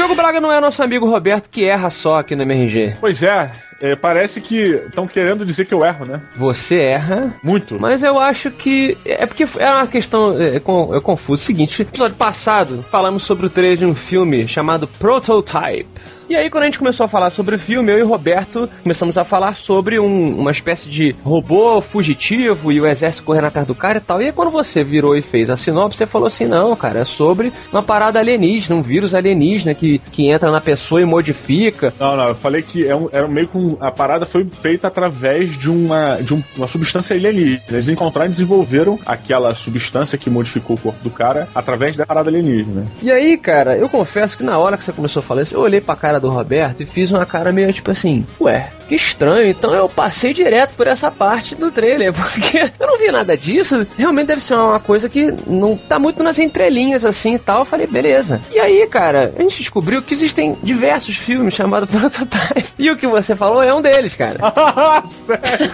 Diogo 0.00 0.14
Braga 0.14 0.40
não 0.40 0.50
é 0.50 0.58
nosso 0.62 0.82
amigo 0.82 1.06
Roberto 1.06 1.50
que 1.50 1.62
erra 1.62 1.90
só 1.90 2.20
aqui 2.20 2.34
no 2.34 2.40
MRG. 2.40 2.96
Pois 2.98 3.22
é, 3.22 3.52
é, 3.80 3.96
parece 3.96 4.40
que 4.40 4.56
estão 4.86 5.06
querendo 5.06 5.44
dizer 5.44 5.64
que 5.64 5.74
eu 5.74 5.84
erro, 5.84 6.04
né? 6.04 6.20
Você 6.36 6.76
erra, 6.78 7.34
Muito. 7.42 7.80
Mas 7.80 8.02
eu 8.02 8.18
acho 8.18 8.50
que. 8.50 8.96
É 9.04 9.26
porque 9.26 9.44
é 9.58 9.70
uma 9.72 9.86
questão. 9.86 10.36
É, 10.40 10.56
eu 10.56 11.02
confuso. 11.02 11.42
Seguinte, 11.42 11.82
no 11.82 11.88
episódio 11.88 12.16
passado, 12.16 12.84
falamos 12.90 13.22
sobre 13.24 13.46
o 13.46 13.50
trailer 13.50 13.76
de 13.76 13.86
um 13.86 13.94
filme 13.94 14.46
chamado 14.46 14.86
Prototype. 14.86 15.86
E 16.28 16.36
aí, 16.36 16.48
quando 16.48 16.62
a 16.62 16.66
gente 16.66 16.78
começou 16.78 17.02
a 17.02 17.08
falar 17.08 17.30
sobre 17.30 17.56
o 17.56 17.58
filme, 17.58 17.90
eu 17.90 17.98
e 17.98 18.02
o 18.04 18.06
Roberto 18.06 18.70
começamos 18.84 19.18
a 19.18 19.24
falar 19.24 19.56
sobre 19.56 19.98
um- 19.98 20.38
uma 20.38 20.52
espécie 20.52 20.88
de 20.88 21.12
robô 21.24 21.80
fugitivo 21.80 22.70
e 22.70 22.80
o 22.80 22.86
exército 22.86 23.24
correndo 23.24 23.46
atrás 23.46 23.66
do 23.66 23.74
cara 23.74 23.98
e 23.98 24.00
tal. 24.00 24.22
E 24.22 24.26
aí, 24.26 24.32
quando 24.32 24.48
você 24.52 24.84
virou 24.84 25.16
e 25.16 25.22
fez 25.22 25.50
a 25.50 25.56
sinopse, 25.56 25.98
você 25.98 26.06
falou 26.06 26.28
assim: 26.28 26.44
não, 26.46 26.76
cara, 26.76 27.00
é 27.00 27.04
sobre 27.04 27.52
uma 27.72 27.82
parada 27.82 28.20
alienígena, 28.20 28.76
um 28.78 28.82
vírus 28.82 29.12
alienígena 29.12 29.74
que, 29.74 29.98
que 30.12 30.28
entra 30.30 30.52
na 30.52 30.60
pessoa 30.60 31.02
e 31.02 31.04
modifica. 31.04 31.92
Não, 31.98 32.16
não, 32.16 32.28
eu 32.28 32.34
falei 32.36 32.62
que 32.62 32.86
é 32.86 32.94
um, 32.94 33.08
era 33.10 33.26
meio 33.26 33.48
que 33.48 33.56
um- 33.58 33.69
a 33.80 33.90
parada 33.90 34.24
foi 34.26 34.46
feita 34.60 34.86
através 34.88 35.56
de 35.58 35.70
uma, 35.70 36.16
de 36.22 36.34
um- 36.34 36.42
uma 36.56 36.66
substância 36.68 37.14
alienígena. 37.14 37.62
Eles 37.68 37.88
encontraram 37.88 38.26
e 38.28 38.30
desenvolveram 38.30 38.98
aquela 39.04 39.54
substância 39.54 40.16
que 40.18 40.30
modificou 40.30 40.76
o 40.76 40.80
corpo 40.80 41.02
do 41.02 41.10
cara 41.10 41.48
através 41.54 41.96
da 41.96 42.06
parada 42.06 42.30
alienígena. 42.30 42.86
E 43.02 43.10
aí, 43.10 43.36
cara, 43.36 43.76
eu 43.76 43.88
confesso 43.88 44.36
que 44.36 44.42
na 44.44 44.58
hora 44.58 44.76
que 44.76 44.84
você 44.84 44.92
começou 44.92 45.20
a 45.20 45.22
falar 45.22 45.42
isso, 45.42 45.54
eu 45.54 45.60
olhei 45.60 45.80
pra 45.80 45.96
cara 45.96 46.18
do 46.20 46.30
Roberto 46.30 46.82
e 46.82 46.86
fiz 46.86 47.10
uma 47.10 47.26
cara 47.26 47.52
meio 47.52 47.72
tipo 47.72 47.90
assim, 47.90 48.24
ué, 48.40 48.70
que 48.90 48.96
estranho. 48.96 49.48
Então 49.48 49.72
eu 49.72 49.88
passei 49.88 50.34
direto 50.34 50.74
por 50.74 50.88
essa 50.88 51.10
parte 51.10 51.54
do 51.54 51.70
trailer, 51.70 52.12
porque 52.12 52.70
eu 52.78 52.86
não 52.86 52.98
vi 52.98 53.10
nada 53.12 53.36
disso. 53.36 53.86
Realmente 53.96 54.26
deve 54.26 54.42
ser 54.42 54.54
uma 54.54 54.80
coisa 54.80 55.08
que 55.08 55.32
não 55.46 55.76
tá 55.76 55.98
muito 55.98 56.22
nas 56.22 56.38
entrelinhas 56.38 57.04
assim 57.04 57.34
e 57.34 57.38
tal. 57.38 57.60
Eu 57.60 57.64
falei, 57.64 57.86
beleza. 57.86 58.40
E 58.50 58.58
aí, 58.58 58.84
cara, 58.88 59.32
a 59.36 59.42
gente 59.42 59.58
descobriu 59.58 60.02
que 60.02 60.12
existem 60.12 60.58
diversos 60.62 61.16
filmes 61.16 61.54
chamados 61.54 61.88
Prototype. 62.00 62.74
E 62.78 62.90
o 62.90 62.96
que 62.96 63.06
você 63.06 63.36
falou 63.36 63.62
é 63.62 63.72
um 63.72 63.80
deles, 63.80 64.14
cara. 64.14 64.40
Sério? 65.06 65.70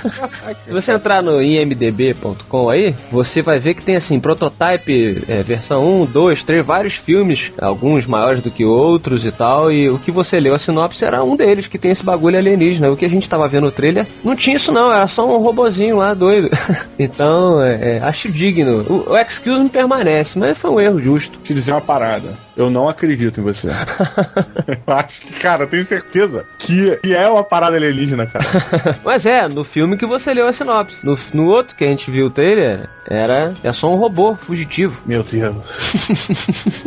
Se 0.67 0.71
você 0.71 0.93
entrar 0.93 1.23
no 1.23 1.43
imdb.com 1.43 2.69
aí, 2.69 2.95
você 3.11 3.41
vai 3.41 3.59
ver 3.59 3.75
que 3.75 3.83
tem 3.83 3.97
assim, 3.97 4.21
prototype 4.21 5.23
é, 5.29 5.43
versão 5.43 6.03
1, 6.03 6.07
2, 6.07 6.45
3, 6.45 6.67
vários 6.67 6.95
filmes, 6.95 7.53
alguns 7.59 8.07
maiores 8.07 8.43
do 8.43 8.51
que 8.51 8.65
outros 8.65 9.25
e 9.25 9.33
tal, 9.33 9.73
e 9.73 9.89
o 9.89 9.99
que 9.99 10.11
você 10.11 10.39
leu 10.39 10.55
a 10.55 10.59
sinopse 10.59 11.05
era 11.05 11.23
um 11.25 11.37
deles, 11.37 11.67
que 11.67 11.79
tem 11.79 11.93
esse 11.93 12.05
bagulho 12.05 12.37
alienígena. 12.37 12.91
O 12.91 12.97
que 12.97 13.06
a 13.07 13.11
gente 13.11 13.29
tava 13.29 13.49
vendo 13.49 13.64
no 13.64 13.73
trailer 13.73 14.07
não 14.23 14.37
tinha 14.37 14.57
isso 14.57 14.73
não, 14.73 14.92
era 14.92 15.07
só 15.09 15.27
um 15.27 15.40
robozinho 15.42 15.97
lá 15.97 16.14
doido. 16.14 16.51
então, 16.99 17.62
é, 17.62 17.97
é, 17.97 18.01
acho 18.01 18.31
digno. 18.31 18.85
O, 18.88 19.12
o 19.12 19.16
Excuse 19.16 19.61
me 19.61 19.69
permanece, 19.69 20.38
mas 20.38 20.59
foi 20.59 20.71
um 20.71 20.81
erro 20.81 20.99
justo. 20.99 21.38
Te 21.42 21.55
dizer 21.55 21.73
uma 21.73 21.81
parada. 21.81 22.46
Eu 22.57 22.71
não 22.71 22.88
acredito 22.88 23.40
em 23.40 23.42
você. 23.42 23.69
eu 24.66 24.95
acho 24.95 25.21
que, 25.21 25.33
cara, 25.35 25.64
eu 25.64 25.66
tenho 25.66 25.85
certeza 25.85 26.45
que, 26.59 26.97
que 27.03 27.14
é 27.14 27.29
uma 27.29 27.45
parada 27.45 27.77
alienígena, 27.77 28.27
cara. 28.27 28.99
Mas 29.05 29.27
é, 29.27 29.47
no 29.49 29.62
filme 29.64 29.97
que 29.97 30.07
você 30.07 30.33
leu 30.33 30.47
a 30.47 30.53
sinopse. 30.53 31.05
No, 31.05 31.19
no 31.35 31.47
outro 31.47 31.77
que 31.77 31.85
a 31.85 31.88
gente 31.88 32.11
viu 32.11 32.27
o 32.27 32.31
trailer, 32.31 32.88
era 33.07 33.55
é 33.62 33.73
só 33.73 33.92
um 33.92 33.97
robô 33.97 34.37
fugitivo. 34.37 35.01
Meu 35.05 35.23
Deus. 35.23 35.57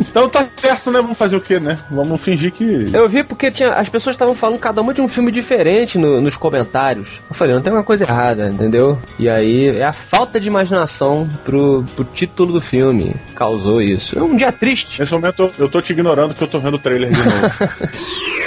então 0.00 0.28
tá 0.28 0.48
certo, 0.56 0.90
né? 0.90 1.00
Vamos 1.00 1.16
fazer 1.16 1.36
o 1.36 1.40
quê, 1.40 1.60
né? 1.60 1.78
Vamos 1.90 2.20
fingir 2.20 2.52
que. 2.52 2.90
Eu 2.92 3.08
vi 3.08 3.22
porque 3.22 3.50
tinha, 3.50 3.70
as 3.72 3.88
pessoas 3.88 4.14
estavam 4.14 4.34
falando 4.34 4.58
cada 4.58 4.80
uma 4.80 4.92
de 4.92 5.00
um 5.00 5.08
filme 5.08 5.30
diferente 5.30 5.98
no- 5.98 6.20
nos 6.20 6.36
comentários. 6.36 7.20
Eu 7.28 7.34
falei, 7.34 7.54
não 7.54 7.62
tem 7.62 7.72
uma 7.72 7.84
coisa 7.84 8.04
errada, 8.04 8.48
entendeu? 8.48 8.98
E 9.18 9.28
aí 9.28 9.68
é 9.68 9.84
a 9.84 9.92
falta 9.92 10.40
de 10.40 10.48
imaginação 10.48 11.28
pro, 11.44 11.84
pro 11.94 12.04
título 12.04 12.52
do 12.54 12.60
filme 12.60 13.14
que 13.28 13.34
causou 13.34 13.80
isso. 13.80 14.18
É 14.18 14.22
um 14.22 14.36
dia 14.36 14.52
triste. 14.52 14.98
Nesse 15.00 15.12
momento 15.12 15.50
eu, 15.58 15.59
eu 15.60 15.68
tô 15.68 15.80
te 15.82 15.92
ignorando 15.92 16.34
que 16.34 16.42
eu 16.42 16.48
tô 16.48 16.58
vendo 16.58 16.74
o 16.74 16.78
trailer 16.78 17.10
de 17.10 17.18
novo. 17.18 17.30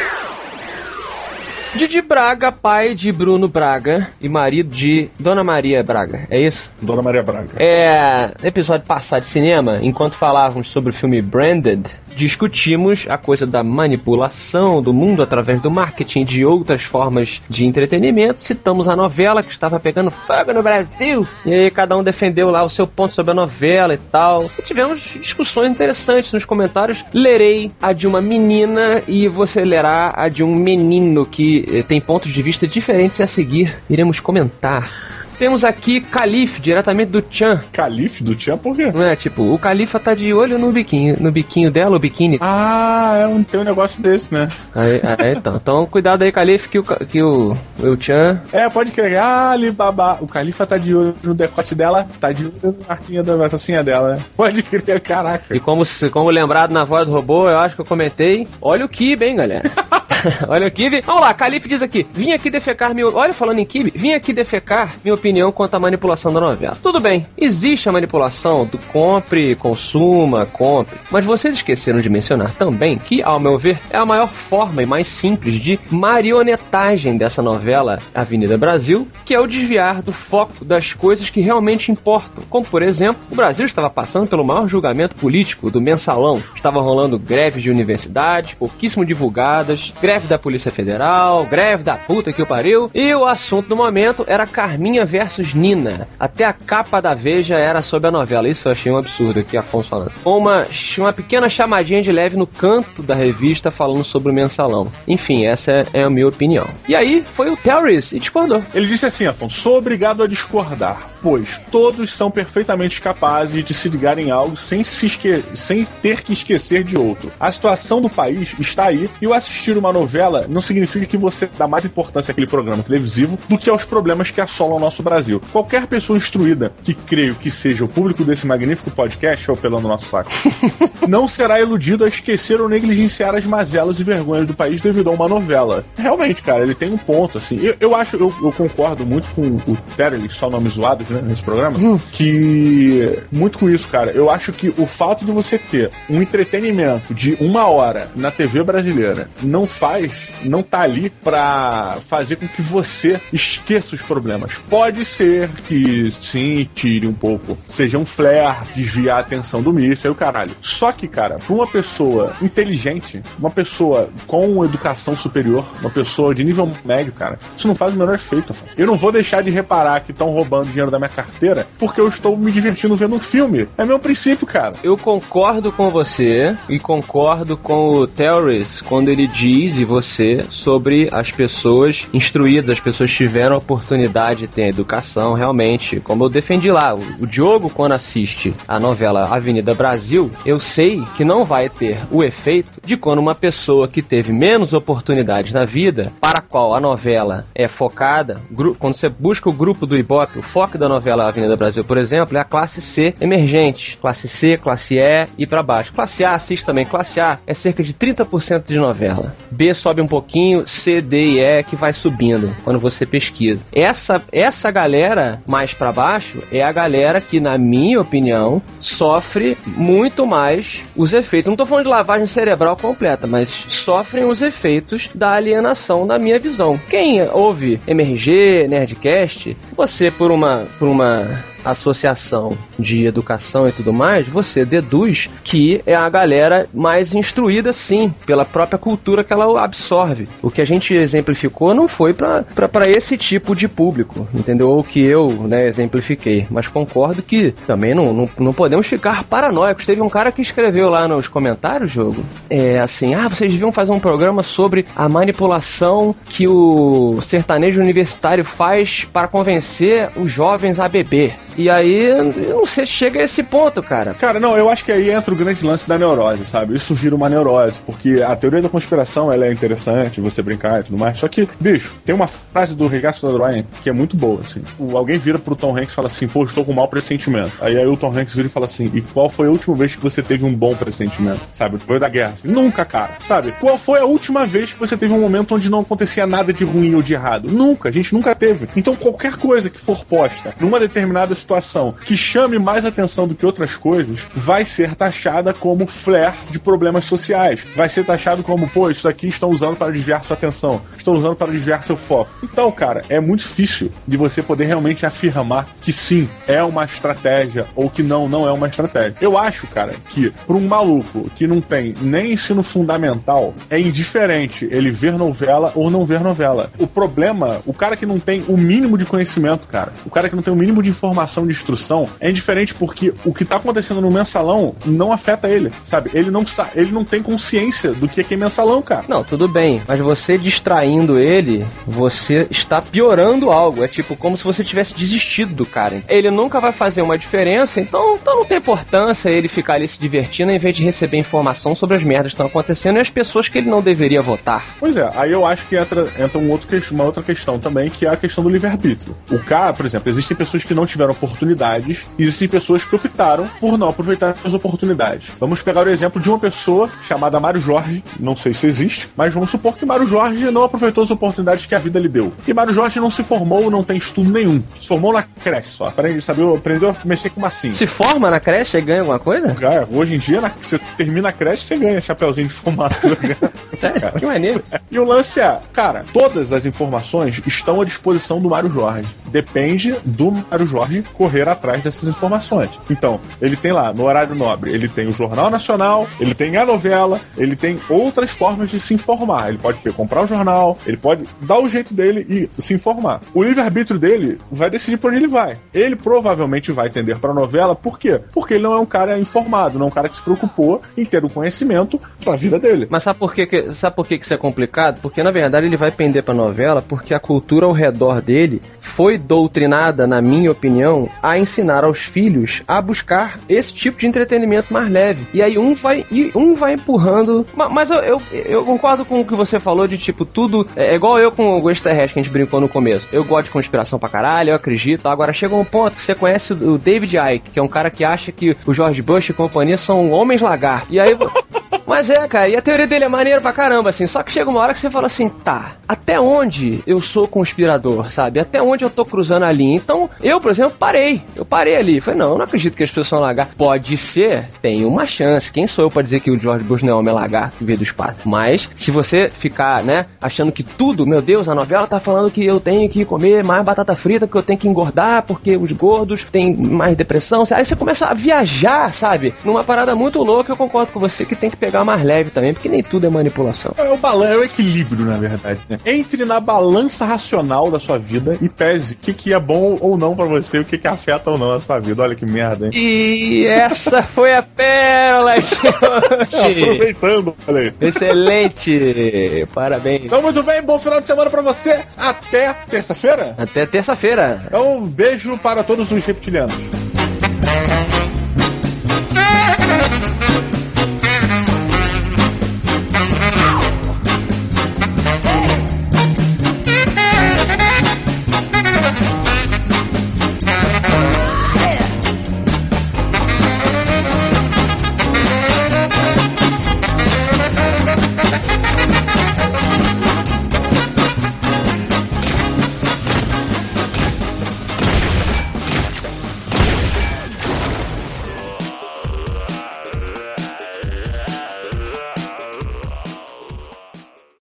Didi 1.75 2.01
Braga, 2.01 2.51
pai 2.51 2.93
de 2.93 3.11
Bruno 3.11 3.47
Braga 3.47 4.07
e 4.21 4.29
marido 4.29 4.71
de 4.71 5.09
Dona 5.19 5.43
Maria 5.43 5.83
Braga, 5.83 6.27
é 6.29 6.39
isso? 6.39 6.71
Dona 6.79 7.01
Maria 7.01 7.23
Braga. 7.23 7.49
É, 7.57 8.31
episódio 8.43 8.85
passado 8.85 9.23
de 9.23 9.29
cinema, 9.29 9.79
enquanto 9.81 10.13
falávamos 10.13 10.69
sobre 10.69 10.91
o 10.91 10.93
filme 10.93 11.19
Branded, 11.19 11.89
discutimos 12.15 13.05
a 13.09 13.17
coisa 13.17 13.45
da 13.45 13.63
manipulação 13.63 14.81
do 14.81 14.93
mundo 14.93 15.21
através 15.21 15.61
do 15.61 15.71
marketing 15.71 16.25
de 16.25 16.45
outras 16.45 16.83
formas 16.83 17.41
de 17.49 17.65
entretenimento. 17.65 18.41
Citamos 18.41 18.87
a 18.87 18.95
novela 18.95 19.43
que 19.43 19.51
estava 19.51 19.79
pegando 19.79 20.11
fogo 20.11 20.53
no 20.53 20.63
Brasil. 20.63 21.27
E 21.45 21.53
aí 21.53 21.71
cada 21.71 21.97
um 21.97 22.03
defendeu 22.03 22.49
lá 22.49 22.63
o 22.63 22.69
seu 22.69 22.87
ponto 22.87 23.13
sobre 23.13 23.31
a 23.31 23.35
novela 23.35 23.93
e 23.93 23.97
tal. 23.97 24.49
E 24.57 24.61
tivemos 24.61 24.99
discussões 25.21 25.71
interessantes 25.71 26.31
nos 26.33 26.45
comentários. 26.45 27.03
Lerei 27.13 27.71
a 27.81 27.93
de 27.93 28.07
uma 28.07 28.21
menina 28.21 29.01
e 29.07 29.27
você 29.27 29.63
lerá 29.63 30.13
a 30.15 30.27
de 30.27 30.43
um 30.43 30.53
menino 30.53 31.25
que 31.25 31.65
eh, 31.71 31.83
tem 31.83 31.99
pontos 31.99 32.31
de 32.31 32.41
vista 32.41 32.67
diferentes 32.67 33.19
e 33.19 33.23
a 33.23 33.27
seguir 33.27 33.75
iremos 33.89 34.19
comentar. 34.19 35.13
Temos 35.37 35.63
aqui 35.63 36.01
Calife, 36.01 36.61
diretamente 36.61 37.11
do 37.11 37.23
Chan. 37.29 37.61
Calife 37.71 38.23
do 38.23 38.35
Tchan, 38.35 38.57
por 38.57 38.75
quê? 38.75 38.91
Não 38.93 39.03
é? 39.03 39.15
Tipo, 39.15 39.53
o 39.53 39.59
Califa 39.59 39.99
tá 39.99 40.13
de 40.13 40.33
olho 40.33 40.57
no 40.57 40.71
biquinho, 40.71 41.17
no 41.19 41.31
biquinho 41.31 41.71
dela, 41.71 41.95
o 41.95 41.99
biquíni. 41.99 42.37
Ah, 42.39 43.17
é 43.21 43.27
um, 43.27 43.43
tem 43.43 43.59
um 43.59 43.63
negócio 43.63 44.01
desse, 44.01 44.33
né? 44.33 44.49
Aí, 44.73 45.01
aí, 45.03 45.33
então, 45.37 45.55
então, 45.55 45.85
cuidado 45.85 46.23
aí, 46.23 46.31
Calife, 46.31 46.69
que 46.69 46.79
o, 46.79 46.83
que 46.83 47.21
o, 47.21 47.57
o 47.79 48.01
Chan 48.01 48.41
É, 48.51 48.69
pode 48.69 48.91
crer. 48.91 49.17
Ah, 49.17 49.51
Alibaba. 49.51 50.17
O 50.21 50.27
Califa 50.27 50.65
tá 50.65 50.77
de 50.77 50.95
olho 50.95 51.15
no 51.23 51.33
decote 51.33 51.75
dela, 51.75 52.07
tá 52.19 52.31
de 52.31 52.45
olho 52.45 52.75
na 52.81 52.87
marquinha 52.87 53.23
da 53.23 53.49
calcinha 53.49 53.83
dela. 53.83 54.15
né? 54.15 54.21
Pode 54.35 54.63
crer, 54.63 54.99
caraca. 55.01 55.55
E 55.55 55.59
como, 55.59 55.83
como 56.11 56.29
lembrado 56.29 56.71
na 56.71 56.83
voz 56.83 57.05
do 57.05 57.13
robô, 57.13 57.49
eu 57.49 57.57
acho 57.57 57.75
que 57.75 57.81
eu 57.81 57.85
comentei. 57.85 58.47
Olha 58.61 58.85
o 58.85 58.89
Kibe, 58.89 59.25
hein, 59.25 59.35
galera? 59.35 59.69
Olha 60.47 60.67
o 60.67 60.71
Kibe. 60.71 61.01
Vamos 61.01 61.21
lá, 61.21 61.33
Calife 61.33 61.67
diz 61.67 61.81
aqui: 61.81 62.05
vim 62.11 62.31
aqui 62.31 62.49
defecar 62.49 62.93
minha. 62.93 63.07
Olha, 63.07 63.33
falando 63.33 63.59
em 63.59 63.65
Kibe, 63.65 63.93
vim 63.95 64.13
aqui 64.13 64.33
defecar 64.33 64.95
minha 65.03 65.13
opinião 65.23 65.53
quanto 65.53 65.75
à 65.75 65.79
manipulação 65.79 66.33
da 66.33 66.41
novela. 66.41 66.77
Tudo 66.83 66.99
bem, 66.99 67.25
existe 67.37 67.87
a 67.87 67.91
manipulação 67.93 68.65
do 68.65 68.77
compre, 68.77 69.55
consuma, 69.55 70.45
compre. 70.45 70.99
Mas 71.09 71.23
vocês 71.23 71.55
esqueceram 71.55 72.01
de 72.01 72.09
mencionar 72.09 72.51
também 72.55 72.97
que, 72.97 73.23
ao 73.23 73.39
meu 73.39 73.57
ver, 73.57 73.79
é 73.89 73.97
a 73.97 74.05
maior 74.05 74.27
forma 74.27 74.83
e 74.83 74.85
mais 74.85 75.07
simples 75.07 75.55
de 75.61 75.79
marionetagem 75.89 77.15
dessa 77.15 77.41
novela 77.41 77.99
Avenida 78.13 78.57
Brasil, 78.57 79.07
que 79.23 79.33
é 79.33 79.39
o 79.39 79.47
desviar 79.47 80.01
do 80.01 80.11
foco 80.11 80.65
das 80.65 80.93
coisas 80.93 81.29
que 81.29 81.39
realmente 81.39 81.89
importam. 81.89 82.43
Como, 82.49 82.65
por 82.65 82.83
exemplo, 82.83 83.23
o 83.31 83.35
Brasil 83.35 83.65
estava 83.65 83.89
passando 83.89 84.27
pelo 84.27 84.43
maior 84.43 84.67
julgamento 84.67 85.15
político 85.15 85.71
do 85.71 85.79
mensalão. 85.79 86.43
Estava 86.53 86.81
rolando 86.81 87.17
greves 87.17 87.63
de 87.63 87.71
universidades, 87.71 88.55
pouquíssimo 88.55 89.05
divulgadas, 89.05 89.93
greve 90.01 90.27
da 90.27 90.37
Polícia 90.37 90.71
Federal, 90.71 91.45
greve 91.45 91.83
da 91.83 91.95
puta 91.95 92.33
que 92.33 92.41
o 92.41 92.45
pariu, 92.45 92.91
e 92.93 93.15
o 93.15 93.25
assunto 93.25 93.69
do 93.69 93.77
momento 93.77 94.25
era 94.27 94.45
Carminha 94.45 95.05
versus 95.13 95.53
Nina. 95.53 96.07
Até 96.19 96.43
a 96.43 96.51
capa 96.51 96.99
da 96.99 97.13
Veja 97.13 97.55
era 97.55 97.83
sobre 97.83 98.07
a 98.07 98.11
novela. 98.11 98.49
Isso 98.49 98.67
eu 98.67 98.71
achei 98.71 98.91
um 98.91 98.97
absurdo 98.97 99.41
aqui, 99.41 99.55
Afonso 99.55 99.89
falando. 99.89 100.11
Uma, 100.25 100.65
uma 100.97 101.13
pequena 101.13 101.47
chamadinha 101.47 102.01
de 102.01 102.11
leve 102.11 102.35
no 102.35 102.47
canto 102.47 103.03
da 103.03 103.13
revista 103.13 103.69
falando 103.69 104.03
sobre 104.03 104.31
o 104.31 104.33
mensalão. 104.33 104.91
Enfim, 105.07 105.45
essa 105.45 105.87
é 105.93 106.01
a 106.01 106.09
minha 106.09 106.27
opinião. 106.27 106.65
E 106.89 106.95
aí 106.95 107.23
foi 107.35 107.51
o 107.51 107.55
Terrorist 107.55 108.13
e 108.13 108.19
discordou. 108.19 108.63
Ele 108.73 108.87
disse 108.87 109.05
assim, 109.05 109.27
Afonso, 109.27 109.61
sou 109.61 109.77
obrigado 109.77 110.23
a 110.23 110.27
discordar, 110.27 111.11
pois 111.21 111.61
todos 111.71 112.11
são 112.11 112.31
perfeitamente 112.31 112.99
capazes 112.99 113.63
de 113.63 113.73
se 113.73 113.89
ligar 113.89 114.17
em 114.17 114.31
algo 114.31 114.57
sem, 114.57 114.83
se 114.83 115.05
esque 115.05 115.43
sem 115.53 115.85
ter 116.01 116.23
que 116.23 116.33
esquecer 116.33 116.83
de 116.83 116.97
outro. 116.97 117.31
A 117.39 117.51
situação 117.51 118.01
do 118.01 118.09
país 118.09 118.55
está 118.59 118.85
aí 118.85 119.07
e 119.21 119.27
o 119.27 119.33
assistir 119.33 119.77
uma 119.77 119.93
novela 119.93 120.47
não 120.49 120.61
significa 120.61 121.05
que 121.05 121.17
você 121.17 121.47
dá 121.55 121.67
mais 121.67 121.85
importância 121.85 122.31
àquele 122.31 122.47
programa 122.47 122.81
televisivo 122.81 123.37
do 123.47 123.59
que 123.59 123.69
aos 123.69 123.85
problemas 123.85 124.31
que 124.31 124.41
assolam 124.41 124.77
o 124.77 124.79
nosso 124.79 125.02
Brasil. 125.03 125.41
Qualquer 125.51 125.87
pessoa 125.87 126.17
instruída, 126.17 126.73
que 126.83 126.93
creio 126.93 127.35
que 127.35 127.51
seja 127.51 127.85
o 127.85 127.87
público 127.87 128.23
desse 128.23 128.47
magnífico 128.47 128.91
podcast, 128.91 129.49
ou 129.49 129.57
pelando 129.57 129.87
nosso 129.87 130.05
saco, 130.05 130.31
não 131.07 131.27
será 131.27 131.59
iludido 131.59 132.03
a 132.03 132.07
esquecer 132.07 132.59
ou 132.61 132.69
negligenciar 132.69 133.35
as 133.35 133.45
mazelas 133.45 133.99
e 133.99 134.03
vergonhas 134.03 134.47
do 134.47 134.53
país 134.53 134.81
devido 134.81 135.09
a 135.09 135.13
uma 135.13 135.27
novela. 135.27 135.85
Realmente, 135.97 136.41
cara, 136.41 136.63
ele 136.63 136.75
tem 136.75 136.91
um 136.91 136.97
ponto, 136.97 137.37
assim. 137.37 137.59
Eu, 137.61 137.75
eu 137.79 137.95
acho, 137.95 138.15
eu, 138.17 138.33
eu 138.41 138.51
concordo 138.51 139.05
muito 139.05 139.29
com 139.35 139.41
o 139.41 139.77
Terry, 139.95 140.29
só 140.29 140.49
nome 140.49 140.69
zoado 140.69 141.05
né, 141.09 141.21
nesse 141.25 141.43
programa, 141.43 141.79
que. 142.11 143.19
Muito 143.31 143.59
com 143.59 143.69
isso, 143.69 143.87
cara. 143.87 144.11
Eu 144.11 144.29
acho 144.29 144.51
que 144.51 144.73
o 144.77 144.85
fato 144.85 145.25
de 145.25 145.31
você 145.31 145.57
ter 145.57 145.91
um 146.09 146.21
entretenimento 146.21 147.13
de 147.13 147.35
uma 147.39 147.67
hora 147.67 148.09
na 148.15 148.31
TV 148.31 148.63
brasileira 148.63 149.29
não 149.41 149.65
faz, 149.65 150.29
não 150.43 150.61
tá 150.61 150.81
ali 150.81 151.09
pra 151.09 151.97
fazer 152.07 152.35
com 152.37 152.47
que 152.47 152.61
você 152.61 153.19
esqueça 153.31 153.95
os 153.95 154.01
problemas. 154.01 154.57
Pode 154.69 154.92
ser 155.03 155.49
que 155.67 156.09
sim, 156.11 156.67
tire 156.73 157.07
um 157.07 157.13
pouco, 157.13 157.57
seja 157.67 157.97
um 157.97 158.05
flare, 158.05 158.67
desviar 158.75 159.17
a 159.17 159.21
atenção 159.21 159.61
do 159.61 159.73
míssil 159.73 160.11
o 160.11 160.15
caralho. 160.15 160.51
Só 160.61 160.91
que, 160.91 161.07
cara, 161.07 161.35
pra 161.35 161.53
uma 161.53 161.67
pessoa 161.67 162.33
inteligente, 162.41 163.21
uma 163.37 163.49
pessoa 163.49 164.09
com 164.27 164.63
educação 164.63 165.17
superior, 165.17 165.65
uma 165.81 165.89
pessoa 165.89 166.33
de 166.33 166.43
nível 166.43 166.71
médio, 166.85 167.11
cara, 167.11 167.37
isso 167.55 167.67
não 167.67 167.75
faz 167.75 167.93
o 167.93 167.97
menor 167.97 168.15
efeito. 168.15 168.53
Fã. 168.53 168.65
Eu 168.77 168.87
não 168.87 168.95
vou 168.95 169.11
deixar 169.11 169.41
de 169.43 169.49
reparar 169.49 169.99
que 170.01 170.11
estão 170.11 170.29
roubando 170.29 170.67
dinheiro 170.67 170.91
da 170.91 170.97
minha 170.97 171.09
carteira 171.09 171.67
porque 171.77 171.99
eu 171.99 172.07
estou 172.07 172.37
me 172.37 172.51
divertindo 172.51 172.95
vendo 172.95 173.15
um 173.15 173.19
filme. 173.19 173.67
É 173.77 173.85
meu 173.85 173.99
princípio, 173.99 174.45
cara. 174.47 174.75
Eu 174.83 174.97
concordo 174.97 175.71
com 175.71 175.89
você 175.89 176.57
e 176.69 176.79
concordo 176.79 177.57
com 177.57 177.87
o 177.87 178.07
Terrorist 178.07 178.83
quando 178.83 179.09
ele 179.09 179.27
diz, 179.27 179.77
e 179.77 179.85
você, 179.85 180.45
sobre 180.49 181.09
as 181.11 181.31
pessoas 181.31 182.07
instruídas, 182.13 182.71
as 182.71 182.79
pessoas 182.79 183.11
tiveram 183.11 183.55
a 183.55 183.59
oportunidade 183.59 184.41
de 184.41 184.47
ter 184.47 184.63
educação, 184.83 185.33
realmente. 185.33 185.99
Como 186.01 186.25
eu 186.25 186.29
defendi 186.29 186.69
lá, 186.71 186.93
o, 186.93 187.25
Diogo, 187.25 187.69
quando 187.69 187.93
assiste 187.93 188.53
a 188.67 188.79
novela 188.79 189.27
Avenida 189.33 189.73
Brasil, 189.73 190.29
eu 190.45 190.59
sei 190.59 191.01
que 191.15 191.23
não 191.23 191.45
vai 191.45 191.69
ter 191.69 191.99
o 192.11 192.23
efeito 192.23 192.79
de 192.85 192.97
quando 192.97 193.19
uma 193.19 193.33
pessoa 193.33 193.87
que 193.87 194.01
teve 194.01 194.31
menos 194.33 194.73
oportunidades 194.73 195.53
na 195.53 195.65
vida, 195.65 196.11
para 196.19 196.39
a 196.39 196.41
qual 196.41 196.75
a 196.75 196.79
novela 196.79 197.43
é 197.55 197.67
focada, 197.67 198.41
quando 198.77 198.95
você 198.95 199.09
busca 199.09 199.49
o 199.49 199.53
grupo 199.53 199.85
do 199.85 199.97
Ibope, 199.97 200.39
o 200.39 200.43
foco 200.43 200.77
da 200.77 200.89
novela 200.89 201.27
Avenida 201.27 201.55
Brasil, 201.55 201.83
por 201.83 201.97
exemplo, 201.97 202.37
é 202.37 202.41
a 202.41 202.45
classe 202.45 202.81
C 202.81 203.13
emergente. 203.21 203.97
Classe 204.01 204.27
C, 204.27 204.57
classe 204.57 204.97
E 204.97 205.27
e 205.37 205.47
para 205.47 205.63
baixo. 205.63 205.93
Classe 205.93 206.23
A 206.23 206.33
assiste 206.33 206.65
também. 206.65 206.85
Classe 206.85 207.19
A 207.19 207.39
é 207.47 207.53
cerca 207.53 207.83
de 207.83 207.93
30% 207.93 208.67
de 208.67 208.77
novela. 208.77 209.33
B 209.49 209.73
sobe 209.73 210.01
um 210.01 210.07
pouquinho, 210.07 210.67
C, 210.67 211.01
D 211.01 211.33
e 211.33 211.39
E 211.39 211.63
que 211.63 211.75
vai 211.75 211.93
subindo 211.93 212.53
quando 212.63 212.79
você 212.79 213.05
pesquisa. 213.05 213.61
Essa, 213.71 214.21
essa 214.31 214.72
galera 214.73 215.41
mais 215.47 215.73
para 215.73 215.91
baixo 215.91 216.43
é 216.51 216.61
a 216.61 216.71
galera 216.71 217.21
que, 217.21 217.39
na 217.39 217.57
minha 217.57 218.01
opinião, 218.01 218.61
sofre 218.81 219.57
muito 219.65 220.27
mais 220.27 220.83
os 220.95 221.13
efeitos. 221.13 221.49
Não 221.49 221.55
tô 221.55 221.65
falando 221.65 221.85
de 221.85 221.91
lavagem 221.91 222.27
cerebral 222.27 222.75
completa, 222.75 223.25
mas 223.25 223.49
sofrem 223.69 224.25
os 224.25 224.41
efeitos 224.41 225.09
da 225.15 225.31
alienação 225.31 226.05
na 226.05 226.19
minha 226.19 226.39
visão. 226.39 226.77
Quem 226.89 227.21
ouve 227.31 227.79
MRG, 227.87 228.67
Nerdcast, 228.67 229.55
você 229.75 230.11
por 230.11 230.31
uma 230.31 230.65
por 230.77 230.87
uma 230.89 231.43
associação 231.63 232.57
de 232.77 233.05
educação 233.05 233.67
e 233.67 233.71
tudo 233.71 233.93
mais, 233.93 234.27
você 234.27 234.65
deduz 234.65 235.29
que 235.43 235.81
é 235.85 235.95
a 235.95 236.09
galera 236.09 236.67
mais 236.73 237.13
instruída, 237.13 237.73
sim, 237.73 238.13
pela 238.25 238.45
própria 238.45 238.77
cultura 238.77 239.23
que 239.23 239.33
ela 239.33 239.63
absorve. 239.63 240.27
O 240.41 240.49
que 240.49 240.61
a 240.61 240.65
gente 240.65 240.93
exemplificou 240.93 241.73
não 241.73 241.87
foi 241.87 242.13
para 242.13 242.45
esse 242.89 243.17
tipo 243.17 243.55
de 243.55 243.67
público, 243.67 244.27
entendeu? 244.33 244.69
Ou 244.69 244.83
que 244.83 245.01
eu 245.01 245.31
né, 245.47 245.67
exemplifiquei. 245.67 246.45
Mas 246.49 246.67
concordo 246.67 247.21
que 247.21 247.53
também 247.65 247.93
não, 247.93 248.13
não, 248.13 248.29
não 248.37 248.53
podemos 248.53 248.87
ficar 248.87 249.23
paranoicos. 249.23 249.85
Teve 249.85 250.01
um 250.01 250.09
cara 250.09 250.31
que 250.31 250.41
escreveu 250.41 250.89
lá 250.89 251.07
nos 251.07 251.27
comentários, 251.27 251.91
jogo, 251.91 252.23
é 252.49 252.79
assim: 252.79 253.13
ah, 253.13 253.27
vocês 253.27 253.51
deviam 253.51 253.71
fazer 253.71 253.91
um 253.91 253.99
programa 253.99 254.43
sobre 254.43 254.85
a 254.95 255.07
manipulação 255.07 256.15
que 256.27 256.47
o 256.47 257.19
sertanejo 257.21 257.81
universitário 257.81 258.45
faz 258.45 259.05
para 259.11 259.27
convencer 259.27 260.09
os 260.15 260.31
jovens 260.31 260.79
a 260.79 260.87
beber. 260.87 261.35
E 261.57 261.69
aí, 261.69 262.05
eu 262.05 262.55
não 262.55 262.65
sei 262.65 262.85
se 262.85 262.93
chega 262.93 263.19
a 263.19 263.23
esse 263.23 263.43
ponto, 263.43 263.81
cara. 263.81 264.13
Cara, 264.13 264.39
não, 264.39 264.57
eu 264.57 264.69
acho 264.69 264.83
que 264.83 264.91
aí 264.91 265.11
entra 265.11 265.33
o 265.33 265.37
grande 265.37 265.65
lance 265.65 265.87
da 265.87 265.97
neurose, 265.97 266.45
sabe? 266.45 266.75
Isso 266.75 266.93
vira 266.93 267.15
uma 267.15 267.29
neurose, 267.29 267.79
porque 267.85 268.23
a 268.25 268.35
teoria 268.35 268.61
da 268.61 268.69
conspiração 268.69 269.31
ela 269.31 269.45
é 269.45 269.51
interessante, 269.51 270.21
você 270.21 270.41
brincar 270.41 270.81
e 270.81 270.83
tudo 270.83 270.97
mais. 270.97 271.17
Só 271.19 271.27
que, 271.27 271.47
bicho, 271.59 271.93
tem 272.05 272.13
uma 272.13 272.27
frase 272.27 272.75
do 272.75 272.87
Ricardo 272.87 273.15
Soldryan 273.15 273.65
que 273.81 273.89
é 273.89 273.93
muito 273.93 274.15
boa, 274.15 274.41
assim. 274.41 274.61
O, 274.79 274.97
alguém 274.97 275.17
vira 275.17 275.37
pro 275.37 275.55
Tom 275.55 275.77
Hanks 275.77 275.91
e 275.91 275.95
fala 275.95 276.07
assim, 276.07 276.27
pô, 276.27 276.43
estou 276.43 276.65
com 276.65 276.71
um 276.71 276.75
mau 276.75 276.87
pressentimento. 276.87 277.51
Aí, 277.61 277.77
aí 277.77 277.87
o 277.87 277.97
Tom 277.97 278.17
Hanks 278.17 278.33
vira 278.33 278.47
e 278.47 278.51
fala 278.51 278.65
assim, 278.65 278.89
e 278.93 279.01
qual 279.01 279.29
foi 279.29 279.47
a 279.47 279.51
última 279.51 279.75
vez 279.75 279.95
que 279.95 280.01
você 280.01 280.21
teve 280.21 280.45
um 280.45 280.55
bom 280.55 280.75
pressentimento? 280.75 281.41
Sabe? 281.51 281.77
Foi 281.77 281.99
da 281.99 282.09
guerra. 282.09 282.33
Assim, 282.33 282.47
Nunca, 282.47 282.85
cara. 282.85 283.11
Sabe? 283.23 283.51
Qual 283.59 283.77
foi 283.77 283.99
a 283.99 284.05
última 284.05 284.45
vez 284.45 284.73
que 284.73 284.79
você 284.79 284.97
teve 284.97 285.13
um 285.13 285.19
momento 285.19 285.55
onde 285.55 285.69
não 285.69 285.79
acontecia 285.79 286.25
nada 286.25 286.51
de 286.51 286.63
ruim 286.63 286.95
ou 286.95 287.01
de 287.01 287.13
errado? 287.13 287.49
Nunca. 287.49 287.89
A 287.89 287.91
gente 287.91 288.13
nunca 288.13 288.33
teve. 288.33 288.67
Então, 288.75 288.95
qualquer 288.95 289.35
coisa 289.35 289.69
que 289.69 289.79
for 289.79 290.03
posta 290.05 290.53
numa 290.59 290.79
determinada 290.79 291.33
situação 291.43 291.93
que 292.05 292.17
chame 292.17 292.57
mais 292.57 292.85
atenção 292.85 293.27
do 293.27 293.35
que 293.35 293.45
outras 293.45 293.75
coisas 293.77 294.25
vai 294.33 294.65
ser 294.65 294.95
taxada 294.95 295.53
como 295.53 295.85
flare 295.85 296.35
de 296.49 296.59
problemas 296.59 297.05
sociais. 297.05 297.65
Vai 297.75 297.89
ser 297.89 298.05
taxado 298.05 298.41
como, 298.43 298.67
pô, 298.69 298.89
isso 298.89 299.03
daqui 299.03 299.27
estão 299.27 299.49
usando 299.49 299.75
para 299.75 299.91
desviar 299.91 300.23
sua 300.23 300.35
atenção, 300.35 300.81
estão 300.97 301.13
usando 301.13 301.35
para 301.35 301.51
desviar 301.51 301.83
seu 301.83 301.97
foco. 301.97 302.33
Então, 302.41 302.71
cara, 302.71 303.03
é 303.09 303.19
muito 303.19 303.41
difícil 303.41 303.91
de 304.07 304.17
você 304.17 304.41
poder 304.41 304.65
realmente 304.65 305.05
afirmar 305.05 305.67
que 305.81 305.91
sim, 305.91 306.29
é 306.47 306.63
uma 306.63 306.85
estratégia 306.85 307.65
ou 307.75 307.89
que 307.89 308.01
não, 308.01 308.27
não 308.27 308.47
é 308.47 308.51
uma 308.51 308.67
estratégia. 308.67 309.15
Eu 309.19 309.37
acho, 309.37 309.67
cara, 309.67 309.93
que 310.09 310.31
para 310.47 310.55
um 310.55 310.67
maluco 310.67 311.29
que 311.35 311.45
não 311.45 311.59
tem 311.59 311.93
nem 312.01 312.33
ensino 312.33 312.63
fundamental, 312.63 313.53
é 313.69 313.79
indiferente 313.79 314.67
ele 314.71 314.91
ver 314.91 315.17
novela 315.17 315.71
ou 315.75 315.89
não 315.89 316.05
ver 316.05 316.21
novela. 316.21 316.71
O 316.79 316.87
problema, 316.87 317.61
o 317.65 317.73
cara 317.73 317.97
que 317.97 318.05
não 318.05 318.19
tem 318.19 318.45
o 318.47 318.57
mínimo 318.57 318.97
de 318.97 319.05
conhecimento, 319.05 319.67
cara, 319.67 319.91
o 320.05 320.09
cara 320.09 320.29
que 320.29 320.35
não 320.35 320.43
tem 320.43 320.53
o 320.53 320.55
mínimo 320.55 320.81
de 320.81 320.89
informação, 320.89 321.32
de 321.45 321.51
instrução, 321.51 322.07
é 322.19 322.29
indiferente 322.29 322.75
porque 322.75 323.13
o 323.25 323.33
que 323.33 323.43
tá 323.45 323.55
acontecendo 323.55 324.01
no 324.01 324.11
mensalão 324.11 324.75
não 324.85 325.11
afeta 325.11 325.49
ele, 325.49 325.71
sabe? 325.83 326.11
Ele 326.13 326.29
não, 326.29 326.45
sa 326.45 326.69
ele 326.75 326.91
não 326.91 327.03
tem 327.03 327.23
consciência 327.23 327.93
do 327.93 328.07
que 328.07 328.21
é 328.21 328.23
que 328.23 328.33
é 328.33 328.37
mensalão, 328.37 328.81
cara. 328.81 329.05
Não, 329.07 329.23
tudo 329.23 329.47
bem, 329.47 329.81
mas 329.87 329.99
você 329.99 330.37
distraindo 330.37 331.17
ele, 331.17 331.65
você 331.87 332.47
está 332.49 332.81
piorando 332.81 333.51
algo. 333.51 333.83
É 333.83 333.87
tipo 333.87 334.15
como 334.15 334.37
se 334.37 334.43
você 334.43 334.63
tivesse 334.63 334.93
desistido 334.93 335.53
do 335.53 335.65
cara. 335.65 336.03
Ele 336.07 336.29
nunca 336.29 336.59
vai 336.59 336.71
fazer 336.71 337.01
uma 337.01 337.17
diferença, 337.17 337.79
então, 337.79 338.15
então 338.21 338.37
não 338.37 338.45
tem 338.45 338.57
importância 338.57 339.29
ele 339.29 339.47
ficar 339.47 339.75
ali 339.75 339.87
se 339.87 339.99
divertindo 339.99 340.51
em 340.51 340.59
vez 340.59 340.75
de 340.75 340.83
receber 340.83 341.17
informação 341.17 341.75
sobre 341.75 341.97
as 341.97 342.03
merdas 342.03 342.31
que 342.31 342.35
estão 342.35 342.47
acontecendo 342.47 342.97
e 342.97 343.01
as 343.01 343.09
pessoas 343.09 343.47
que 343.47 343.57
ele 343.57 343.69
não 343.69 343.81
deveria 343.81 344.21
votar. 344.21 344.75
Pois 344.79 344.97
é, 344.97 345.09
aí 345.15 345.31
eu 345.31 345.45
acho 345.45 345.65
que 345.67 345.75
entra, 345.75 346.07
entra 346.19 346.37
um 346.37 346.49
outro, 346.49 346.69
uma 346.91 347.03
outra 347.03 347.23
questão 347.23 347.59
também, 347.59 347.89
que 347.89 348.05
é 348.05 348.09
a 348.09 348.17
questão 348.17 348.43
do 348.43 348.49
livre-arbítrio. 348.49 349.15
O 349.31 349.39
cara, 349.39 349.73
por 349.73 349.85
exemplo, 349.85 350.09
existem 350.09 350.35
pessoas 350.35 350.63
que 350.63 350.73
não 350.73 350.85
tiveram 350.85 351.13
oportunidades, 351.23 352.05
e 352.17 352.23
existem 352.23 352.47
pessoas 352.47 352.83
que 352.85 352.95
optaram 352.95 353.47
por 353.59 353.77
não 353.77 353.89
aproveitar 353.89 354.35
as 354.43 354.53
oportunidades. 354.53 355.29
Vamos 355.39 355.61
pegar 355.61 355.85
o 355.85 355.89
exemplo 355.89 356.21
de 356.21 356.29
uma 356.29 356.39
pessoa 356.39 356.89
chamada 357.07 357.39
Mário 357.39 357.59
Jorge, 357.61 358.03
não 358.19 358.35
sei 358.35 358.53
se 358.53 358.67
existe, 358.67 359.09
mas 359.15 359.33
vamos 359.33 359.49
supor 359.49 359.75
que 359.77 359.85
Mário 359.85 360.05
Jorge 360.05 360.49
não 360.51 360.63
aproveitou 360.63 361.03
as 361.03 361.11
oportunidades 361.11 361.65
que 361.65 361.75
a 361.75 361.79
vida 361.79 361.99
lhe 361.99 362.09
deu. 362.09 362.33
E 362.47 362.53
Mário 362.53 362.73
Jorge 362.73 362.99
não 362.99 363.09
se 363.09 363.23
formou, 363.23 363.69
não 363.69 363.83
tem 363.83 363.97
estudo 363.97 364.29
nenhum. 364.29 364.61
Se 364.79 364.87
formou 364.87 365.13
na 365.13 365.23
creche 365.23 365.69
só. 365.69 365.87
Aprende, 365.87 366.21
sabe, 366.21 366.41
aprendeu 366.55 366.89
a 366.89 366.95
mexer 367.05 367.29
com 367.29 367.41
massinha. 367.41 367.73
Se 367.73 367.85
forma 367.87 368.29
na 368.29 368.39
creche 368.39 368.77
e 368.77 368.81
ganha 368.81 368.99
alguma 369.01 369.19
coisa? 369.19 369.53
Cara, 369.55 369.87
hoje 369.91 370.15
em 370.15 370.19
dia, 370.19 370.41
na- 370.41 370.49
você 370.61 370.77
termina 370.97 371.29
a 371.29 371.31
creche, 371.31 371.63
você 371.63 371.77
ganha 371.77 372.01
chapeuzinho 372.01 372.47
de 372.47 372.53
formatura. 372.53 373.17
Sério? 373.77 374.11
Que 374.19 374.25
maneiro. 374.25 374.63
E 374.91 374.99
o 374.99 375.03
lance 375.05 375.39
é, 375.39 375.59
cara, 375.71 376.05
todas 376.13 376.51
as 376.53 376.65
informações 376.65 377.41
estão 377.45 377.81
à 377.81 377.85
disposição 377.85 378.39
do 378.41 378.49
Mário 378.49 378.69
Jorge. 378.69 379.07
Depende 379.27 379.95
do 380.05 380.31
Mário 380.31 380.65
Jorge 380.65 381.03
correr 381.13 381.47
atrás 381.47 381.81
dessas 381.83 382.09
informações. 382.09 382.69
Então, 382.89 383.19
ele 383.41 383.55
tem 383.55 383.71
lá, 383.71 383.93
no 383.93 384.03
horário 384.03 384.35
nobre, 384.35 384.71
ele 384.71 384.87
tem 384.87 385.07
o 385.07 385.13
Jornal 385.13 385.49
Nacional, 385.49 386.07
ele 386.19 386.33
tem 386.33 386.57
a 386.57 386.65
novela, 386.65 387.19
ele 387.37 387.55
tem 387.55 387.79
outras 387.89 388.31
formas 388.31 388.69
de 388.69 388.79
se 388.79 388.93
informar. 388.93 389.49
Ele 389.49 389.57
pode 389.57 389.79
comprar 389.91 390.23
o 390.23 390.27
jornal, 390.27 390.77
ele 390.85 390.97
pode 390.97 391.25
dar 391.41 391.59
o 391.59 391.67
jeito 391.67 391.93
dele 391.93 392.49
e 392.55 392.61
se 392.61 392.73
informar. 392.73 393.21
O 393.33 393.43
livre-arbítrio 393.43 393.99
dele 393.99 394.39
vai 394.51 394.69
decidir 394.69 394.97
por 394.97 395.11
onde 395.11 395.19
ele 395.19 395.27
vai. 395.27 395.57
Ele 395.73 395.95
provavelmente 395.95 396.71
vai 396.71 396.89
tender 396.89 397.19
pra 397.19 397.33
novela, 397.33 397.75
por 397.75 397.99
quê? 397.99 398.19
Porque 398.33 398.55
ele 398.55 398.63
não 398.63 398.73
é 398.73 398.79
um 398.79 398.85
cara 398.85 399.19
informado, 399.19 399.77
não 399.77 399.85
é 399.85 399.89
um 399.89 399.91
cara 399.91 400.09
que 400.09 400.15
se 400.15 400.21
preocupou 400.21 400.81
em 400.97 401.05
ter 401.05 401.23
o 401.23 401.29
conhecimento 401.29 401.99
pra 402.23 402.35
vida 402.35 402.59
dele. 402.59 402.87
Mas 402.89 403.03
sabe 403.03 403.19
por 403.19 403.33
que, 403.33 403.73
sabe 403.73 403.95
por 403.95 404.07
que, 404.07 404.17
que 404.17 404.25
isso 404.25 404.33
é 404.33 404.37
complicado? 404.37 404.99
Porque 405.01 405.23
na 405.23 405.31
verdade 405.31 405.67
ele 405.67 405.77
vai 405.77 405.91
pender 405.91 406.23
pra 406.23 406.33
novela 406.33 406.81
porque 406.81 407.13
a 407.13 407.19
cultura 407.19 407.65
ao 407.65 407.71
redor 407.71 408.21
dele 408.21 408.61
foi 408.79 409.17
doutrinada, 409.17 410.07
na 410.07 410.21
minha 410.21 410.51
opinião, 410.51 411.02
a 411.21 411.37
ensinar 411.37 411.83
aos 411.83 411.99
filhos 411.99 412.61
a 412.67 412.81
buscar 412.81 413.39
esse 413.47 413.73
tipo 413.73 413.99
de 413.99 414.07
entretenimento 414.07 414.73
mais 414.73 414.89
leve. 414.91 415.25
E 415.33 415.41
aí 415.41 415.57
um 415.57 415.73
vai 415.75 416.05
e 416.11 416.31
um 416.35 416.55
vai 416.55 416.73
empurrando. 416.73 417.45
Ma- 417.55 417.69
Mas 417.69 417.89
eu, 417.89 417.97
eu, 417.99 418.21
eu 418.31 418.63
concordo 418.65 419.05
com 419.05 419.21
o 419.21 419.25
que 419.25 419.35
você 419.35 419.59
falou 419.59 419.87
de 419.87 419.97
tipo, 419.97 420.25
tudo. 420.25 420.67
É 420.75 420.93
igual 420.95 421.19
eu 421.19 421.31
com 421.31 421.61
o 421.61 421.71
extraterrestre 421.71 422.13
que 422.13 422.19
a 422.19 422.23
gente 422.23 422.31
brincou 422.31 422.59
no 422.59 422.67
começo. 422.69 423.07
Eu 423.11 423.23
gosto 423.23 423.45
de 423.45 423.51
conspiração 423.51 423.97
pra 423.99 424.09
caralho, 424.09 424.49
eu 424.51 424.55
acredito. 424.55 425.07
Agora 425.07 425.31
chega 425.33 425.55
um 425.55 425.65
ponto 425.65 425.95
que 425.95 426.01
você 426.01 426.13
conhece 426.15 426.53
o 426.53 426.73
o 426.73 426.77
David 426.77 427.15
Icke, 427.17 427.51
que 427.51 427.59
é 427.59 427.61
um 427.63 427.67
cara 427.67 427.89
que 427.91 428.03
acha 428.03 428.31
que 428.31 428.55
o 428.65 428.73
George 428.73 429.01
Bush 429.01 429.29
e 429.29 429.33
companhia 429.33 429.77
são 429.77 430.11
homens 430.11 430.41
lagartos. 430.41 430.89
E 430.91 430.99
aí. 430.99 431.15
Mas 431.85 432.09
é, 432.09 432.27
cara, 432.27 432.49
e 432.49 432.55
a 432.55 432.61
teoria 432.61 432.87
dele 432.87 433.05
é 433.05 433.07
maneira 433.07 433.41
pra 433.41 433.51
caramba, 433.51 433.89
assim. 433.89 434.07
Só 434.07 434.23
que 434.23 434.31
chega 434.31 434.49
uma 434.49 434.59
hora 434.59 434.73
que 434.73 434.79
você 434.79 434.89
fala 434.89 435.07
assim, 435.07 435.29
tá, 435.29 435.73
até 435.87 436.19
onde 436.19 436.81
eu 436.87 437.01
sou 437.01 437.27
conspirador, 437.27 438.11
sabe? 438.11 438.39
Até 438.39 438.61
onde 438.61 438.83
eu 438.83 438.89
tô 438.89 439.05
cruzando 439.05 439.43
a 439.43 439.51
linha? 439.51 439.75
Então, 439.75 440.09
eu, 440.21 440.39
por 440.39 440.51
exemplo, 440.51 440.75
parei. 440.77 441.21
Eu 441.35 441.45
parei 441.45 441.75
ali. 441.75 441.99
Falei, 441.99 442.19
não, 442.19 442.37
não 442.37 442.45
acredito 442.45 442.75
que 442.75 442.83
as 442.83 442.89
pessoas 442.89 443.07
são 443.07 443.19
lagartas. 443.19 443.55
Pode 443.55 443.97
ser, 443.97 444.49
tem 444.61 444.85
uma 444.85 445.05
chance. 445.05 445.51
Quem 445.51 445.67
sou 445.67 445.85
eu 445.85 445.91
pra 445.91 446.01
dizer 446.01 446.19
que 446.19 446.31
o 446.31 446.37
George 446.37 446.63
Bush 446.63 446.83
não 446.83 446.93
é 446.93 446.95
homem 446.95 447.13
lagarto 447.13 447.57
que 447.57 447.63
veio 447.63 447.77
do 447.77 447.83
espaço? 447.83 448.27
Mas, 448.27 448.69
se 448.75 448.91
você 448.91 449.29
ficar, 449.29 449.83
né, 449.83 450.05
achando 450.21 450.51
que 450.51 450.63
tudo, 450.63 451.05
meu 451.05 451.21
Deus, 451.21 451.49
a 451.49 451.55
novela 451.55 451.85
tá 451.85 451.99
falando 451.99 452.31
que 452.31 452.45
eu 452.45 452.59
tenho 452.59 452.89
que 452.89 453.03
comer 453.03 453.43
mais 453.43 453.63
batata 453.63 453.95
frita, 453.95 454.27
que 454.27 454.35
eu 454.35 454.43
tenho 454.43 454.59
que 454.59 454.67
engordar, 454.67 455.23
porque 455.23 455.57
os 455.57 455.71
gordos 455.71 456.23
têm 456.23 456.55
mais 456.55 456.95
depressão. 456.95 457.43
Aí 457.51 457.65
você 457.65 457.75
começa 457.75 458.07
a 458.07 458.13
viajar, 458.13 458.93
sabe? 458.93 459.33
Numa 459.43 459.63
parada 459.63 459.95
muito 459.95 460.23
louca, 460.23 460.51
eu 460.51 460.57
concordo 460.57 460.91
com 460.91 460.99
você 460.99 461.25
que 461.25 461.35
tem 461.35 461.49
que 461.49 461.57
pegar 461.57 461.72
mais 461.83 462.03
leve 462.03 462.29
também, 462.29 462.53
porque 462.53 462.67
nem 462.67 462.83
tudo 462.83 463.07
é 463.07 463.09
manipulação. 463.09 463.73
É 463.77 463.89
o 463.89 463.97
balan 463.97 464.27
é 464.27 464.37
o 464.37 464.43
equilíbrio, 464.43 465.05
na 465.05 465.17
verdade. 465.17 465.59
Né? 465.69 465.79
Entre 465.85 466.25
na 466.25 466.39
balança 466.39 467.05
racional 467.05 467.71
da 467.71 467.79
sua 467.79 467.97
vida 467.97 468.37
e 468.41 468.49
pese 468.49 468.93
o 468.93 468.97
que, 468.97 469.13
que 469.13 469.33
é 469.33 469.39
bom 469.39 469.77
ou 469.79 469.97
não 469.97 470.15
pra 470.15 470.25
você, 470.25 470.59
o 470.59 470.65
que, 470.65 470.77
que 470.77 470.87
afeta 470.87 471.31
ou 471.31 471.37
não 471.37 471.53
a 471.53 471.59
sua 471.59 471.79
vida. 471.79 472.03
Olha 472.03 472.15
que 472.15 472.25
merda, 472.25 472.65
hein? 472.67 472.71
E 472.73 473.45
essa 473.47 474.03
foi 474.03 474.33
a 474.33 474.41
pérola 474.43 475.35
de 475.39 476.47
hoje. 476.47 476.61
Aproveitando, 476.63 477.35
falei. 477.45 477.73
Excelente! 477.79 479.45
Parabéns. 479.53 480.05
Então, 480.05 480.21
muito 480.21 480.43
bem, 480.43 480.61
bom 480.61 480.77
final 480.79 480.99
de 480.99 481.07
semana 481.07 481.29
pra 481.29 481.41
você. 481.41 481.79
Até 481.97 482.53
terça-feira. 482.69 483.35
Até 483.37 483.65
terça-feira. 483.65 484.41
Então, 484.47 484.77
um 484.77 484.85
beijo 484.85 485.37
para 485.37 485.63
todos 485.63 485.91
os 485.91 486.05
reptilianos. 486.05 486.53